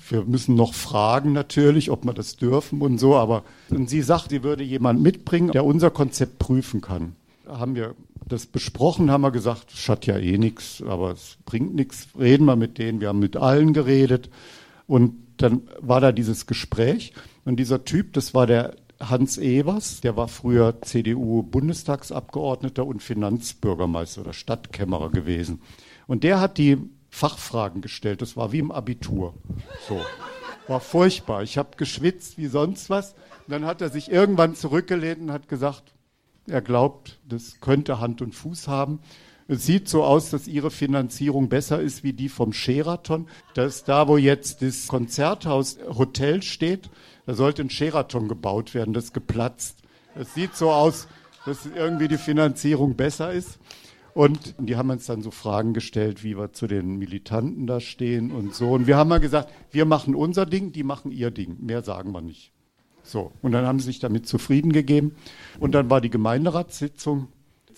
wir 0.10 0.26
müssen 0.26 0.56
noch 0.56 0.74
fragen 0.74 1.32
natürlich, 1.32 1.92
ob 1.92 2.04
wir 2.04 2.14
das 2.14 2.36
dürfen 2.36 2.82
und 2.82 2.98
so. 2.98 3.16
Aber 3.16 3.46
und 3.70 3.90
sie 3.90 4.02
sagt, 4.02 4.32
sie 4.32 4.44
würde 4.44 4.66
jemand 4.66 5.02
mitbringen, 5.02 5.54
der 5.54 5.64
unser 5.64 5.92
Konzept 5.92 6.40
prüfen 6.40 6.82
kann. 6.82 7.16
Da 7.46 7.58
haben 7.58 7.74
wir 7.74 7.96
das 8.28 8.48
besprochen, 8.48 9.12
haben 9.12 9.22
wir 9.22 9.32
gesagt, 9.32 9.72
schadet 9.72 10.08
ja 10.08 10.18
eh 10.18 10.38
nichts, 10.38 10.84
aber 10.86 11.12
es 11.12 11.38
bringt 11.46 11.74
nichts. 11.74 12.10
Reden 12.20 12.44
wir 12.44 12.58
mit 12.58 12.80
denen. 12.80 13.00
Wir 13.00 13.08
haben 13.08 13.20
mit 13.20 13.38
allen 13.38 13.72
geredet. 13.72 14.30
Und 14.88 15.27
dann 15.38 15.62
war 15.80 16.02
da 16.02 16.12
dieses 16.12 16.46
Gespräch 16.46 17.14
und 17.46 17.58
dieser 17.58 17.86
Typ, 17.86 18.14
das 18.14 18.34
war 18.34 18.48
der 18.48 18.76
Hans 19.00 19.38
Evers, 19.38 20.02
der 20.02 20.18
war 20.18 20.28
früher 20.28 20.82
CDU-Bundestagsabgeordneter 20.82 22.86
und 22.86 23.04
Finanzbürgermeister 23.04 24.22
oder 24.22 24.34
Stadtkämmerer 24.34 25.12
gewesen. 25.12 25.62
Und 26.08 26.24
der 26.24 26.40
hat 26.40 26.58
die 26.58 26.78
Fachfragen 27.10 27.82
gestellt. 27.82 28.22
Das 28.22 28.38
war 28.38 28.52
wie 28.52 28.60
im 28.60 28.72
Abitur. 28.72 29.34
So. 29.88 30.02
War 30.68 30.80
furchtbar. 30.80 31.44
Ich 31.44 31.58
habe 31.58 31.78
geschwitzt 31.78 32.38
wie 32.38 32.48
sonst 32.48 32.90
was. 32.90 33.14
Und 33.14 33.52
dann 33.52 33.66
hat 33.66 33.82
er 33.82 33.90
sich 33.90 34.12
irgendwann 34.12 34.56
zurückgelehnt 34.56 35.22
und 35.22 35.32
hat 35.32 35.48
gesagt, 35.48 35.94
er 36.48 36.62
glaubt, 36.62 37.20
das 37.28 37.60
könnte 37.62 38.00
Hand 38.00 38.22
und 38.22 38.34
Fuß 38.34 38.68
haben. 38.68 39.00
Es 39.48 39.66
sieht 39.66 39.88
so 39.88 40.04
aus, 40.04 40.30
dass 40.30 40.48
ihre 40.48 40.72
Finanzierung 40.72 41.48
besser 41.48 41.82
ist 41.82 42.04
wie 42.04 42.14
die 42.14 42.28
vom 42.28 42.52
Sheraton. 42.52 43.28
Das 43.54 43.78
ist 43.78 43.88
da, 43.88 44.08
wo 44.08 44.18
jetzt 44.18 44.62
das 44.62 44.88
Konzerthaus 44.88 45.78
Hotel 45.88 46.44
steht, 46.44 46.90
da 47.26 47.34
sollte 47.34 47.62
ein 47.62 47.70
Sheraton 47.70 48.28
gebaut 48.28 48.74
werden, 48.74 48.94
das 48.94 49.14
geplatzt. 49.14 49.80
Es 50.16 50.34
sieht 50.34 50.56
so 50.56 50.72
aus, 50.72 51.08
dass 51.46 51.66
irgendwie 51.66 52.08
die 52.08 52.18
Finanzierung 52.18 52.96
besser 52.96 53.32
ist. 53.32 53.60
Und 54.14 54.56
die 54.58 54.76
haben 54.76 54.90
uns 54.90 55.06
dann 55.06 55.22
so 55.22 55.30
Fragen 55.30 55.74
gestellt, 55.74 56.24
wie 56.24 56.38
wir 56.38 56.52
zu 56.52 56.68
den 56.68 56.98
Militanten 56.98 57.68
da 57.68 57.80
stehen 57.80 58.32
und 58.32 58.56
so. 58.56 58.72
Und 58.72 58.88
wir 58.88 58.98
haben 58.98 59.10
mal 59.10 59.20
gesagt, 59.20 59.54
wir 59.72 59.86
machen 59.86 60.16
unser 60.16 60.46
Ding, 60.46 60.72
die 60.72 60.84
machen 60.84 61.12
ihr 61.12 61.32
Ding. 61.32 61.58
Mehr 61.60 61.84
sagen 61.84 62.12
wir 62.12 62.22
nicht. 62.22 62.52
So. 63.04 63.32
Und 63.42 63.52
dann 63.52 63.66
haben 63.66 63.80
sie 63.80 63.86
sich 63.86 64.00
damit 64.00 64.28
zufrieden 64.28 64.74
gegeben. 64.74 65.16
Und 65.60 65.74
dann 65.74 65.90
war 65.90 66.02
die 66.02 66.10
Gemeinderatssitzung 66.10 67.28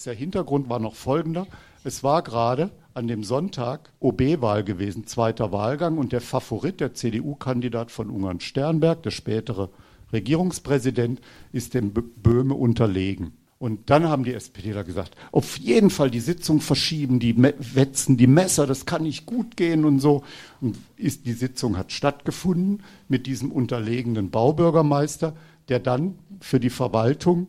der 0.05 0.13
Hintergrund 0.13 0.69
war 0.69 0.79
noch 0.79 0.95
folgender. 0.95 1.47
Es 1.83 2.03
war 2.03 2.21
gerade 2.21 2.71
an 2.93 3.07
dem 3.07 3.23
Sonntag 3.23 3.91
OB-Wahl 3.99 4.63
gewesen, 4.63 5.07
zweiter 5.07 5.51
Wahlgang, 5.51 5.97
und 5.97 6.11
der 6.11 6.21
Favorit, 6.21 6.79
der 6.79 6.93
CDU-Kandidat 6.93 7.91
von 7.91 8.09
Ungarn 8.09 8.39
Sternberg, 8.39 9.03
der 9.03 9.11
spätere 9.11 9.69
Regierungspräsident, 10.11 11.21
ist 11.51 11.73
dem 11.73 11.93
Böhme 11.93 12.55
unterlegen. 12.55 13.33
Und 13.59 13.89
dann 13.89 14.07
haben 14.07 14.23
die 14.23 14.33
SPDler 14.33 14.85
gesagt, 14.85 15.15
auf 15.33 15.57
jeden 15.57 15.89
Fall 15.89 16.09
die 16.09 16.21
Sitzung 16.21 16.61
verschieben, 16.61 17.19
die 17.19 17.35
wetzen 17.37 18.15
die 18.15 18.27
Messer, 18.27 18.65
das 18.65 18.85
kann 18.85 19.03
nicht 19.03 19.25
gut 19.25 19.57
gehen 19.57 19.83
und 19.83 19.99
so. 19.99 20.23
Und 20.61 20.77
ist, 20.95 21.25
die 21.25 21.33
Sitzung 21.33 21.77
hat 21.77 21.91
stattgefunden 21.91 22.83
mit 23.09 23.27
diesem 23.27 23.51
unterlegenen 23.51 24.29
Baubürgermeister, 24.29 25.35
der 25.67 25.79
dann 25.79 26.17
für 26.39 26.61
die 26.61 26.69
Verwaltung 26.69 27.47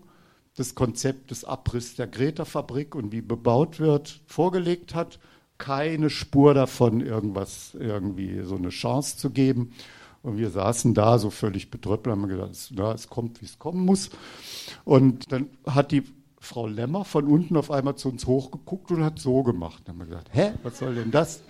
das 0.56 0.74
Konzept 0.74 1.30
des 1.30 1.44
Abriss 1.44 1.94
der 1.96 2.06
Greta-Fabrik 2.06 2.94
und 2.94 3.12
wie 3.12 3.22
bebaut 3.22 3.80
wird, 3.80 4.20
vorgelegt 4.26 4.94
hat. 4.94 5.18
Keine 5.58 6.10
Spur 6.10 6.54
davon, 6.54 7.00
irgendwas, 7.00 7.74
irgendwie 7.74 8.42
so 8.44 8.56
eine 8.56 8.70
Chance 8.70 9.18
zu 9.18 9.30
geben. 9.30 9.72
Und 10.22 10.36
wir 10.36 10.50
saßen 10.50 10.92
da 10.94 11.18
so 11.18 11.30
völlig 11.30 11.70
betröppelt 11.70 12.14
haben 12.14 12.28
gedacht, 12.28 12.50
na, 12.74 12.92
es 12.92 13.08
kommt, 13.08 13.40
wie 13.40 13.46
es 13.46 13.58
kommen 13.58 13.84
muss. 13.84 14.10
Und 14.84 15.32
dann 15.32 15.48
hat 15.66 15.92
die 15.92 16.02
Frau 16.38 16.66
Lämmer 16.66 17.04
von 17.04 17.26
unten 17.26 17.56
auf 17.56 17.70
einmal 17.70 17.96
zu 17.96 18.08
uns 18.08 18.26
hochgeguckt 18.26 18.90
und 18.90 19.04
hat 19.04 19.18
so 19.18 19.42
gemacht. 19.42 19.82
Dann 19.84 19.94
haben 19.94 20.00
wir 20.00 20.06
gesagt, 20.06 20.30
hä, 20.32 20.52
was 20.62 20.78
soll 20.78 20.94
denn 20.94 21.10
das? 21.10 21.42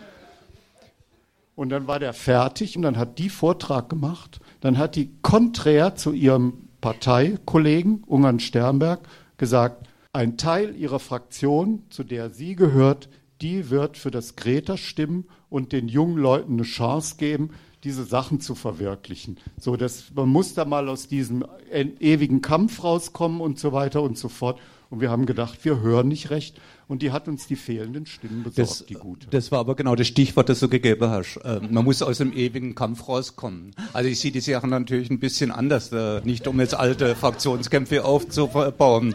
Und 1.54 1.70
dann 1.70 1.86
war 1.86 1.98
der 1.98 2.12
fertig 2.12 2.76
und 2.76 2.82
dann 2.82 2.96
hat 2.96 3.18
die 3.18 3.28
Vortrag 3.28 3.88
gemacht. 3.88 4.40
Dann 4.60 4.78
hat 4.78 4.96
die 4.96 5.14
konträr 5.22 5.94
zu 5.94 6.12
ihrem 6.12 6.69
Parteikollegen 6.80 8.02
Ungarn 8.06 8.40
Sternberg 8.40 9.00
gesagt, 9.36 9.88
ein 10.12 10.36
Teil 10.36 10.74
ihrer 10.76 10.98
Fraktion, 10.98 11.84
zu 11.90 12.04
der 12.04 12.30
sie 12.30 12.56
gehört, 12.56 13.08
die 13.40 13.70
wird 13.70 13.96
für 13.96 14.10
das 14.10 14.36
Greta 14.36 14.76
stimmen 14.76 15.26
und 15.48 15.72
den 15.72 15.88
jungen 15.88 16.16
Leuten 16.16 16.54
eine 16.54 16.62
Chance 16.62 17.16
geben, 17.16 17.50
diese 17.84 18.04
Sachen 18.04 18.40
zu 18.40 18.54
verwirklichen. 18.54 19.38
So, 19.58 19.76
dass 19.76 20.12
man 20.14 20.28
muss 20.28 20.54
da 20.54 20.64
mal 20.64 20.88
aus 20.88 21.08
diesem 21.08 21.44
ewigen 21.70 22.42
Kampf 22.42 22.84
rauskommen 22.84 23.40
und 23.40 23.58
so 23.58 23.72
weiter 23.72 24.02
und 24.02 24.18
so 24.18 24.28
fort. 24.28 24.60
Und 24.90 25.00
wir 25.00 25.10
haben 25.10 25.24
gedacht, 25.24 25.64
wir 25.64 25.80
hören 25.80 26.08
nicht 26.08 26.30
recht. 26.30 26.60
Und 26.88 27.02
die 27.02 27.12
hat 27.12 27.28
uns 27.28 27.46
die 27.46 27.54
fehlenden 27.54 28.06
Stimmen 28.06 28.42
besorgt, 28.42 28.58
das, 28.58 28.86
die 28.86 28.94
gute. 28.94 29.28
Das 29.28 29.52
war 29.52 29.60
aber 29.60 29.76
genau 29.76 29.94
das 29.94 30.08
Stichwort, 30.08 30.48
das 30.48 30.58
du 30.58 30.68
gegeben 30.68 31.08
hast. 31.08 31.36
Äh, 31.44 31.60
man 31.70 31.84
muss 31.84 32.02
aus 32.02 32.18
dem 32.18 32.32
ewigen 32.32 32.74
Kampf 32.74 33.08
rauskommen. 33.08 33.70
Also 33.92 34.10
ich 34.10 34.18
sehe 34.18 34.32
die 34.32 34.40
Sachen 34.40 34.70
natürlich 34.70 35.08
ein 35.08 35.20
bisschen 35.20 35.52
anders, 35.52 35.92
äh, 35.92 36.20
nicht 36.24 36.48
um 36.48 36.58
jetzt 36.58 36.74
alte 36.74 37.14
Fraktionskämpfe 37.14 38.04
aufzubauen. 38.04 39.14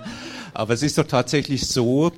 Aber 0.53 0.73
es 0.73 0.82
ist 0.82 0.97
doch 0.97 1.07
tatsächlich 1.07 1.67
so, 1.67 2.13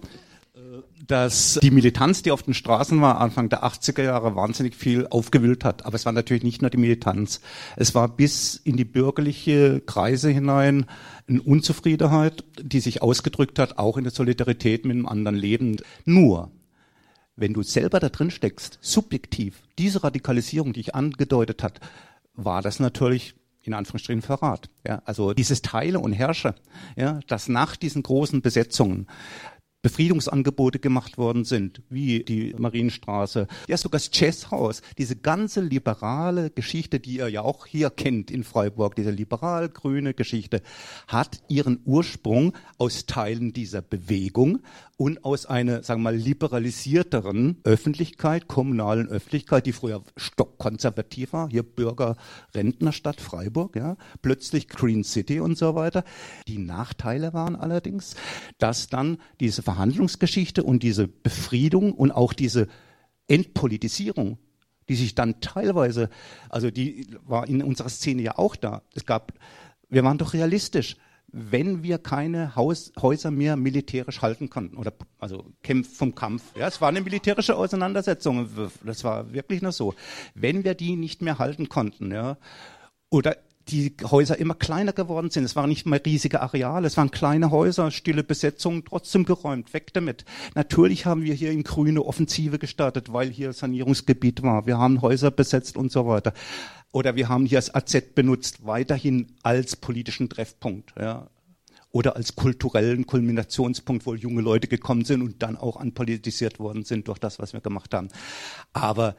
dass 1.08 1.60
die 1.62 1.72
Militanz, 1.72 2.22
die 2.22 2.32
auf 2.32 2.44
den 2.44 2.54
Straßen 2.54 3.02
war, 3.02 3.20
Anfang 3.20 3.50
der 3.50 3.64
80er 3.64 4.04
Jahre 4.04 4.36
wahnsinnig 4.36 4.76
viel 4.76 5.08
aufgewühlt 5.08 5.64
hat. 5.64 5.86
Aber 5.86 5.96
es 5.96 6.06
war 6.06 6.14
natürlich 6.14 6.44
nicht 6.44 6.62
nur 6.62 6.70
die 6.70 6.78
Militanz. 6.78 7.42
Es 7.76 7.96
war 7.96 8.10
bis 8.10 8.56
in 8.56 8.78
die 8.78 8.86
bürgerliche 8.86 9.82
Kreise 9.82 10.30
hinein 10.30 10.86
eine 11.28 11.42
Unzufriedenheit, 11.42 12.44
die 12.62 12.80
sich 12.80 13.02
ausgedrückt 13.02 13.60
hat, 13.60 13.78
auch 13.78 13.98
in 13.98 14.04
der 14.04 14.14
Solidarität 14.14 14.86
mit 14.86 14.96
einem 14.96 15.08
anderen 15.08 15.38
Leben. 15.38 15.78
Nur, 16.06 16.52
wenn 17.36 17.54
du 17.54 17.64
selber 17.64 18.00
da 18.00 18.10
drin 18.10 18.32
steckst, 18.32 18.80
subjektiv, 18.82 19.62
diese 19.78 20.04
Radikalisierung, 20.04 20.74
die 20.74 20.82
ich 20.82 20.96
angedeutet 20.96 21.64
hat, 21.64 21.80
war 22.34 22.62
das 22.62 22.80
natürlich 22.80 23.36
in 23.62 23.74
Anführungsstrichen 23.74 24.22
Verrat. 24.22 24.70
Ja, 24.88 25.02
also 25.06 25.34
dieses 25.34 25.62
Teile 25.62 26.00
und 26.00 26.14
Herrsche, 26.14 26.56
ja, 26.96 27.20
das 27.28 27.50
nach 27.50 27.76
diesen 27.76 28.02
großen 28.02 28.42
Besetzungen 28.42 29.08
Befriedungsangebote 29.82 30.80
gemacht 30.80 31.18
worden 31.18 31.46
sind, 31.46 31.82
wie 31.90 32.24
die 32.24 32.56
Marienstraße, 32.58 33.48
ja 33.68 33.78
sogar 33.78 34.00
das 34.00 34.10
Jazzhaus, 34.12 34.82
diese 34.98 35.16
ganze 35.16 35.62
liberale 35.62 36.50
Geschichte, 36.50 37.00
die 37.00 37.18
ihr 37.18 37.30
ja 37.30 37.42
auch 37.42 37.66
hier 37.66 37.90
kennt 37.90 38.32
in 38.32 38.44
Freiburg, 38.44 38.96
diese 38.96 39.12
liberal-grüne 39.12 40.14
Geschichte, 40.14 40.62
hat 41.08 41.42
ihren 41.48 41.80
Ursprung 41.86 42.54
aus 42.78 43.06
Teilen 43.06 43.54
dieser 43.54 43.82
Bewegung 43.82 44.60
und 44.98 45.24
aus 45.24 45.46
einer, 45.46 45.84
sagen 45.84 46.02
wir 46.02 46.12
mal, 46.12 46.16
liberalisierteren 46.16 47.58
Öffentlichkeit, 47.64 48.48
kommunalen 48.48 49.08
Öffentlichkeit, 49.08 49.68
die 49.68 49.72
früher 49.72 50.04
stockkonservativ 50.18 51.34
war, 51.34 51.50
hier 51.50 51.62
Bürger, 51.62 52.18
Rentnerstadt 52.56 53.22
Freiburg, 53.22 53.76
ja, 53.76 53.96
plötzlich 54.24 54.68
Green 54.68 55.04
City 55.04 55.40
und 55.40 55.56
so 55.56 55.76
weiter. 55.76 56.04
Die 56.48 56.58
Nachteile 56.58 57.34
waren 57.34 57.56
allerdings, 57.56 58.16
dass 58.58 58.88
dann 58.90 59.20
diese 59.40 59.62
Verhandlungsgeschichte 59.62 60.64
und 60.64 60.82
diese 60.82 61.08
Befriedung 61.08 61.94
und 61.94 62.12
auch 62.12 62.34
diese 62.34 62.68
Entpolitisierung, 63.28 64.40
die 64.90 64.96
sich 64.96 65.14
dann 65.14 65.42
teilweise, 65.42 66.10
also 66.50 66.72
die 66.72 67.08
war 67.24 67.48
in 67.48 67.62
unserer 67.62 67.90
Szene 67.90 68.24
ja 68.24 68.38
auch 68.40 68.56
da. 68.56 68.82
Es 68.96 69.06
gab, 69.06 69.34
wir 69.90 70.04
waren 70.04 70.18
doch 70.18 70.34
realistisch 70.34 70.98
wenn 71.32 71.84
wir 71.84 71.98
keine 71.98 72.56
Haus, 72.56 72.92
Häuser 73.02 73.32
mehr 73.32 73.58
militärisch 73.58 74.22
halten 74.22 74.50
konnten 74.50 74.78
oder 74.78 74.94
also 75.20 75.46
Kämpf 75.62 75.98
vom 75.98 76.16
Kampf. 76.16 76.44
Ja, 76.56 76.68
es 76.68 76.80
war 76.80 76.90
eine 76.90 77.02
militärische 77.02 77.56
Auseinandersetzung. 77.56 78.50
Das 78.84 79.04
war 79.04 79.34
wirklich 79.34 79.62
nur 79.62 79.72
so. 79.72 79.94
Wenn 80.34 80.64
wir 80.64 80.74
die 80.74 80.96
nicht 80.96 81.22
mehr 81.22 81.38
halten 81.38 81.70
konnten, 81.70 82.12
ja, 82.12 82.38
oder 83.10 83.38
die 83.70 83.96
Häuser 84.04 84.38
immer 84.38 84.56
kleiner 84.56 84.94
geworden 84.94 85.30
sind. 85.30 85.44
Es 85.44 85.56
waren 85.56 85.70
nicht 85.70 85.86
mehr 85.86 86.04
riesige 86.04 86.42
Areale, 86.42 86.88
es 86.88 86.98
waren 86.98 87.12
kleine 87.12 87.52
Häuser, 87.52 87.92
stille 87.92 88.24
Besetzungen, 88.24 88.84
trotzdem 88.86 89.26
geräumt, 89.26 89.74
weg 89.74 89.94
damit. 89.94 90.26
Natürlich 90.56 91.06
haben 91.06 91.24
wir 91.24 91.34
hier 91.34 91.52
in 91.52 91.64
Grüne 91.64 92.04
Offensive 92.04 92.60
gestartet, 92.60 93.14
weil 93.14 93.30
hier 93.30 93.54
Sanierungsgebiet 93.54 94.44
war. 94.44 94.66
Wir 94.66 94.78
haben 94.78 95.02
Häuser 95.02 95.32
besetzt 95.32 95.78
und 95.78 95.92
so 95.92 96.08
weiter. 96.08 96.34
Oder 96.92 97.16
wir 97.16 97.30
haben 97.30 97.46
hier 97.46 97.58
das 97.58 97.74
AZ 97.74 98.16
benutzt, 98.16 98.66
weiterhin 98.66 99.36
als 99.44 99.76
politischen 99.76 100.30
Treffpunkt. 100.30 100.94
Ja 101.00 101.30
oder 101.92 102.16
als 102.16 102.36
kulturellen 102.36 103.08
Kulminationspunkt, 103.08 104.06
wo 104.06 104.14
junge 104.14 104.42
Leute 104.42 104.68
gekommen 104.68 105.06
sind 105.06 105.22
und 105.22 105.42
dann 105.42 105.58
auch 105.58 105.78
anpolitisiert 105.78 106.60
worden 106.60 106.84
sind 106.84 107.08
durch 107.08 107.18
das, 107.18 107.40
was 107.40 107.54
wir 107.54 107.62
gemacht 107.62 107.94
haben. 107.94 108.10
Aber 108.74 109.16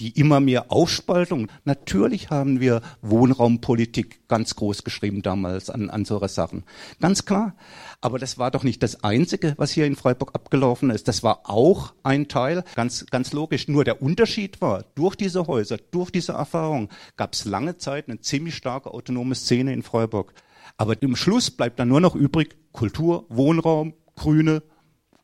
die 0.00 0.18
immer 0.18 0.40
mehr 0.40 0.70
Aufspaltung. 0.70 1.48
Natürlich 1.64 2.30
haben 2.30 2.60
wir 2.60 2.82
Wohnraumpolitik 3.02 4.28
ganz 4.28 4.54
groß 4.56 4.84
geschrieben 4.84 5.22
damals 5.22 5.70
an, 5.70 5.90
an 5.90 6.04
solche 6.04 6.28
Sachen. 6.28 6.64
Ganz 7.00 7.24
klar. 7.24 7.56
Aber 8.00 8.18
das 8.18 8.38
war 8.38 8.50
doch 8.50 8.62
nicht 8.62 8.82
das 8.82 9.02
Einzige, 9.04 9.54
was 9.56 9.70
hier 9.70 9.86
in 9.86 9.96
Freiburg 9.96 10.34
abgelaufen 10.34 10.90
ist. 10.90 11.08
Das 11.08 11.22
war 11.22 11.48
auch 11.48 11.94
ein 12.02 12.28
Teil, 12.28 12.62
ganz, 12.74 13.06
ganz 13.06 13.32
logisch. 13.32 13.68
Nur 13.68 13.84
der 13.84 14.02
Unterschied 14.02 14.60
war, 14.60 14.84
durch 14.94 15.16
diese 15.16 15.46
Häuser, 15.46 15.78
durch 15.90 16.10
diese 16.10 16.32
Erfahrung 16.32 16.90
gab 17.16 17.32
es 17.32 17.44
lange 17.44 17.78
Zeit 17.78 18.08
eine 18.08 18.20
ziemlich 18.20 18.54
starke 18.54 18.92
autonome 18.92 19.34
Szene 19.34 19.72
in 19.72 19.82
Freiburg. 19.82 20.34
Aber 20.76 21.00
im 21.00 21.16
Schluss 21.16 21.50
bleibt 21.50 21.78
dann 21.78 21.88
nur 21.88 22.00
noch 22.00 22.14
übrig 22.14 22.56
Kultur, 22.72 23.24
Wohnraum, 23.28 23.94
Grüne 24.14 24.62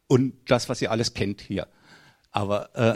und 0.08 0.34
das, 0.46 0.68
was 0.68 0.80
ihr 0.80 0.90
alles 0.90 1.14
kennt 1.14 1.40
hier. 1.40 1.66
Aber 2.32 2.70
äh, 2.74 2.94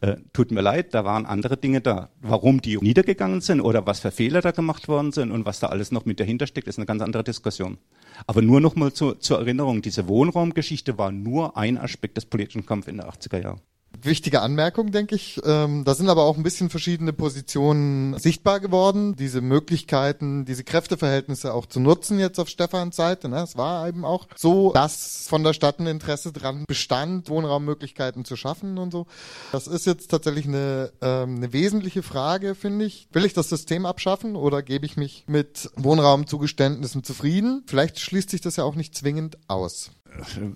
äh, 0.06 0.16
tut 0.32 0.50
mir 0.52 0.60
leid, 0.60 0.92
da 0.94 1.04
waren 1.04 1.24
andere 1.24 1.56
Dinge 1.56 1.80
da. 1.80 2.10
Warum 2.20 2.60
die 2.60 2.76
niedergegangen 2.76 3.40
sind 3.40 3.62
oder 3.62 3.86
was 3.86 4.00
für 4.00 4.10
Fehler 4.10 4.42
da 4.42 4.50
gemacht 4.50 4.88
worden 4.88 5.10
sind 5.12 5.32
und 5.32 5.46
was 5.46 5.58
da 5.58 5.68
alles 5.68 5.90
noch 5.90 6.04
mit 6.04 6.20
dahinter 6.20 6.46
steckt, 6.46 6.68
ist 6.68 6.78
eine 6.78 6.86
ganz 6.86 7.02
andere 7.02 7.24
Diskussion. 7.24 7.78
Aber 8.26 8.42
nur 8.42 8.60
noch 8.60 8.76
mal 8.76 8.92
zu, 8.92 9.14
zur 9.14 9.38
Erinnerung, 9.38 9.80
diese 9.80 10.06
Wohnraumgeschichte 10.06 10.98
war 10.98 11.10
nur 11.10 11.56
ein 11.56 11.78
Aspekt 11.78 12.18
des 12.18 12.26
politischen 12.26 12.66
Kampfes 12.66 12.92
in 12.92 12.98
den 12.98 13.06
80er 13.06 13.42
Jahren 13.42 13.60
wichtige 14.00 14.40
Anmerkung, 14.40 14.92
denke 14.92 15.14
ich. 15.14 15.40
Ähm, 15.44 15.84
da 15.84 15.94
sind 15.94 16.08
aber 16.08 16.24
auch 16.24 16.36
ein 16.36 16.42
bisschen 16.42 16.70
verschiedene 16.70 17.12
Positionen 17.12 18.18
sichtbar 18.18 18.60
geworden. 18.60 19.14
Diese 19.16 19.40
Möglichkeiten, 19.40 20.44
diese 20.44 20.64
Kräfteverhältnisse 20.64 21.52
auch 21.54 21.66
zu 21.66 21.80
nutzen 21.80 22.18
jetzt 22.18 22.38
auf 22.38 22.48
Stefans 22.48 22.96
Seite. 22.96 23.28
Ne? 23.28 23.40
Es 23.40 23.56
war 23.56 23.88
eben 23.88 24.04
auch 24.04 24.26
so, 24.36 24.72
dass 24.72 25.26
von 25.28 25.44
der 25.44 25.52
Stadt 25.52 25.78
ein 25.80 25.86
Interesse 25.86 26.32
dran 26.32 26.64
bestand, 26.66 27.28
Wohnraummöglichkeiten 27.28 28.24
zu 28.24 28.36
schaffen 28.36 28.78
und 28.78 28.90
so. 28.90 29.06
Das 29.52 29.66
ist 29.66 29.86
jetzt 29.86 30.10
tatsächlich 30.10 30.46
eine, 30.46 30.92
ähm, 31.00 31.36
eine 31.36 31.52
wesentliche 31.52 32.02
Frage, 32.02 32.54
finde 32.54 32.84
ich. 32.84 33.08
Will 33.12 33.24
ich 33.24 33.34
das 33.34 33.48
System 33.48 33.86
abschaffen 33.86 34.36
oder 34.36 34.62
gebe 34.62 34.86
ich 34.86 34.96
mich 34.96 35.24
mit 35.26 35.70
Wohnraumzugeständnissen 35.76 37.04
zufrieden? 37.04 37.62
Vielleicht 37.66 38.00
schließt 38.00 38.30
sich 38.30 38.40
das 38.40 38.56
ja 38.56 38.64
auch 38.64 38.74
nicht 38.74 38.96
zwingend 38.96 39.38
aus 39.48 39.90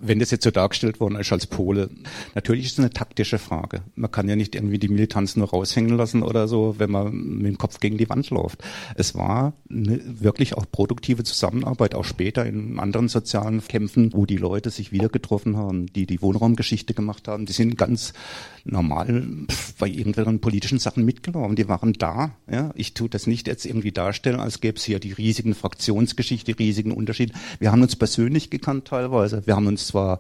wenn 0.01 0.19
das 0.19 0.31
jetzt 0.31 0.45
so 0.45 0.51
dargestellt 0.51 1.01
worden 1.01 1.17
ist 1.17 1.33
als 1.33 1.47
Pole, 1.47 1.91
natürlich 2.35 2.67
ist 2.67 2.73
es 2.73 2.79
eine 2.79 2.91
taktische 2.91 3.39
Frage. 3.39 3.83
Man 3.95 4.11
kann 4.11 4.29
ja 4.29 4.37
nicht 4.37 4.55
irgendwie 4.55 4.79
die 4.79 4.89
Militanz 4.89 5.37
nur 5.37 5.49
raushängen 5.49 5.97
lassen 5.97 6.23
oder 6.23 6.49
so, 6.49 6.77
wenn 6.79 6.91
man 6.91 7.13
mit 7.13 7.47
dem 7.47 7.59
Kopf 7.59 7.81
gegen 7.81 7.99
die 7.99 8.09
Wand 8.09 8.31
läuft. 8.31 8.63
Es 8.95 9.15
war 9.15 9.55
eine 9.71 10.01
wirklich 10.21 10.57
auch 10.57 10.67
produktive 10.71 11.25
Zusammenarbeit, 11.25 11.95
auch 11.95 12.05
später 12.05 12.45
in 12.47 12.79
anderen 12.79 13.09
sozialen 13.09 13.63
Kämpfen, 13.67 14.13
wo 14.13 14.27
die 14.27 14.37
Leute 14.37 14.71
sich 14.71 14.93
wieder 14.93 15.09
getroffen 15.09 15.57
haben, 15.57 15.87
die 15.87 16.07
die 16.07 16.23
Wohnraumgeschichte 16.23 16.95
gemacht 16.95 17.29
haben. 17.29 17.47
Die 17.47 17.53
sind 17.53 17.79
ganz 17.79 18.13
normal 18.65 19.25
bei 19.79 19.89
irgendwelchen 19.89 20.41
politischen 20.41 20.79
Sachen 20.79 21.05
mitgelaufen. 21.05 21.57
Die 21.57 21.69
waren 21.69 21.93
da. 21.93 22.33
Ja. 22.51 22.73
Ich 22.75 22.95
tue 22.95 23.09
das 23.09 23.27
nicht 23.27 23.47
jetzt 23.47 23.65
irgendwie 23.65 23.93
darstellen, 23.93 24.41
als 24.41 24.61
gäbe 24.61 24.77
es 24.79 24.85
hier 24.85 24.99
die 24.99 25.13
riesigen 25.13 25.55
Fraktionsgeschichte, 25.55 26.53
die 26.53 26.65
riesigen 26.65 26.93
Unterschiede. 26.93 27.33
Wir 27.59 27.73
haben 27.73 27.83
uns 27.83 27.97
persönlich 27.97 28.51
gekannt 28.51 28.87
teilweise. 28.87 29.46
Wir 29.47 29.57
haben 29.57 29.67
uns 29.67 29.87
zwar 29.87 30.19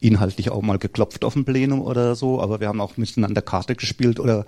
inhaltlich 0.00 0.50
auch 0.50 0.62
mal 0.62 0.78
geklopft 0.78 1.24
auf 1.24 1.34
dem 1.34 1.44
Plenum 1.44 1.82
oder 1.82 2.14
so, 2.14 2.40
aber 2.40 2.60
wir 2.60 2.68
haben 2.68 2.80
auch 2.80 2.96
miteinander 2.96 3.42
Karte 3.42 3.74
gespielt 3.74 4.20
oder 4.20 4.46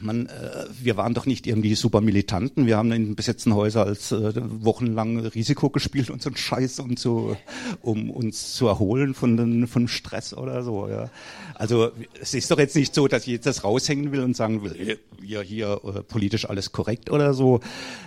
man, 0.00 0.26
äh, 0.26 0.66
wir 0.80 0.96
waren 0.96 1.14
doch 1.14 1.26
nicht 1.26 1.46
irgendwie 1.46 1.74
super 1.74 2.00
Militanten. 2.00 2.66
Wir 2.66 2.76
haben 2.76 2.92
in 2.92 3.14
besetzten 3.14 3.54
Häusern 3.54 3.88
als 3.88 4.10
äh, 4.10 4.32
wochenlang 4.34 5.18
Risiko 5.18 5.70
gespielt 5.70 6.10
und 6.10 6.22
so 6.22 6.30
ein 6.30 6.36
Scheiß, 6.36 6.80
um 6.80 6.96
zu, 6.96 7.36
um 7.82 8.10
uns 8.10 8.54
zu 8.54 8.66
erholen 8.66 9.14
von 9.14 9.36
den, 9.36 9.66
von 9.66 9.86
Stress 9.88 10.32
oder 10.32 10.62
so. 10.62 10.88
Ja. 10.88 11.10
Also 11.54 11.90
es 12.20 12.34
ist 12.34 12.50
doch 12.50 12.58
jetzt 12.58 12.76
nicht 12.76 12.94
so, 12.94 13.06
dass 13.06 13.22
ich 13.22 13.34
jetzt 13.34 13.46
das 13.46 13.64
raushängen 13.64 14.12
will 14.12 14.20
und 14.20 14.34
sagen 14.36 14.62
will, 14.62 14.98
ja 15.22 15.40
hier 15.40 15.80
äh, 15.84 16.02
politisch 16.02 16.48
alles 16.48 16.72
korrekt 16.72 17.10
oder 17.10 17.34
so. 17.34 17.60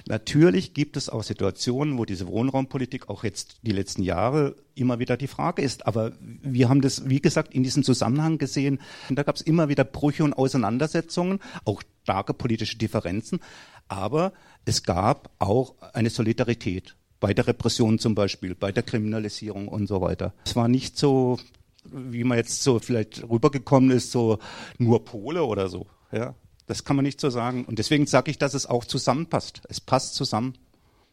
Natürlich 0.08 0.74
gibt 0.74 0.98
es 0.98 1.10
auch 1.10 1.24
Situationen, 1.24 1.98
wo 1.98 2.06
diese 2.06 2.28
Wohnraumpolitik 2.28 3.10
auch 3.10 3.24
jetzt 3.24 3.58
die 3.62 3.72
letzten 3.72 4.02
Jahre 4.02 4.56
immer 4.80 5.00
wieder 5.00 5.18
die 5.18 5.28
Frage 5.28 5.62
ist. 5.62 5.86
Aber 5.88 6.14
wir 6.20 6.70
haben 6.70 6.82
das, 6.82 7.10
wie 7.10 7.22
gesagt, 7.22 7.54
in 7.54 7.64
diesem 7.64 7.84
Zusammenhang 7.84 8.38
gesehen. 8.38 8.80
Da 9.10 9.24
gab 9.24 9.36
es 9.36 9.42
immer 9.42 9.70
wieder 9.70 9.84
Brüche 9.84 10.24
und 10.24 10.34
Auseinandersetzungen, 10.34 11.40
auch 11.66 11.82
starke 12.04 12.34
politische 12.34 12.78
Differenzen. 12.78 13.40
Aber 13.88 14.34
es 14.66 14.84
gab 14.84 15.32
auch 15.40 15.76
eine 15.94 16.10
Solidarität 16.10 16.96
bei 17.20 17.34
der 17.34 17.48
Repression 17.48 18.00
zum 18.00 18.16
Beispiel, 18.16 18.56
bei 18.56 18.72
der 18.72 18.84
Kriminalisierung 18.84 19.68
und 19.68 19.88
so 19.88 20.02
weiter. 20.02 20.34
Es 20.46 20.56
war 20.56 20.68
nicht 20.68 20.98
so, 20.98 21.40
wie 21.84 22.24
man 22.24 22.38
jetzt 22.38 22.64
so 22.64 22.80
vielleicht 22.80 23.30
rübergekommen 23.30 23.92
ist, 23.92 24.12
so 24.12 24.40
nur 24.78 25.04
Pole 25.04 25.44
oder 25.44 25.70
so. 25.70 25.88
Ja, 26.12 26.36
das 26.68 26.84
kann 26.84 26.96
man 26.96 27.04
nicht 27.04 27.20
so 27.20 27.30
sagen. 27.30 27.66
Und 27.66 27.80
deswegen 27.80 28.06
sage 28.06 28.32
ich, 28.32 28.38
dass 28.38 28.54
es 28.54 28.66
auch 28.66 28.86
zusammenpasst. 28.86 29.62
Es 29.70 29.82
passt 29.82 30.16
zusammen. 30.16 30.54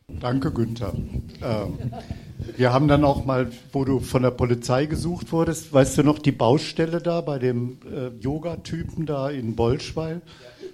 Danke, 0.08 0.52
Günther. 0.52 0.92
Äh, 1.40 1.66
wir 2.56 2.72
haben 2.72 2.86
dann 2.86 3.04
auch 3.04 3.24
mal, 3.24 3.50
wo 3.72 3.84
du 3.84 3.98
von 3.98 4.22
der 4.22 4.30
Polizei 4.30 4.86
gesucht 4.86 5.32
wurdest, 5.32 5.72
weißt 5.72 5.98
du 5.98 6.02
noch 6.04 6.20
die 6.20 6.32
Baustelle 6.32 7.02
da 7.02 7.20
bei 7.20 7.40
dem 7.40 7.78
äh, 7.92 8.08
Yoga-Typen 8.20 9.04
da 9.04 9.30
in 9.30 9.56
Bolschweil, 9.56 10.22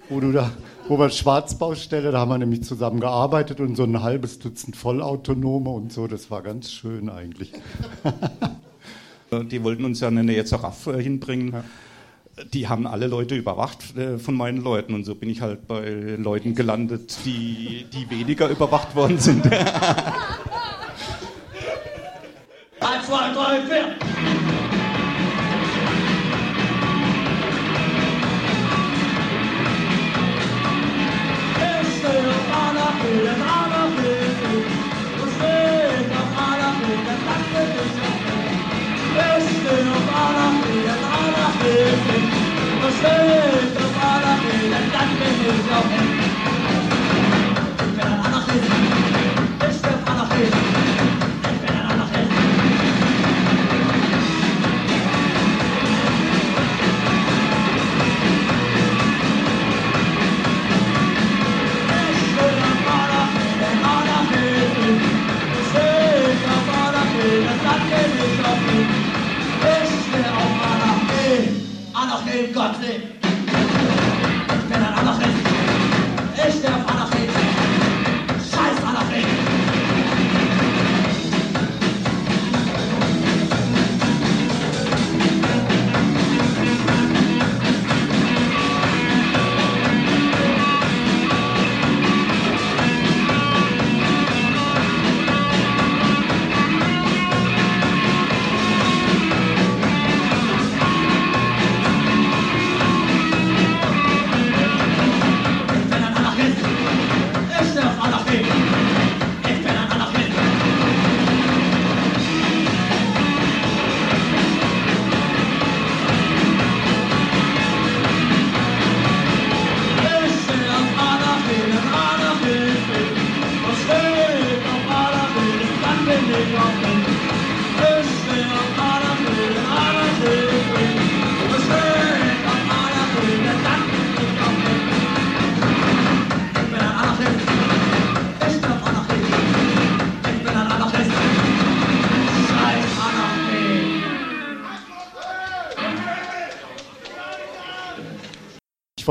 wo 0.07 0.19
du 0.19 0.31
da, 0.31 0.51
wir 0.97 1.09
Schwarzbaustelle, 1.09 2.11
da 2.11 2.19
haben 2.19 2.29
wir 2.29 2.37
nämlich 2.37 2.63
zusammen 2.63 2.99
gearbeitet 2.99 3.59
und 3.59 3.75
so 3.75 3.83
ein 3.83 4.03
halbes 4.03 4.37
Dutzend 4.37 4.75
Vollautonome 4.75 5.71
und 5.71 5.91
so, 5.91 6.07
das 6.07 6.29
war 6.29 6.43
ganz 6.43 6.71
schön 6.71 7.09
eigentlich. 7.09 7.53
Die 9.51 9.63
wollten 9.63 9.83
uns 9.83 9.99
ja 9.99 10.11
zur 10.45 10.63
RAF 10.63 10.85
äh, 10.87 11.01
hinbringen. 11.01 11.53
Ja. 11.53 11.63
Die 12.51 12.67
haben 12.67 12.87
alle 12.87 13.07
Leute 13.07 13.35
überwacht 13.35 13.95
äh, 13.95 14.17
von 14.17 14.35
meinen 14.35 14.63
Leuten. 14.63 14.93
Und 14.93 15.05
so 15.05 15.13
bin 15.13 15.29
ich 15.29 15.41
halt 15.41 15.67
bei 15.67 16.15
Leuten 16.17 16.55
gelandet, 16.55 17.17
die, 17.25 17.85
die 17.93 18.09
weniger 18.09 18.49
überwacht 18.49 18.95
worden 18.95 19.19
sind. 19.19 19.45
Hãy 43.03 43.61
subscribe 43.75 44.37
cho 44.93 45.05
kênh 45.19 45.39
Ghiền 45.39 45.57
Mì 45.57 45.63
Gõ 45.69 46.12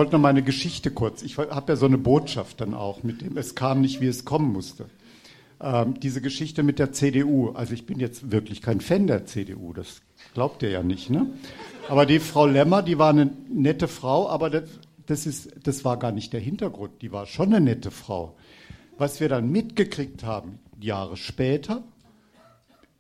wollte 0.03 0.17
noch 0.17 0.21
meine 0.21 0.43
Geschichte 0.43 0.91
kurz. 0.91 1.23
Ich 1.23 1.39
habe 1.39 1.73
ja 1.73 1.77
so 1.77 1.87
eine 1.87 1.97
Botschaft 1.97 2.61
dann 2.61 2.75
auch, 2.75 3.05
mit 3.05 3.21
dem 3.21 3.37
es 3.37 3.55
kam 3.55 3.81
nicht, 3.81 4.01
wie 4.01 4.09
es 4.09 4.25
kommen 4.25 4.53
musste. 4.53 4.87
Ähm, 5.61 5.95
diese 6.01 6.21
Geschichte 6.21 6.65
mit 6.65 6.81
der 6.81 6.91
CDU. 6.91 7.51
Also 7.51 7.73
ich 7.73 7.87
bin 7.87 8.01
jetzt 8.01 8.33
wirklich 8.33 8.63
kein 8.63 8.81
Fan 8.81 9.07
der 9.07 9.27
CDU, 9.27 9.73
das 9.73 10.03
glaubt 10.35 10.65
ihr 10.65 10.71
ja 10.71 10.83
nicht, 10.83 11.09
ne? 11.09 11.29
Aber 11.89 12.05
die 12.05 12.19
Frau 12.19 12.47
Lemmer, 12.47 12.83
die 12.83 12.99
war 12.99 13.11
eine 13.11 13.31
nette 13.49 13.87
Frau, 13.87 14.29
aber 14.29 14.51
das, 14.51 14.65
das, 15.07 15.25
ist, 15.25 15.51
das 15.63 15.85
war 15.85 16.01
gar 16.01 16.11
nicht 16.11 16.33
der 16.33 16.41
Hintergrund. 16.41 17.01
Die 17.01 17.13
war 17.13 17.27
schon 17.27 17.55
eine 17.55 17.65
nette 17.65 17.93
Frau. 17.93 18.35
Was 18.99 19.21
wir 19.21 19.29
dann 19.29 19.53
mitgekriegt 19.53 20.25
haben, 20.25 20.59
Jahre 20.81 21.17
später, 21.17 21.85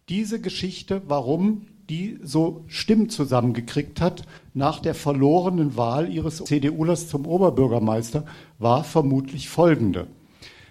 diese 0.08 0.40
Geschichte, 0.40 1.02
warum 1.08 1.66
die 1.88 2.18
so 2.22 2.64
Stimmen 2.68 3.08
zusammengekriegt 3.08 4.00
hat 4.00 4.24
nach 4.54 4.80
der 4.80 4.94
verlorenen 4.94 5.76
Wahl 5.76 6.12
ihres 6.12 6.44
CDUlers 6.44 7.08
zum 7.08 7.26
Oberbürgermeister, 7.26 8.24
war 8.58 8.84
vermutlich 8.84 9.48
folgende. 9.48 10.06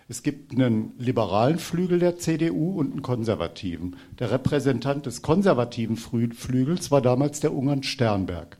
Es 0.07 0.23
gibt 0.23 0.51
einen 0.51 0.91
liberalen 0.97 1.57
Flügel 1.57 1.99
der 1.99 2.17
CDU 2.17 2.77
und 2.77 2.91
einen 2.91 3.01
konservativen. 3.01 3.95
Der 4.19 4.29
Repräsentant 4.31 5.05
des 5.05 5.21
konservativen 5.21 5.95
Flügels 5.95 6.91
war 6.91 7.01
damals 7.01 7.39
der 7.39 7.53
Ungarn 7.53 7.83
Sternberg. 7.83 8.57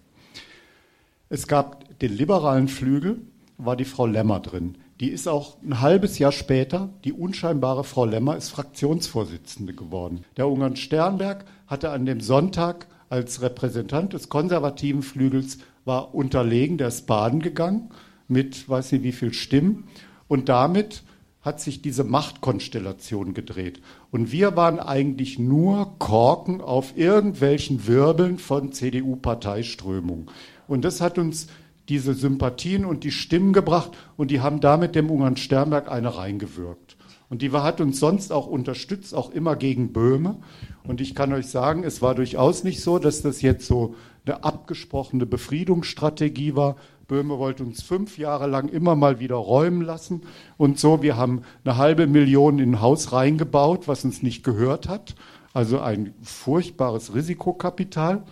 Es 1.28 1.48
gab 1.48 2.00
den 2.00 2.14
liberalen 2.14 2.68
Flügel, 2.68 3.22
war 3.58 3.76
die 3.76 3.86
Frau 3.86 4.06
Lemmer 4.06 4.40
drin. 4.40 4.76
Die 5.02 5.10
ist 5.10 5.28
auch 5.28 5.58
ein 5.64 5.82
halbes 5.82 6.20
Jahr 6.20 6.32
später, 6.32 6.90
die 7.04 7.12
unscheinbare 7.12 7.84
Frau 7.84 8.06
Lemmer, 8.06 8.38
ist 8.38 8.50
Fraktionsvorsitzende 8.50 9.74
geworden. 9.74 10.24
Der 10.38 10.48
Ungarn 10.48 10.76
Sternberg 10.76 11.44
hatte 11.66 11.90
an 11.90 12.06
dem 12.06 12.22
Sonntag 12.22 12.86
als 13.10 13.42
Repräsentant 13.42 14.14
des 14.14 14.30
konservativen 14.30 15.02
Flügels 15.02 15.58
war 15.86 16.14
unterlegen, 16.14 16.78
der 16.78 16.90
ist 16.90 17.08
baden 17.08 17.42
gegangen 17.42 17.90
mit 18.28 18.70
weiß 18.70 18.94
nicht 18.94 19.04
wie 19.04 19.12
viel 19.12 19.34
Stimmen 19.34 19.88
und 20.28 20.50
damit 20.50 21.04
hat 21.42 21.60
sich 21.60 21.82
diese 21.82 22.04
Machtkonstellation 22.04 23.34
gedreht. 23.34 23.82
Und 24.12 24.32
wir 24.32 24.56
waren 24.56 24.80
eigentlich 24.80 25.40
nur 25.40 25.98
Korken 25.98 26.62
auf 26.62 26.96
irgendwelchen 26.96 27.88
Wirbeln 27.88 28.38
von 28.38 28.72
CDU-Parteiströmungen. 28.72 30.28
Und 30.68 30.86
das 30.86 31.02
hat 31.02 31.18
uns 31.18 31.48
diese 31.92 32.14
Sympathien 32.14 32.86
und 32.86 33.04
die 33.04 33.12
Stimmen 33.12 33.52
gebracht 33.52 33.92
und 34.16 34.32
die 34.32 34.40
haben 34.40 34.62
damit 34.62 34.96
dem 34.96 35.12
Ungarn 35.12 35.36
Sternberg 35.36 35.92
eine 35.92 36.16
reingewirkt. 36.16 36.96
Und 37.30 37.42
die 37.42 37.52
hat 37.52 37.82
uns 37.82 38.00
sonst 38.00 38.32
auch 38.32 38.48
unterstützt, 38.48 39.14
auch 39.14 39.30
immer 39.30 39.58
gegen 39.58 39.92
Böhme. 39.92 40.38
Und 40.86 41.02
ich 41.02 41.16
kann 41.16 41.34
euch 41.34 41.48
sagen, 41.48 41.84
es 41.84 42.02
war 42.02 42.16
durchaus 42.16 42.64
nicht 42.64 42.80
so, 42.80 42.98
dass 42.98 43.22
das 43.22 43.42
jetzt 43.42 43.68
so 43.68 43.96
eine 44.26 44.46
abgesprochene 44.46 45.26
Befriedungsstrategie 45.26 46.56
war. 46.56 46.78
Böhme 47.10 47.38
wollte 47.38 47.64
uns 47.64 47.84
fünf 47.84 48.18
Jahre 48.18 48.48
lang 48.48 48.70
immer 48.70 48.96
mal 48.96 49.20
wieder 49.20 49.36
räumen 49.36 49.82
lassen. 49.82 50.22
Und 50.56 50.80
so, 50.80 51.02
wir 51.02 51.18
haben 51.18 51.42
eine 51.66 51.76
halbe 51.76 52.08
Million 52.08 52.58
in 52.58 52.76
ein 52.76 52.82
Haus 52.82 53.12
reingebaut, 53.12 53.90
was 53.90 54.06
uns 54.06 54.24
nicht 54.24 54.46
gehört 54.46 54.88
hat. 54.88 55.16
Also 55.52 55.82
ein 55.82 56.14
furchtbares 56.22 57.14
Risikokapital. 57.14 58.24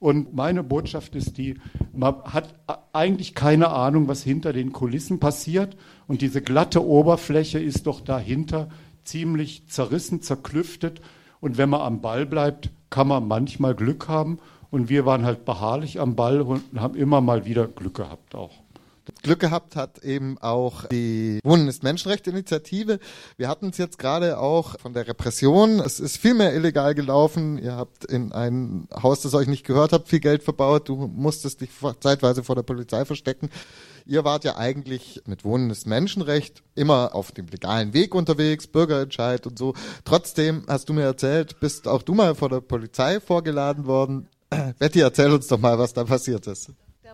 Und 0.00 0.34
meine 0.34 0.64
Botschaft 0.64 1.14
ist 1.14 1.36
die, 1.36 1.56
man 1.92 2.22
hat 2.24 2.54
eigentlich 2.94 3.34
keine 3.34 3.68
Ahnung, 3.68 4.08
was 4.08 4.22
hinter 4.22 4.54
den 4.54 4.72
Kulissen 4.72 5.20
passiert. 5.20 5.76
Und 6.08 6.22
diese 6.22 6.40
glatte 6.40 6.84
Oberfläche 6.84 7.58
ist 7.58 7.86
doch 7.86 8.00
dahinter 8.00 8.70
ziemlich 9.04 9.68
zerrissen, 9.68 10.22
zerklüftet. 10.22 11.02
Und 11.40 11.58
wenn 11.58 11.68
man 11.68 11.82
am 11.82 12.00
Ball 12.00 12.24
bleibt, 12.24 12.70
kann 12.88 13.08
man 13.08 13.28
manchmal 13.28 13.74
Glück 13.74 14.08
haben. 14.08 14.38
Und 14.70 14.88
wir 14.88 15.04
waren 15.04 15.26
halt 15.26 15.44
beharrlich 15.44 16.00
am 16.00 16.16
Ball 16.16 16.40
und 16.40 16.62
haben 16.76 16.94
immer 16.94 17.20
mal 17.20 17.44
wieder 17.44 17.66
Glück 17.66 17.96
gehabt 17.96 18.34
auch. 18.34 18.54
Glück 19.22 19.40
gehabt 19.40 19.76
hat 19.76 19.98
eben 20.04 20.38
auch 20.38 20.86
die 20.86 21.40
Wohnen 21.44 21.68
ist 21.68 21.82
Menschenrechtsinitiative. 21.82 22.98
Wir 23.36 23.48
hatten 23.48 23.70
es 23.70 23.78
jetzt 23.78 23.98
gerade 23.98 24.38
auch 24.38 24.78
von 24.80 24.92
der 24.92 25.06
Repression. 25.08 25.80
Es 25.80 26.00
ist 26.00 26.16
viel 26.16 26.34
mehr 26.34 26.54
illegal 26.54 26.94
gelaufen. 26.94 27.58
Ihr 27.58 27.76
habt 27.76 28.04
in 28.04 28.32
ein 28.32 28.88
Haus, 29.02 29.20
das 29.20 29.34
euch 29.34 29.46
nicht 29.46 29.66
gehört 29.66 29.92
habt, 29.92 30.08
viel 30.08 30.20
Geld 30.20 30.42
verbaut. 30.42 30.88
Du 30.88 30.96
musstest 30.96 31.60
dich 31.60 31.70
zeitweise 32.00 32.44
vor 32.44 32.54
der 32.54 32.62
Polizei 32.62 33.04
verstecken. 33.04 33.50
Ihr 34.06 34.24
wart 34.24 34.44
ja 34.44 34.56
eigentlich 34.56 35.22
mit 35.26 35.44
Wohnen 35.44 35.70
ist 35.70 35.86
Menschenrecht 35.86 36.62
immer 36.74 37.14
auf 37.14 37.32
dem 37.32 37.46
legalen 37.46 37.92
Weg 37.92 38.14
unterwegs, 38.14 38.66
Bürgerentscheid 38.66 39.46
und 39.46 39.58
so. 39.58 39.74
Trotzdem 40.04 40.64
hast 40.66 40.88
du 40.88 40.92
mir 40.92 41.04
erzählt, 41.04 41.60
bist 41.60 41.86
auch 41.86 42.02
du 42.02 42.14
mal 42.14 42.34
vor 42.34 42.48
der 42.48 42.60
Polizei 42.60 43.20
vorgeladen 43.20 43.86
worden. 43.86 44.28
Betty, 44.78 45.00
erzähl 45.00 45.30
uns 45.30 45.46
doch 45.46 45.58
mal, 45.58 45.78
was 45.78 45.92
da 45.92 46.04
passiert 46.04 46.46
ist 46.46 46.70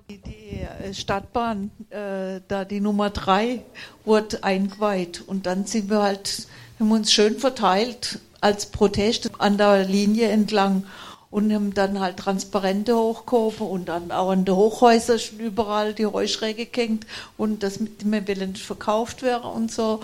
Die 0.09 0.61
äh, 0.61 0.95
Stadtbahn, 0.95 1.71
äh, 1.91 2.41
da 2.47 2.65
die 2.65 2.81
Nummer 2.81 3.11
drei, 3.11 3.63
wurde 4.05 4.45
eingeweiht. 4.45 5.23
Und 5.27 5.47
dann 5.47 5.67
sind 5.67 5.91
wir 5.91 6.03
halt, 6.03 6.47
haben 6.79 6.93
uns 6.93 7.13
schön 7.13 7.39
verteilt 7.39 8.21
als 8.41 8.67
Protest 8.67 9.31
an 9.39 9.59
der 9.59 9.85
Linie 9.85 10.29
entlang 10.29 10.85
und 11.31 11.53
haben 11.53 11.75
dann 11.75 11.99
halt 11.99 12.19
Transparente 12.19 12.97
hochgehoben 12.97 13.67
und 13.67 13.89
dann 13.89 14.13
auch 14.13 14.31
an 14.31 14.45
den 14.45 14.55
Hochhäusern 14.55 15.19
überall 15.39 15.93
die 15.93 16.07
Heuschräge 16.07 16.67
gehängt 16.67 17.07
und 17.37 17.63
das 17.63 17.81
mit 17.81 18.03
dem 18.03 18.11
nicht 18.11 18.59
verkauft 18.59 19.23
wäre 19.23 19.49
und 19.49 19.73
so. 19.73 20.01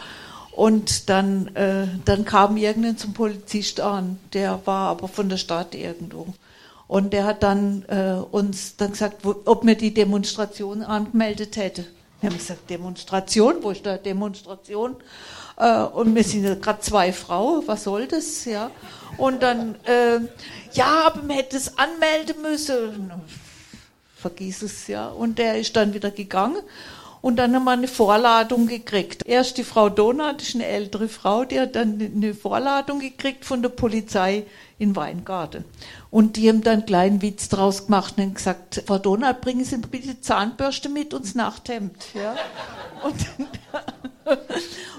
Und 0.51 1.09
dann, 1.09 1.55
äh, 1.57 1.87
dann 2.05 2.25
kam 2.25 2.57
irgendein 2.57 2.99
zum 2.99 3.15
Polizist 3.15 3.81
an, 3.81 4.19
der 4.35 4.61
war 4.67 4.89
aber 4.91 5.09
von 5.09 5.29
der 5.29 5.39
Stadt 5.39 5.75
irgendwo. 5.75 6.27
Und 6.93 7.15
der 7.15 7.25
hat 7.25 7.43
dann 7.43 7.87
äh, 7.89 8.23
uns 8.33 8.77
dann 8.77 8.91
gesagt, 8.91 9.25
wo, 9.25 9.35
ob 9.47 9.65
wir 9.65 9.77
die 9.77 9.95
Demonstration 9.95 10.83
angemeldet 10.83 11.57
hätte. 11.57 11.87
Wir 12.21 12.29
haben 12.29 12.37
gesagt, 12.37 12.69
Demonstration, 12.69 13.63
wo 13.63 13.71
ist 13.71 13.87
da 13.87 13.97
Demonstration? 13.97 14.97
Äh, 15.57 15.85
und 15.85 16.15
wir 16.15 16.23
sind 16.23 16.45
ja 16.45 16.55
gerade 16.55 16.81
zwei 16.81 17.15
Frauen, 17.15 17.67
was 17.67 17.85
soll 17.85 18.09
das? 18.09 18.45
Ja. 18.45 18.71
Und 19.17 19.43
dann, 19.43 19.77
äh, 19.87 20.19
ja, 20.75 21.05
aber 21.07 21.23
man 21.23 21.31
hätte 21.31 21.57
es 21.57 21.79
anmelden 21.79 22.43
müssen. 22.43 23.11
Vergiss 24.15 24.61
es, 24.61 24.87
ja. 24.87 25.09
Und 25.09 25.39
der 25.39 25.59
ist 25.59 25.75
dann 25.75 25.95
wieder 25.95 26.11
gegangen. 26.11 26.61
Und 27.23 27.37
dann 27.37 27.55
haben 27.55 27.65
wir 27.65 27.71
eine 27.71 27.89
Vorladung 27.89 28.67
gekriegt. 28.67 29.25
Erst 29.25 29.57
die 29.57 29.65
Frau 29.65 29.89
Donat, 29.89 30.43
ist 30.43 30.57
eine 30.57 30.67
ältere 30.67 31.09
Frau, 31.09 31.47
die 31.47 31.59
hat 31.59 31.75
dann 31.75 31.99
eine 32.15 32.35
Vorladung 32.35 33.01
gekriegt 33.01 33.47
von 33.47 33.63
der 33.63 33.71
Polizei 33.71 34.45
in 34.79 34.97
Weingarten. 34.97 35.65
Und 36.11 36.37
die 36.37 36.49
haben 36.49 36.63
dann 36.63 36.75
einen 36.75 36.87
kleinen 36.87 37.23
Witz 37.23 37.49
draus 37.49 37.87
gemacht 37.87 38.15
und 38.19 38.35
gesagt, 38.35 38.83
Frau 38.87 38.99
Donat, 38.99 39.41
bringen 39.41 39.65
Sie 39.65 39.79
bitte 39.79 40.21
Zahnbürste 40.21 40.89
mit 40.89 41.15
uns 41.15 41.35
Nachthemd. 41.35 41.97
Ja? 42.15 42.35
Und, 43.05 43.17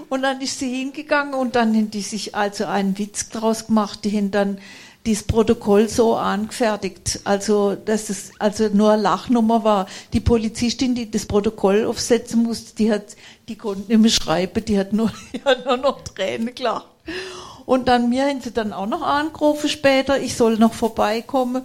und 0.08 0.22
dann 0.22 0.40
ist 0.40 0.58
sie 0.58 0.74
hingegangen 0.74 1.34
und 1.34 1.56
dann 1.56 1.74
haben 1.74 1.90
die 1.90 2.02
sich 2.02 2.34
also 2.34 2.64
einen 2.66 2.98
Witz 2.98 3.28
draus 3.28 3.66
gemacht, 3.66 4.04
die 4.04 4.16
haben 4.16 4.30
dann 4.30 4.58
dieses 5.06 5.24
Protokoll 5.24 5.88
so 5.88 6.16
angefertigt, 6.16 7.20
also 7.24 7.74
dass 7.74 8.08
es 8.08 8.32
also 8.38 8.68
nur 8.68 8.92
eine 8.92 9.02
Lachnummer 9.02 9.62
war. 9.62 9.86
Die 10.12 10.20
Polizistin, 10.20 10.94
die 10.94 11.10
das 11.10 11.26
Protokoll 11.26 11.84
aufsetzen 11.84 12.42
musste, 12.42 12.74
die 12.76 12.90
hat, 12.90 13.16
die 13.48 13.56
konnte 13.56 13.88
nicht 13.88 14.00
mehr 14.00 14.10
schreiben, 14.10 14.64
die 14.64 14.78
hat 14.78 14.92
nur, 14.92 15.12
die 15.34 15.44
hat 15.44 15.66
nur 15.66 15.76
noch 15.76 16.00
Tränen 16.02 16.54
gelacht. 16.54 16.93
Und 17.66 17.88
dann 17.88 18.08
mir 18.08 18.26
haben 18.26 18.40
sie 18.40 18.52
dann 18.52 18.72
auch 18.72 18.86
noch 18.86 19.02
angerufen 19.02 19.68
später, 19.68 20.20
ich 20.20 20.36
soll 20.36 20.58
noch 20.58 20.74
vorbeikommen. 20.74 21.64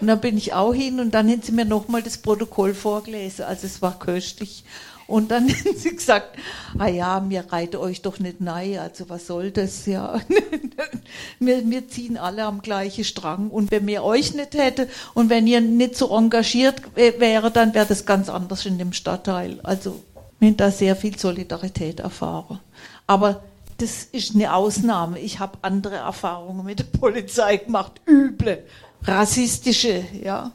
Und 0.00 0.06
dann 0.06 0.20
bin 0.20 0.38
ich 0.38 0.54
auch 0.54 0.72
hin 0.72 0.98
und 0.98 1.12
dann 1.12 1.28
haben 1.28 1.42
sie 1.42 1.52
mir 1.52 1.64
nochmal 1.66 2.02
das 2.02 2.18
Protokoll 2.18 2.74
vorgelesen. 2.74 3.44
Also 3.44 3.66
es 3.66 3.82
war 3.82 3.98
köstlich. 3.98 4.64
Und 5.10 5.32
dann 5.32 5.48
haben 5.48 5.76
sie 5.76 5.94
gesagt, 5.94 6.38
ah 6.78 6.86
ja, 6.86 7.20
mir 7.20 7.44
reite 7.50 7.80
euch 7.80 8.00
doch 8.00 8.20
nicht 8.20 8.40
nein, 8.40 8.78
also 8.78 9.08
was 9.08 9.26
soll 9.26 9.50
das, 9.50 9.84
ja. 9.86 10.20
wir, 11.40 11.68
wir 11.68 11.88
ziehen 11.88 12.16
alle 12.16 12.44
am 12.44 12.62
gleichen 12.62 13.04
Strang. 13.04 13.50
Und 13.50 13.72
wenn 13.72 13.86
wir 13.88 14.04
euch 14.04 14.34
nicht 14.34 14.54
hätte 14.54 14.88
und 15.12 15.28
wenn 15.28 15.48
ihr 15.48 15.60
nicht 15.60 15.96
so 15.96 16.16
engagiert 16.16 16.80
wäre, 16.94 17.50
dann 17.50 17.74
wäre 17.74 17.86
das 17.86 18.06
ganz 18.06 18.28
anders 18.28 18.64
in 18.64 18.78
dem 18.78 18.92
Stadtteil. 18.92 19.58
Also 19.64 20.00
wir 20.38 20.48
haben 20.48 20.56
da 20.56 20.70
sehr 20.70 20.94
viel 20.94 21.18
Solidarität 21.18 22.00
erfahren. 22.00 22.60
Aber 23.06 23.42
das 23.80 24.04
ist 24.04 24.34
eine 24.34 24.54
Ausnahme. 24.54 25.18
Ich 25.18 25.38
habe 25.38 25.58
andere 25.62 25.96
Erfahrungen 25.96 26.64
mit 26.64 26.80
der 26.80 26.84
Polizei 26.84 27.56
gemacht, 27.56 28.00
üble, 28.06 28.64
rassistische, 29.02 30.04
ja. 30.22 30.52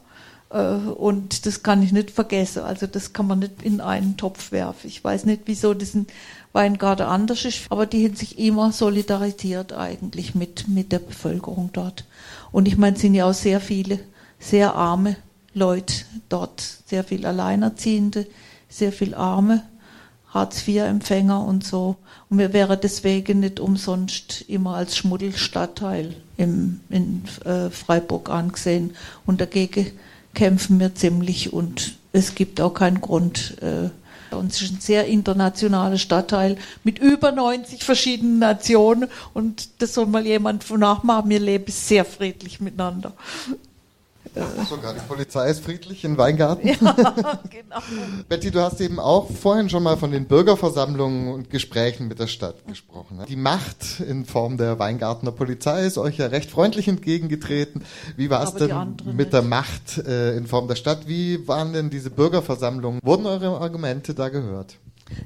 Äh, 0.50 0.58
und 0.58 1.46
das 1.46 1.62
kann 1.62 1.82
ich 1.82 1.92
nicht 1.92 2.10
vergessen. 2.10 2.62
Also 2.62 2.86
das 2.86 3.12
kann 3.12 3.26
man 3.26 3.40
nicht 3.40 3.62
in 3.62 3.80
einen 3.80 4.16
Topf 4.16 4.52
werfen. 4.52 4.86
Ich 4.86 5.02
weiß 5.02 5.24
nicht, 5.24 5.42
wieso 5.46 5.74
das 5.74 5.94
in 5.94 6.06
Weingarten 6.52 7.06
anders 7.06 7.44
ist, 7.44 7.66
aber 7.70 7.86
die 7.86 8.04
haben 8.04 8.16
sich 8.16 8.38
immer 8.38 8.72
solidarisiert 8.72 9.72
eigentlich 9.72 10.34
mit, 10.34 10.68
mit 10.68 10.92
der 10.92 11.00
Bevölkerung 11.00 11.70
dort. 11.72 12.04
Und 12.52 12.68
ich 12.68 12.78
meine, 12.78 12.96
es 12.96 13.02
sind 13.02 13.14
ja 13.14 13.28
auch 13.28 13.34
sehr 13.34 13.60
viele, 13.60 13.98
sehr 14.38 14.74
arme 14.74 15.16
Leute 15.52 15.94
dort, 16.28 16.60
sehr 16.86 17.02
viel 17.02 17.26
Alleinerziehende, 17.26 18.26
sehr 18.68 18.92
viel 18.92 19.14
Arme, 19.14 19.64
Hartz-IV-Empfänger 20.28 21.44
und 21.44 21.64
so. 21.64 21.96
Und 22.28 22.38
wir 22.38 22.52
wären 22.52 22.78
deswegen 22.82 23.40
nicht 23.40 23.60
umsonst 23.60 24.44
immer 24.48 24.74
als 24.74 24.96
Schmuddelstadtteil 24.96 26.14
im, 26.36 26.80
in 26.88 27.24
äh, 27.44 27.70
Freiburg 27.70 28.30
angesehen. 28.30 28.94
Und 29.24 29.40
dagegen 29.40 29.92
kämpfen 30.34 30.78
wir 30.80 30.94
ziemlich 30.94 31.52
und 31.52 31.94
es 32.12 32.34
gibt 32.34 32.60
auch 32.60 32.74
keinen 32.74 33.00
Grund. 33.00 33.56
Äh, 33.62 33.90
es 34.48 34.60
ist 34.60 34.72
ein 34.72 34.80
sehr 34.80 35.06
internationaler 35.06 35.98
Stadtteil 35.98 36.56
mit 36.84 36.98
über 36.98 37.32
90 37.32 37.82
verschiedenen 37.84 38.38
Nationen 38.38 39.08
und 39.34 39.80
das 39.80 39.94
soll 39.94 40.06
mal 40.06 40.26
jemand 40.26 40.68
nachmachen. 40.70 41.30
Wir 41.30 41.40
leben 41.40 41.70
sehr 41.70 42.04
friedlich 42.04 42.60
miteinander. 42.60 43.12
Sogar 44.68 44.92
die 44.94 45.00
Polizei 45.00 45.48
ist 45.48 45.64
friedlich 45.64 46.04
in 46.04 46.18
Weingarten. 46.18 46.68
Ja, 46.76 47.40
genau. 47.50 47.76
Betty, 48.28 48.50
du 48.50 48.60
hast 48.60 48.80
eben 48.80 49.00
auch 49.00 49.30
vorhin 49.30 49.70
schon 49.70 49.82
mal 49.82 49.96
von 49.96 50.10
den 50.10 50.26
Bürgerversammlungen 50.26 51.32
und 51.32 51.50
Gesprächen 51.50 52.08
mit 52.08 52.18
der 52.18 52.26
Stadt 52.26 52.66
gesprochen. 52.66 53.20
Die 53.28 53.36
Macht 53.36 54.00
in 54.00 54.24
Form 54.24 54.56
der 54.56 54.78
Weingartener 54.78 55.32
Polizei 55.32 55.84
ist 55.84 55.98
euch 55.98 56.18
ja 56.18 56.26
recht 56.26 56.50
freundlich 56.50 56.88
entgegengetreten. 56.88 57.82
Wie 58.16 58.30
war 58.30 58.44
es 58.44 58.54
denn 58.54 58.96
mit 59.04 59.16
nicht. 59.16 59.32
der 59.32 59.42
Macht 59.42 59.98
äh, 59.98 60.36
in 60.36 60.46
Form 60.46 60.68
der 60.68 60.76
Stadt? 60.76 61.08
Wie 61.08 61.46
waren 61.48 61.72
denn 61.72 61.90
diese 61.90 62.10
Bürgerversammlungen? 62.10 63.00
Wurden 63.02 63.26
eure 63.26 63.60
Argumente 63.60 64.14
da 64.14 64.28
gehört? 64.28 64.76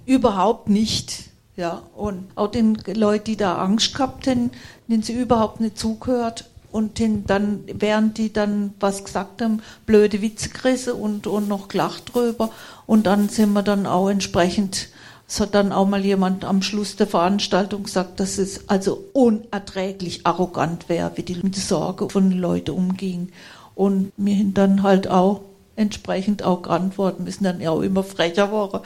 Überhaupt 0.06 0.68
nicht. 0.68 1.30
Ja, 1.56 1.82
und 1.94 2.28
auch 2.36 2.50
den 2.50 2.78
Leuten, 2.94 3.24
die 3.24 3.36
da 3.36 3.58
Angst 3.58 3.94
gehabt 3.94 4.26
haben, 4.26 4.50
denen 4.88 5.02
sie 5.02 5.14
überhaupt 5.14 5.60
nicht 5.60 5.78
zugehört 5.78 6.49
und 6.72 7.00
dann, 7.26 7.64
während 7.66 8.18
die 8.18 8.32
dann 8.32 8.74
was 8.78 9.04
gesagt 9.04 9.42
haben, 9.42 9.62
blöde 9.86 10.22
Witze 10.22 10.50
gerissen 10.50 10.92
und, 10.92 11.26
und 11.26 11.48
noch 11.48 11.68
gelacht 11.68 12.14
drüber. 12.14 12.50
Und 12.86 13.06
dann 13.06 13.28
sind 13.28 13.52
wir 13.52 13.62
dann 13.62 13.86
auch 13.86 14.08
entsprechend, 14.08 14.88
es 15.28 15.40
hat 15.40 15.54
dann 15.54 15.72
auch 15.72 15.86
mal 15.86 16.04
jemand 16.04 16.44
am 16.44 16.62
Schluss 16.62 16.96
der 16.96 17.06
Veranstaltung 17.06 17.84
gesagt, 17.84 18.20
dass 18.20 18.38
es 18.38 18.68
also 18.68 19.04
unerträglich 19.12 20.26
arrogant 20.26 20.88
wäre, 20.88 21.12
wie 21.16 21.22
die 21.22 21.36
mit 21.42 21.56
der 21.56 21.62
Sorge 21.62 22.08
von 22.08 22.30
den 22.30 22.38
Leuten 22.38 22.72
umging. 22.72 23.30
Und 23.74 24.12
wir 24.16 24.36
haben 24.36 24.54
dann 24.54 24.82
halt 24.82 25.08
auch 25.08 25.42
entsprechend 25.76 26.42
auch 26.42 26.62
geantwortet, 26.62 27.20
müssen 27.20 27.44
dann 27.44 27.60
ja 27.60 27.70
auch 27.70 27.80
immer 27.80 28.02
frecher 28.02 28.46
geworden. 28.46 28.80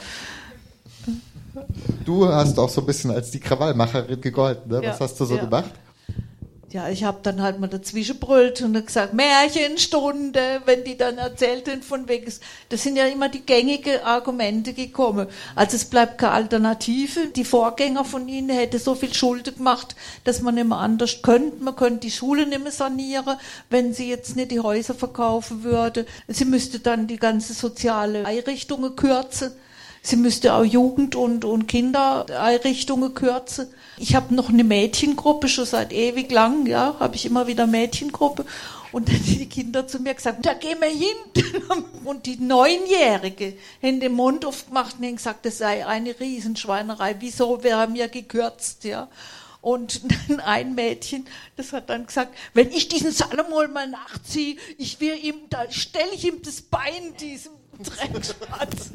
Du 2.05 2.27
hast 2.27 2.57
auch 2.59 2.69
so 2.69 2.81
ein 2.81 2.87
bisschen 2.87 3.11
als 3.11 3.31
die 3.31 3.39
Krawallmacherin 3.39 4.19
gegolten, 4.21 4.71
ne? 4.71 4.77
Was 4.77 4.99
ja, 4.99 4.99
hast 4.99 5.19
du 5.19 5.25
so 5.25 5.35
ja. 5.35 5.43
gemacht? 5.45 5.71
Ja, 6.75 6.89
ich 6.89 7.05
habe 7.05 7.19
dann 7.23 7.41
halt 7.41 7.57
mal 7.57 7.67
dazwischen 7.67 8.19
brüllt 8.19 8.61
und 8.61 8.85
gesagt, 8.85 9.13
Märchenstunde, 9.13 10.61
wenn 10.65 10.83
die 10.83 10.97
dann 10.97 11.17
erzählten 11.17 11.81
von 11.81 12.09
wegen, 12.09 12.29
das 12.67 12.83
sind 12.83 12.97
ja 12.97 13.05
immer 13.05 13.29
die 13.29 13.45
gängigen 13.45 14.01
Argumente 14.03 14.73
gekommen. 14.73 15.27
Also 15.55 15.77
es 15.77 15.85
bleibt 15.85 16.17
keine 16.17 16.33
Alternative. 16.33 17.27
Die 17.27 17.45
Vorgänger 17.45 18.03
von 18.03 18.27
ihnen 18.27 18.49
hätten 18.49 18.77
so 18.77 18.93
viel 18.93 19.13
Schulden 19.13 19.55
gemacht, 19.55 19.95
dass 20.25 20.41
man 20.41 20.55
nicht 20.55 20.67
mehr 20.67 20.79
anders 20.79 21.21
könnte. 21.21 21.63
Man 21.63 21.77
könnte 21.77 22.01
die 22.01 22.11
Schulen 22.11 22.49
nicht 22.49 22.61
mehr 22.61 22.73
sanieren, 22.73 23.37
wenn 23.69 23.93
sie 23.93 24.09
jetzt 24.09 24.35
nicht 24.35 24.51
die 24.51 24.59
Häuser 24.59 24.95
verkaufen 24.95 25.63
würde. 25.63 26.05
Sie 26.27 26.43
müsste 26.43 26.79
dann 26.79 27.07
die 27.07 27.19
ganze 27.19 27.53
soziale 27.53 28.25
Einrichtungen 28.25 28.97
kürzen. 28.97 29.53
Sie 30.05 30.17
müsste 30.17 30.53
auch 30.53 30.63
Jugend- 30.63 31.15
und, 31.15 31.45
und 31.45 31.65
Kindereinrichtungen 31.65 33.15
kürzen. 33.15 33.67
Ich 33.97 34.13
habe 34.13 34.35
noch 34.35 34.49
eine 34.49 34.63
Mädchengruppe, 34.63 35.47
schon 35.47 35.65
seit 35.65 35.91
ewig 35.91 36.31
lang, 36.31 36.67
ja, 36.67 36.95
habe 36.99 37.15
ich 37.15 37.25
immer 37.25 37.47
wieder 37.47 37.65
Mädchengruppe. 37.65 38.45
Und 38.91 39.09
dann 39.09 39.19
die 39.25 39.49
Kinder 39.49 39.87
zu 39.87 39.99
mir 39.99 40.13
gesagt, 40.13 40.45
da 40.45 40.53
gehen 40.53 40.77
wir 40.79 40.89
hin. 40.89 41.87
Und 42.03 42.27
die 42.27 42.37
Neunjährige 42.37 43.57
haben 43.81 43.99
den 43.99 44.13
Mund 44.13 44.45
aufgemacht 44.45 44.99
und 44.99 45.07
haben 45.07 45.15
gesagt, 45.15 45.43
das 45.43 45.57
sei 45.57 45.87
eine 45.87 46.19
Riesenschweinerei. 46.19 47.15
Wieso 47.19 47.63
wäre 47.63 47.87
mir 47.87 48.07
gekürzt, 48.07 48.83
ja? 48.83 49.09
Und 49.59 50.01
dann 50.29 50.39
ein 50.39 50.75
Mädchen, 50.75 51.25
das 51.57 51.73
hat 51.73 51.89
dann 51.89 52.05
gesagt, 52.05 52.37
wenn 52.53 52.69
ich 52.69 52.89
diesen 52.89 53.11
Salomon 53.11 53.73
mal 53.73 53.87
nachziehe, 53.87 54.57
ich 54.77 55.01
will 55.01 55.17
ihm, 55.19 55.49
da 55.49 55.65
stelle 55.71 56.13
ich 56.13 56.25
ihm 56.25 56.43
das 56.43 56.61
Bein 56.61 57.17
diesem 57.19 57.53
Dreckschatz. 57.83 58.91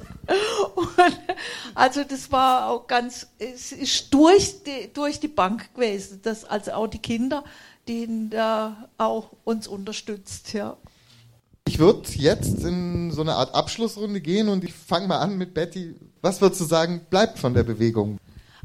also 1.74 2.04
das 2.04 2.30
war 2.30 2.70
auch 2.70 2.86
ganz, 2.86 3.28
es 3.38 3.72
ist 3.72 4.12
durch 4.12 4.62
die, 4.62 4.92
durch 4.92 5.20
die 5.20 5.28
Bank 5.28 5.74
gewesen, 5.74 6.20
dass 6.22 6.44
also 6.44 6.72
auch 6.72 6.86
die 6.86 6.98
Kinder, 6.98 7.44
die 7.88 8.28
da 8.30 8.88
auch 8.98 9.30
uns 9.44 9.66
unterstützt, 9.66 10.52
ja. 10.52 10.76
Ich 11.66 11.78
würde 11.78 12.08
jetzt 12.14 12.64
in 12.64 13.12
so 13.12 13.20
eine 13.20 13.34
Art 13.34 13.54
Abschlussrunde 13.54 14.20
gehen 14.20 14.48
und 14.48 14.64
ich 14.64 14.72
fange 14.72 15.06
mal 15.06 15.18
an 15.18 15.38
mit 15.38 15.54
Betty. 15.54 15.94
Was 16.20 16.40
würdest 16.40 16.60
du 16.60 16.64
sagen, 16.64 17.02
bleibt 17.10 17.38
von 17.38 17.54
der 17.54 17.62
Bewegung? 17.62 18.18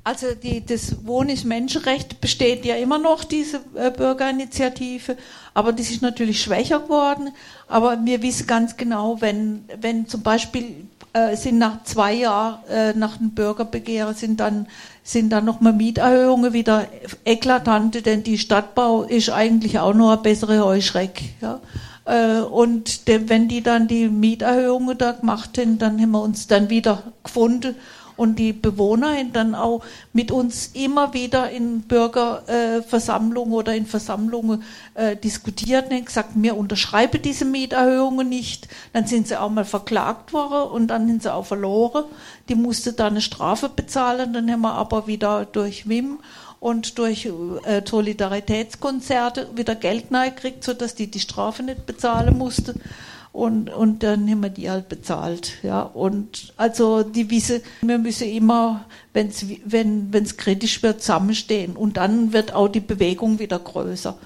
Also 0.05 0.35
die, 0.35 0.63
das 0.63 1.03
Wohnen 1.07 1.31
ist 1.31 1.45
Menschenrecht 1.45 2.21
besteht 2.21 2.63
ja 2.63 2.75
immer 2.75 2.99
noch, 2.99 3.23
diese 3.23 3.59
äh, 3.73 3.89
Bürgerinitiative, 3.89 5.17
aber 5.55 5.73
das 5.73 5.89
ist 5.89 6.03
natürlich 6.03 6.43
schwächer 6.43 6.81
geworden. 6.81 7.31
Aber 7.67 7.97
wir 8.05 8.21
wissen 8.21 8.45
ganz 8.45 8.77
genau, 8.77 9.19
wenn, 9.19 9.65
wenn 9.81 10.07
zum 10.07 10.21
Beispiel 10.21 10.85
äh, 11.13 11.35
sind 11.35 11.57
nach 11.57 11.83
zwei 11.85 12.13
Jahren 12.13 12.63
äh, 12.69 12.93
nach 12.93 13.17
dem 13.17 13.31
Bürgerbegehren 13.31 14.13
sind 14.13 14.39
dann 14.39 14.67
sind 15.01 15.31
dann 15.31 15.43
nochmal 15.43 15.73
Mieterhöhungen 15.73 16.53
wieder 16.53 16.85
eklatante, 17.25 18.03
denn 18.03 18.21
die 18.21 18.37
Stadtbau 18.37 19.03
ist 19.03 19.31
eigentlich 19.31 19.79
auch 19.79 19.95
nur 19.95 20.13
eine 20.13 20.21
bessere 20.21 20.63
Heuschreck. 20.63 21.23
Ja? 21.41 21.61
Äh, 22.05 22.41
und 22.41 23.07
de, 23.07 23.27
wenn 23.27 23.47
die 23.47 23.63
dann 23.63 23.87
die 23.87 24.07
Mieterhöhungen 24.07 24.99
da 24.99 25.13
gemacht 25.13 25.57
haben, 25.57 25.79
dann 25.79 25.99
haben 25.99 26.11
wir 26.11 26.21
uns 26.21 26.45
dann 26.45 26.69
wieder 26.69 27.01
gefunden 27.23 27.75
und 28.17 28.39
die 28.39 28.53
Bewohner 28.53 29.15
dann 29.31 29.55
auch 29.55 29.83
mit 30.13 30.31
uns 30.31 30.71
immer 30.73 31.13
wieder 31.13 31.49
in 31.49 31.81
Bürgerversammlungen 31.81 33.53
äh, 33.53 33.55
oder 33.55 33.75
in 33.75 33.85
Versammlungen 33.85 34.63
äh, 34.93 35.15
diskutiert 35.15 35.91
und 35.91 36.05
gesagt, 36.05 36.31
wir 36.35 36.57
unterschreiben 36.57 37.21
diese 37.21 37.45
Mieterhöhungen 37.45 38.29
nicht. 38.29 38.67
Dann 38.93 39.07
sind 39.07 39.27
sie 39.27 39.39
auch 39.39 39.49
mal 39.49 39.65
verklagt 39.65 40.33
worden 40.33 40.71
und 40.71 40.87
dann 40.87 41.07
sind 41.07 41.23
sie 41.23 41.33
auch 41.33 41.45
verloren. 41.45 42.05
Die 42.49 42.55
musste 42.55 42.93
dann 42.93 43.13
eine 43.13 43.21
Strafe 43.21 43.69
bezahlen, 43.69 44.33
dann 44.33 44.51
haben 44.51 44.61
wir 44.61 44.73
aber 44.73 45.07
wieder 45.07 45.45
durch 45.45 45.87
WIM 45.87 46.19
und 46.59 46.97
durch 46.97 47.25
äh, 47.25 47.81
Solidaritätskonzerte 47.85 49.49
wieder 49.55 49.75
Geld 49.75 50.09
gekriegt, 50.09 50.63
sodass 50.63 50.95
die 50.95 51.11
die 51.11 51.19
Strafe 51.19 51.63
nicht 51.63 51.85
bezahlen 51.85 52.37
musste 52.37 52.75
und, 53.35 53.69
und 53.69 54.01
dann 54.03 54.29
haben 54.29 54.41
wir 54.41 54.49
die 54.49 54.69
halt 54.69 54.87
bezahlt. 54.87 55.53
Ja. 55.61 55.81
Und 55.81 56.53
also 56.55 57.03
die 57.03 57.29
wissen, 57.29 57.61
wir 57.81 57.97
müssen 57.97 58.29
immer, 58.29 58.85
wenn's, 59.13 59.45
wenn 59.65 60.09
es 60.13 60.37
kritisch 60.37 60.81
wird, 60.81 61.01
zusammenstehen. 61.01 61.75
Und 61.75 61.97
dann 61.97 62.31
wird 62.33 62.53
auch 62.53 62.69
die 62.69 62.79
Bewegung 62.79 63.39
wieder 63.39 63.59
größer. 63.59 64.17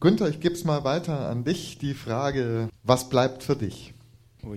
Günther, 0.00 0.28
ich 0.28 0.40
gebe 0.40 0.54
es 0.54 0.64
mal 0.64 0.84
weiter 0.84 1.28
an 1.28 1.44
dich. 1.44 1.78
Die 1.78 1.94
Frage, 1.94 2.68
was 2.84 3.08
bleibt 3.08 3.42
für 3.42 3.56
dich? 3.56 3.92
Oh 4.44 4.54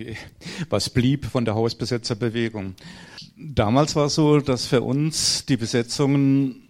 was 0.70 0.90
blieb 0.90 1.26
von 1.26 1.46
der 1.46 1.56
Hausbesetzerbewegung? 1.56 2.76
Damals 3.38 3.96
war 3.96 4.08
es 4.08 4.16
so, 4.16 4.40
dass 4.40 4.66
für 4.66 4.82
uns 4.82 5.46
die 5.46 5.58
Besetzungen 5.58 6.67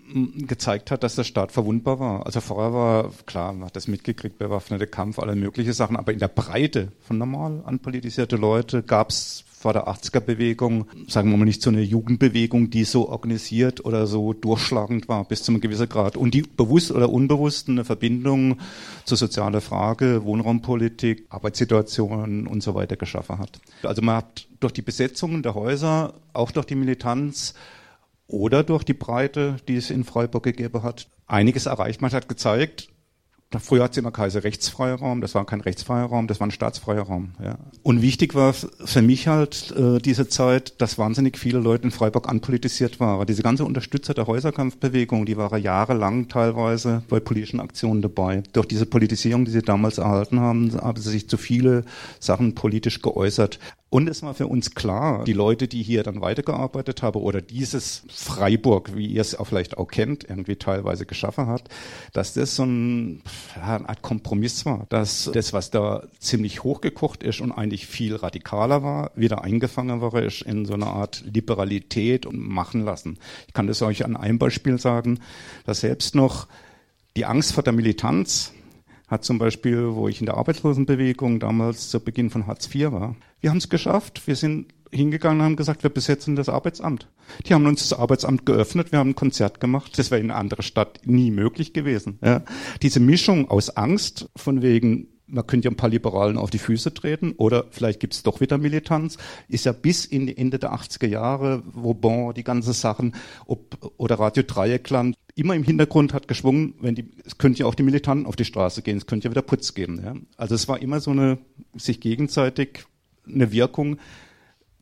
gezeigt 0.48 0.92
hat, 0.92 1.04
dass 1.04 1.16
der 1.16 1.24
Staat 1.24 1.52
verwundbar 1.52 2.00
war. 2.00 2.26
Also 2.26 2.42
vorher 2.42 2.74
war, 2.74 3.12
klar, 3.26 3.54
man 3.54 3.66
hat 3.66 3.76
das 3.76 3.88
mitgekriegt, 3.88 4.38
bewaffnete 4.38 4.88
Kampf, 4.88 5.20
alle 5.20 5.36
mögliche 5.36 5.74
Sachen, 5.74 5.98
aber 5.98 6.14
in 6.14 6.20
der 6.20 6.28
Breite 6.28 6.92
von 7.02 7.18
normal 7.18 7.62
anpolitisierte 7.66 8.36
Leute 8.36 8.84
gab 8.84 9.10
es 9.10 9.44
vor 9.60 9.74
der 9.74 9.88
80er-Bewegung, 9.88 10.86
sagen 11.08 11.32
wir 11.32 11.38
mal 11.38 11.46
nicht 11.46 11.64
so 11.64 11.72
eine 11.72 11.82
Jugendbewegung, 11.82 12.70
die 12.70 12.84
so 12.84 13.10
organisiert 13.10 13.84
oder 13.84 14.06
so 14.06 14.34
durchschlagend 14.34 15.10
war 15.10 15.26
bis 15.26 15.42
zu 15.42 15.52
einem 15.52 15.62
gewissen 15.62 15.90
Grad 15.90 16.16
und 16.16 16.36
die 16.36 16.44
bewusst 16.44 16.92
oder 16.92 17.10
unbewusst 17.10 17.68
eine 17.68 17.84
Verbindung 17.84 18.60
zur 19.04 19.18
sozialen 19.18 19.60
Frage, 19.60 20.24
Wohnraumpolitik, 20.24 21.26
Arbeitssituationen 21.30 22.46
und 22.46 22.62
so 22.62 22.76
weiter 22.76 22.98
geschaffen 22.98 23.40
hat. 23.40 23.60
Also 23.82 24.04
man 24.04 24.18
hat 24.18 24.48
durch 24.60 24.74
die 24.74 24.84
Besetzungen 24.84 25.42
der 25.42 25.56
Häuser, 25.56 26.14
auch 26.34 26.52
durch 26.52 26.68
die 26.68 26.76
Militanz, 26.76 27.56
oder 28.28 28.64
durch 28.64 28.84
die 28.84 28.94
Breite, 28.94 29.58
die 29.68 29.76
es 29.76 29.90
in 29.90 30.04
Freiburg 30.04 30.44
gegeben 30.44 30.84
hat, 30.84 31.10
einiges 31.26 31.66
erreicht. 31.66 32.02
Man 32.02 32.12
hat 32.12 32.28
gezeigt, 32.30 32.90
Früher 33.60 33.84
hat 33.84 33.92
es 33.92 33.98
immer 33.98 34.12
geheißen 34.12 34.42
rechtsfreier 34.42 34.96
Raum, 34.96 35.22
das 35.22 35.34
war 35.34 35.46
kein 35.46 35.62
rechtsfreier 35.62 36.06
Raum, 36.06 36.28
das 36.28 36.42
war 36.42 36.48
ein 36.48 36.52
staatsfreier 36.52 37.04
Raum. 37.04 37.32
Ja. 37.42 37.58
Und 37.82 38.02
wichtig 38.02 38.36
war 38.36 38.52
für 38.54 39.02
mich 39.02 39.30
halt 39.30 39.74
äh, 39.78 40.00
diese 40.00 40.28
Zeit, 40.28 40.82
dass 40.82 40.98
wahnsinnig 40.98 41.38
viele 41.38 41.60
Leute 41.60 41.86
in 41.86 41.92
Freiburg 41.92 42.28
anpolitisiert 42.28 43.00
waren. 43.00 43.26
Diese 43.26 43.44
ganze 43.44 43.64
Unterstützer 43.64 44.14
der 44.14 44.28
Häuserkampfbewegung, 44.28 45.26
die 45.26 45.38
waren 45.38 45.62
jahrelang 45.62 46.28
teilweise 46.28 47.04
bei 47.08 47.22
politischen 47.22 47.62
Aktionen 47.62 48.02
dabei. 48.02 48.44
Durch 48.52 48.68
diese 48.68 48.86
Politisierung, 48.86 49.46
die 49.46 49.52
sie 49.52 49.62
damals 49.62 49.98
erhalten 49.98 50.42
haben, 50.42 50.74
haben 50.74 51.00
sie 51.00 51.12
sich 51.12 51.30
zu 51.30 51.38
viele 51.38 51.86
Sachen 52.20 52.54
politisch 52.54 53.02
geäußert. 53.02 53.60
Und 53.90 54.10
es 54.10 54.22
war 54.22 54.34
für 54.34 54.48
uns 54.48 54.76
klar, 54.76 55.24
die 55.24 55.34
Leute, 55.34 55.70
die 55.70 55.82
hier 55.82 56.04
dann 56.04 56.20
weitergearbeitet 56.20 57.02
haben 57.04 57.22
oder 57.22 57.42
dieses 57.42 58.04
Freiburg, 58.10 58.98
wie 58.98 59.08
ihr 59.08 59.22
es 59.22 59.36
auch 59.36 59.48
vielleicht 59.48 59.78
auch 59.78 59.88
kennt, 59.88 60.26
irgendwie 60.30 60.58
teilweise 60.58 61.06
geschaffen 61.06 61.48
hat, 61.48 61.70
dass 62.12 62.34
das 62.34 62.58
so 62.58 62.64
ein, 62.64 63.22
eine 63.56 63.88
Art 63.88 64.02
Kompromiss 64.02 64.66
war, 64.66 64.86
dass 64.90 65.30
das, 65.34 65.54
was 65.54 65.72
da 65.72 66.04
ziemlich 66.20 66.64
hochgekocht 66.64 67.24
ist 67.24 67.42
und 67.42 67.52
eigentlich 67.52 67.88
viel 67.88 68.16
radikaler 68.16 68.84
war, 68.84 69.12
wieder 69.16 69.44
eingefangen 69.44 70.02
war 70.02 70.14
ist 70.22 70.42
in 70.42 70.66
so 70.66 70.74
eine 70.74 70.88
Art 70.88 71.24
Liberalität 71.26 72.26
und 72.26 72.40
machen 72.40 72.84
lassen. 72.84 73.18
Ich 73.48 73.54
kann 73.54 73.68
das 73.68 73.82
euch 73.82 74.06
an 74.06 74.18
einem 74.18 74.40
Beispiel 74.40 74.80
sagen, 74.80 75.20
dass 75.66 75.82
selbst 75.82 76.16
noch 76.16 76.48
die 77.16 77.26
Angst 77.26 77.54
vor 77.54 77.64
der 77.64 77.74
Militanz 77.74 78.54
hat 79.08 79.24
zum 79.24 79.38
Beispiel, 79.38 79.96
wo 79.96 80.08
ich 80.08 80.20
in 80.20 80.26
der 80.26 80.36
Arbeitslosenbewegung 80.36 81.40
damals 81.40 81.90
zu 81.90 82.00
Beginn 82.00 82.30
von 82.30 82.46
Hartz 82.46 82.74
IV 82.74 82.92
war, 82.92 83.16
wir 83.40 83.50
haben 83.50 83.58
es 83.58 83.70
geschafft. 83.70 84.28
Wir 84.28 84.36
sind 84.36 84.74
hingegangen 84.92 85.40
und 85.40 85.46
haben 85.46 85.56
gesagt, 85.56 85.84
wir 85.84 85.90
besetzen 85.90 86.36
das 86.36 86.50
Arbeitsamt. 86.50 87.08
Die 87.46 87.54
haben 87.54 87.66
uns 87.66 87.88
das 87.88 87.98
Arbeitsamt 87.98 88.46
geöffnet, 88.46 88.92
wir 88.92 89.00
haben 89.00 89.12
ein 89.12 89.16
Konzert 89.16 89.60
gemacht. 89.60 89.98
Das 89.98 90.12
wäre 90.12 90.22
in 90.22 90.32
einer 90.32 90.40
anderen 90.40 90.64
Stadt 90.64 91.02
nie 91.06 91.32
möglich 91.32 91.74
gewesen. 91.74 92.20
Ja. 92.24 92.44
Diese 92.82 93.00
Mischung 93.00 93.50
aus 93.50 93.70
Angst, 93.70 94.30
von 94.36 94.62
wegen, 94.62 95.08
man 95.28 95.46
könnte 95.46 95.66
ja 95.66 95.72
ein 95.72 95.78
paar 95.78 95.90
Liberalen 95.90 96.38
auf 96.38 96.50
die 96.50 96.58
Füße 96.58 96.94
treten 96.94 97.34
oder 97.34 97.66
vielleicht 97.72 98.00
gibt 98.00 98.14
es 98.14 98.24
doch 98.24 98.40
wieder 98.40 98.58
Militanz, 98.58 99.18
ist 99.50 99.66
ja 99.66 99.74
bis 99.74 100.06
in 100.06 100.28
die 100.28 100.38
Ende 100.38 100.58
der 100.58 100.74
80er 100.74 101.08
Jahre, 101.08 101.64
wo 101.74 101.94
Bon, 101.94 102.34
die 102.34 102.44
ganzen 102.44 102.74
Sachen, 102.74 103.14
ob, 103.46 103.94
oder 103.98 104.20
Radio 104.20 104.44
Dreieckland, 104.44 105.16
immer 105.36 105.56
im 105.56 105.64
Hintergrund 105.64 106.14
hat 106.14 106.28
geschwungen, 106.28 106.76
wenn 106.80 106.96
die, 106.96 107.12
es 107.26 107.38
könnte 107.38 107.60
ja 107.60 107.66
auch 107.66 107.76
die 107.76 107.84
Militanten 107.84 108.26
auf 108.26 108.36
die 108.36 108.46
Straße 108.46 108.82
gehen, 108.82 108.98
es 108.98 109.06
könnte 109.06 109.28
ja 109.28 109.32
wieder 109.32 109.42
Putz 109.42 109.74
geben. 109.74 110.02
Ja. 110.04 110.16
Also 110.38 110.56
es 110.56 110.68
war 110.68 110.82
immer 110.82 111.00
so 111.00 111.12
eine 111.12 111.38
sich 111.76 112.00
gegenseitig 112.00 112.86
eine 113.28 113.52
Wirkung 113.52 113.98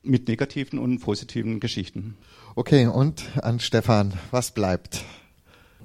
mit 0.05 0.27
negativen 0.27 0.79
und 0.79 0.99
positiven 0.99 1.59
Geschichten. 1.59 2.15
Okay, 2.55 2.87
und 2.87 3.23
an 3.41 3.59
Stefan, 3.59 4.13
was 4.31 4.51
bleibt? 4.51 5.03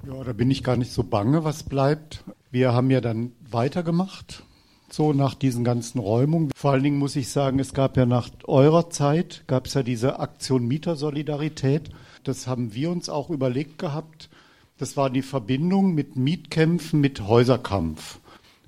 Ja, 0.07 0.23
da 0.23 0.33
bin 0.33 0.49
ich 0.49 0.63
gar 0.63 0.77
nicht 0.77 0.91
so 0.91 1.03
bange, 1.03 1.43
was 1.43 1.63
bleibt. 1.63 2.23
Wir 2.49 2.73
haben 2.73 2.89
ja 2.89 3.01
dann 3.01 3.33
weitergemacht, 3.49 4.43
so 4.89 5.13
nach 5.13 5.35
diesen 5.35 5.63
ganzen 5.63 5.99
Räumungen. 5.99 6.51
Vor 6.55 6.71
allen 6.71 6.83
Dingen 6.83 6.97
muss 6.97 7.15
ich 7.15 7.29
sagen, 7.29 7.59
es 7.59 7.73
gab 7.73 7.97
ja 7.97 8.05
nach 8.05 8.29
eurer 8.45 8.89
Zeit, 8.89 9.43
gab 9.47 9.67
es 9.67 9.73
ja 9.73 9.83
diese 9.83 10.19
Aktion 10.19 10.67
Mietersolidarität. 10.67 11.91
Das 12.23 12.47
haben 12.47 12.73
wir 12.73 12.89
uns 12.89 13.09
auch 13.09 13.29
überlegt 13.29 13.77
gehabt. 13.77 14.29
Das 14.77 14.97
war 14.97 15.09
die 15.09 15.21
Verbindung 15.21 15.93
mit 15.93 16.15
Mietkämpfen, 16.15 16.99
mit 16.99 17.21
Häuserkampf. 17.21 18.19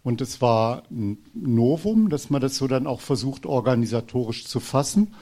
Und 0.04 0.22
es 0.22 0.41
war 0.41 0.84
ein 0.91 1.18
Novum, 1.34 2.10
dass 2.10 2.30
man 2.30 2.41
das 2.41 2.58
so 2.58 2.68
dann 2.68 2.88
auch 2.88 3.01
versucht, 3.01 3.45
organisatorisch 3.45 4.45
zu 4.45 4.60
fassen. 4.60 5.14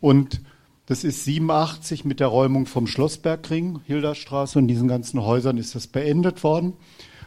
Und 0.00 0.40
das 0.86 1.04
ist 1.04 1.24
87 1.24 2.04
mit 2.04 2.18
der 2.18 2.26
Räumung 2.26 2.66
vom 2.66 2.86
Schlossbergring, 2.86 3.80
Hilderstraße 3.86 4.58
und 4.58 4.66
diesen 4.66 4.88
ganzen 4.88 5.22
Häusern 5.22 5.56
ist 5.56 5.74
das 5.74 5.86
beendet 5.86 6.42
worden. 6.42 6.72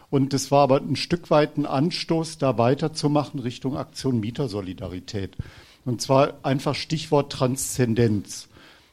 Und 0.09 0.33
das 0.33 0.51
war 0.51 0.63
aber 0.63 0.81
ein 0.81 0.95
Stück 0.95 1.31
weit 1.31 1.57
ein 1.57 1.65
Anstoß, 1.65 2.37
da 2.37 2.57
weiterzumachen 2.57 3.39
Richtung 3.39 3.77
Aktion 3.77 4.19
Mietersolidarität. 4.19 5.37
Und 5.85 6.01
zwar 6.01 6.33
einfach 6.43 6.75
Stichwort 6.75 7.31
Transzendenz. 7.31 8.47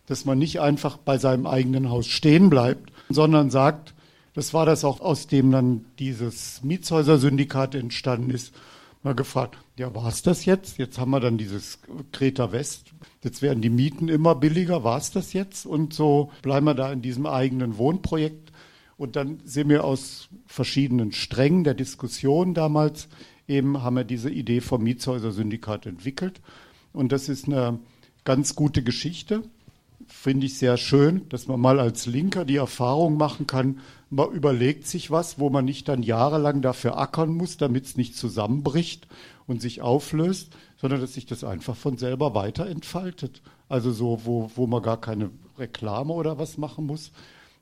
Dass 0.07 0.25
man 0.25 0.39
nicht 0.39 0.61
einfach 0.61 0.97
bei 0.97 1.19
seinem 1.19 1.47
eigenen 1.47 1.91
Haus 1.91 2.07
stehen 2.07 2.49
bleibt, 2.49 2.91
sondern 3.09 3.51
sagt, 3.51 3.93
das 4.35 4.55
war 4.55 4.67
das 4.67 4.85
auch, 4.85 5.01
aus 5.01 5.27
dem 5.27 5.51
dann 5.51 5.85
dieses 5.99 6.63
Mietshäuser-Syndikat 6.63 7.75
entstanden 7.75 8.31
ist. 8.31 8.55
Mal 9.03 9.15
gefragt, 9.15 9.59
ja, 9.81 9.95
war 9.95 10.09
es 10.09 10.23
das 10.23 10.45
jetzt? 10.45 10.77
Jetzt 10.77 10.99
haben 10.99 11.11
wir 11.11 11.21
dann 11.21 11.39
dieses 11.39 11.79
Kreta 12.13 12.53
West. 12.53 12.93
Jetzt 13.25 13.41
werden 13.41 13.63
die 13.63 13.71
Mieten 13.71 14.09
immer 14.09 14.35
billiger. 14.35 14.85
War 14.85 14.99
es 14.99 15.11
das 15.11 15.33
jetzt? 15.33 15.65
Und 15.65 15.95
so 15.95 16.31
bleiben 16.43 16.67
wir 16.67 16.75
da 16.75 16.93
in 16.93 17.01
diesem 17.01 17.25
eigenen 17.25 17.79
Wohnprojekt. 17.79 18.53
Und 18.99 19.17
dann 19.17 19.41
sind 19.45 19.71
wir 19.71 19.85
aus 19.85 20.29
verschiedenen 20.47 21.13
Strängen 21.13 21.65
der 21.65 21.73
Diskussion 21.73 22.53
damals 22.53 23.09
eben 23.49 23.83
haben 23.83 23.97
wir 23.97 24.05
diese 24.05 24.31
Idee 24.31 24.61
vom 24.61 24.83
Mietshäuser-Syndikat 24.85 25.87
entwickelt. 25.87 26.41
Und 26.93 27.11
das 27.11 27.29
ist 27.29 27.47
eine 27.47 27.81
ganz 28.25 28.55
gute 28.55 28.83
Geschichte. 28.83 29.43
Finde 30.07 30.47
ich 30.47 30.59
sehr 30.59 30.77
schön, 30.77 31.29
dass 31.31 31.49
man 31.49 31.59
mal 31.59 31.81
als 31.81 32.07
Linker 32.07 32.45
die 32.45 32.57
Erfahrung 32.57 33.17
machen 33.17 33.47
kann, 33.47 33.81
man 34.09 34.33
überlegt 34.33 34.87
sich 34.87 35.11
was, 35.11 35.39
wo 35.39 35.51
man 35.51 35.65
nicht 35.65 35.89
dann 35.89 36.03
jahrelang 36.03 36.63
dafür 36.63 36.99
ackern 36.99 37.33
muss, 37.33 37.57
damit 37.57 37.87
es 37.87 37.97
nicht 37.97 38.17
zusammenbricht 38.17 39.07
und 39.51 39.61
sich 39.61 39.83
auflöst, 39.83 40.57
sondern 40.77 41.01
dass 41.01 41.15
sich 41.15 41.27
das 41.27 41.43
einfach 41.43 41.75
von 41.75 41.99
selber 41.99 42.37
weiter 42.37 42.69
entfaltet. 42.69 43.43
Also 43.69 43.91
so, 43.91 44.21
wo, 44.23 44.49
wo 44.55 44.69
man 44.69 44.81
gar 44.81 45.01
keine 45.01 45.31
Reklame 45.59 46.13
oder 46.13 46.39
was 46.39 46.57
machen 46.57 46.87
muss. 46.87 47.11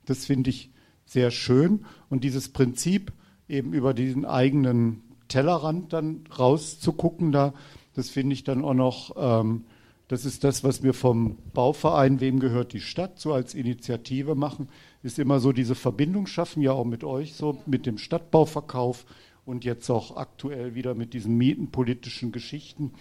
Das 0.05 0.27
finde 0.27 0.51
ich 0.51 0.71
sehr 1.07 1.31
schön. 1.31 1.87
Und 2.11 2.25
dieses 2.25 2.51
Prinzip, 2.51 3.11
eben 3.49 3.73
über 3.73 3.95
diesen 3.95 4.27
eigenen 4.27 5.01
Tellerrand 5.29 5.95
dann 5.95 6.25
rauszugucken, 6.39 7.33
da, 7.33 7.55
das 7.95 8.11
finde 8.11 8.35
ich 8.35 8.45
dann 8.45 8.67
auch 8.67 8.75
noch 8.75 9.15
ähm, 9.17 9.65
Das 10.09 10.25
ist 10.25 10.43
das, 10.43 10.65
was 10.65 10.83
wir 10.83 10.93
vom 10.93 11.37
Bauverein 11.53 12.21
Wem 12.21 12.39
gehört 12.39 12.75
die 12.75 12.81
Stadt 12.81 13.19
so 13.19 13.35
als 13.35 13.55
Initiative 13.55 14.35
machen, 14.35 14.69
ist 15.03 15.19
immer 15.19 15.39
so 15.39 15.53
diese 15.53 15.75
Verbindung 15.75 16.27
schaffen, 16.27 16.63
ja 16.63 16.73
auch 16.73 16.85
mit 16.85 17.05
euch 17.05 17.35
so, 17.35 17.59
mit 17.65 17.85
dem 17.85 17.97
Stadtbauverkauf 17.97 19.07
und 19.49 19.65
jetzt 19.65 19.89
auch 19.89 20.17
aktuell 20.17 20.75
wieder 20.75 20.95
mit 20.95 21.15
diesen 21.15 21.37
mietenpolitischen 21.37 22.33
Geschichten, 22.33 22.93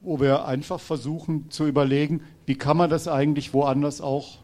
wo 0.00 0.20
wir 0.20 0.46
einfach 0.46 0.80
versuchen 0.80 1.50
zu 1.50 1.66
überlegen, 1.66 2.22
wie 2.46 2.56
kann 2.56 2.78
man 2.78 2.88
das 2.88 3.08
eigentlich 3.08 3.52
woanders 3.52 4.00
auch 4.00 4.38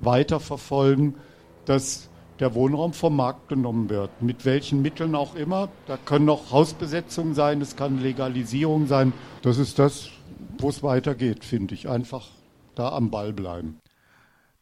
weiterverfolgen, 0.00 1.16
dass 1.64 2.08
der 2.38 2.54
Wohnraum 2.54 2.92
vom 2.92 3.16
Markt 3.16 3.48
genommen 3.48 3.90
wird. 3.90 4.10
Mit 4.22 4.44
welchen 4.44 4.82
Mitteln 4.82 5.16
auch 5.16 5.34
immer. 5.34 5.68
Da 5.86 5.96
können 5.96 6.28
auch 6.28 6.52
Hausbesetzungen 6.52 7.34
sein, 7.34 7.60
es 7.60 7.74
kann 7.74 8.00
Legalisierung 8.00 8.86
sein. 8.86 9.12
Das 9.42 9.58
ist 9.58 9.78
das, 9.80 10.10
wo 10.58 10.68
es 10.68 10.82
weitergeht, 10.82 11.44
finde 11.44 11.74
ich. 11.74 11.88
Einfach 11.88 12.28
da 12.76 12.90
am 12.90 13.10
Ball 13.10 13.32
bleiben. 13.32 13.80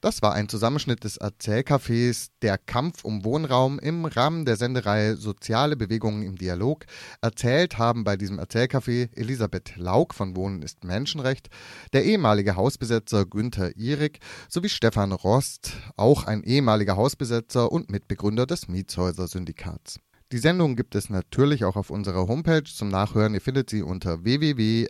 Das 0.03 0.20
war 0.20 0.32
ein 0.32 0.48
Zusammenschnitt 0.48 1.05
des 1.05 1.20
Erzählcafés 1.20 2.30
Der 2.42 2.59
Kampf 2.59 3.05
um 3.05 3.24
Wohnraum 3.24 3.78
im 3.78 4.05
Rahmen 4.05 4.44
der 4.44 4.57
Sendereihe 4.57 5.16
Soziale 5.16 5.76
Bewegungen 5.76 6.24
im 6.24 6.34
Dialog. 6.34 6.86
Erzählt 7.20 7.78
haben 7.78 8.03
bei 8.03 8.16
diesem 8.16 8.40
Erzählcafé 8.40 9.11
Elisabeth 9.16 9.76
Lauk 9.76 10.12
von 10.12 10.34
Wohnen 10.34 10.62
ist 10.62 10.82
Menschenrecht, 10.82 11.50
der 11.92 12.05
ehemalige 12.05 12.57
Hausbesetzer 12.57 13.26
Günther 13.26 13.76
Ihrig 13.76 14.18
sowie 14.48 14.70
Stefan 14.70 15.12
Rost, 15.12 15.74
auch 15.96 16.24
ein 16.24 16.42
ehemaliger 16.42 16.96
Hausbesetzer 16.96 17.70
und 17.70 17.88
Mitbegründer 17.88 18.44
des 18.44 18.66
Mietshäuser-Syndikats. 18.66 20.00
Die 20.32 20.38
Sendung 20.38 20.74
gibt 20.74 20.96
es 20.96 21.11
natürlich 21.11 21.64
auch 21.64 21.76
auf 21.76 21.90
unserer 21.90 22.26
Homepage 22.26 22.64
zum 22.64 22.88
Nachhören. 22.88 23.34
Ihr 23.34 23.40
findet 23.40 23.70
sie 23.70 23.82
unter 23.82 24.24
www.rdl.de. 24.24 24.88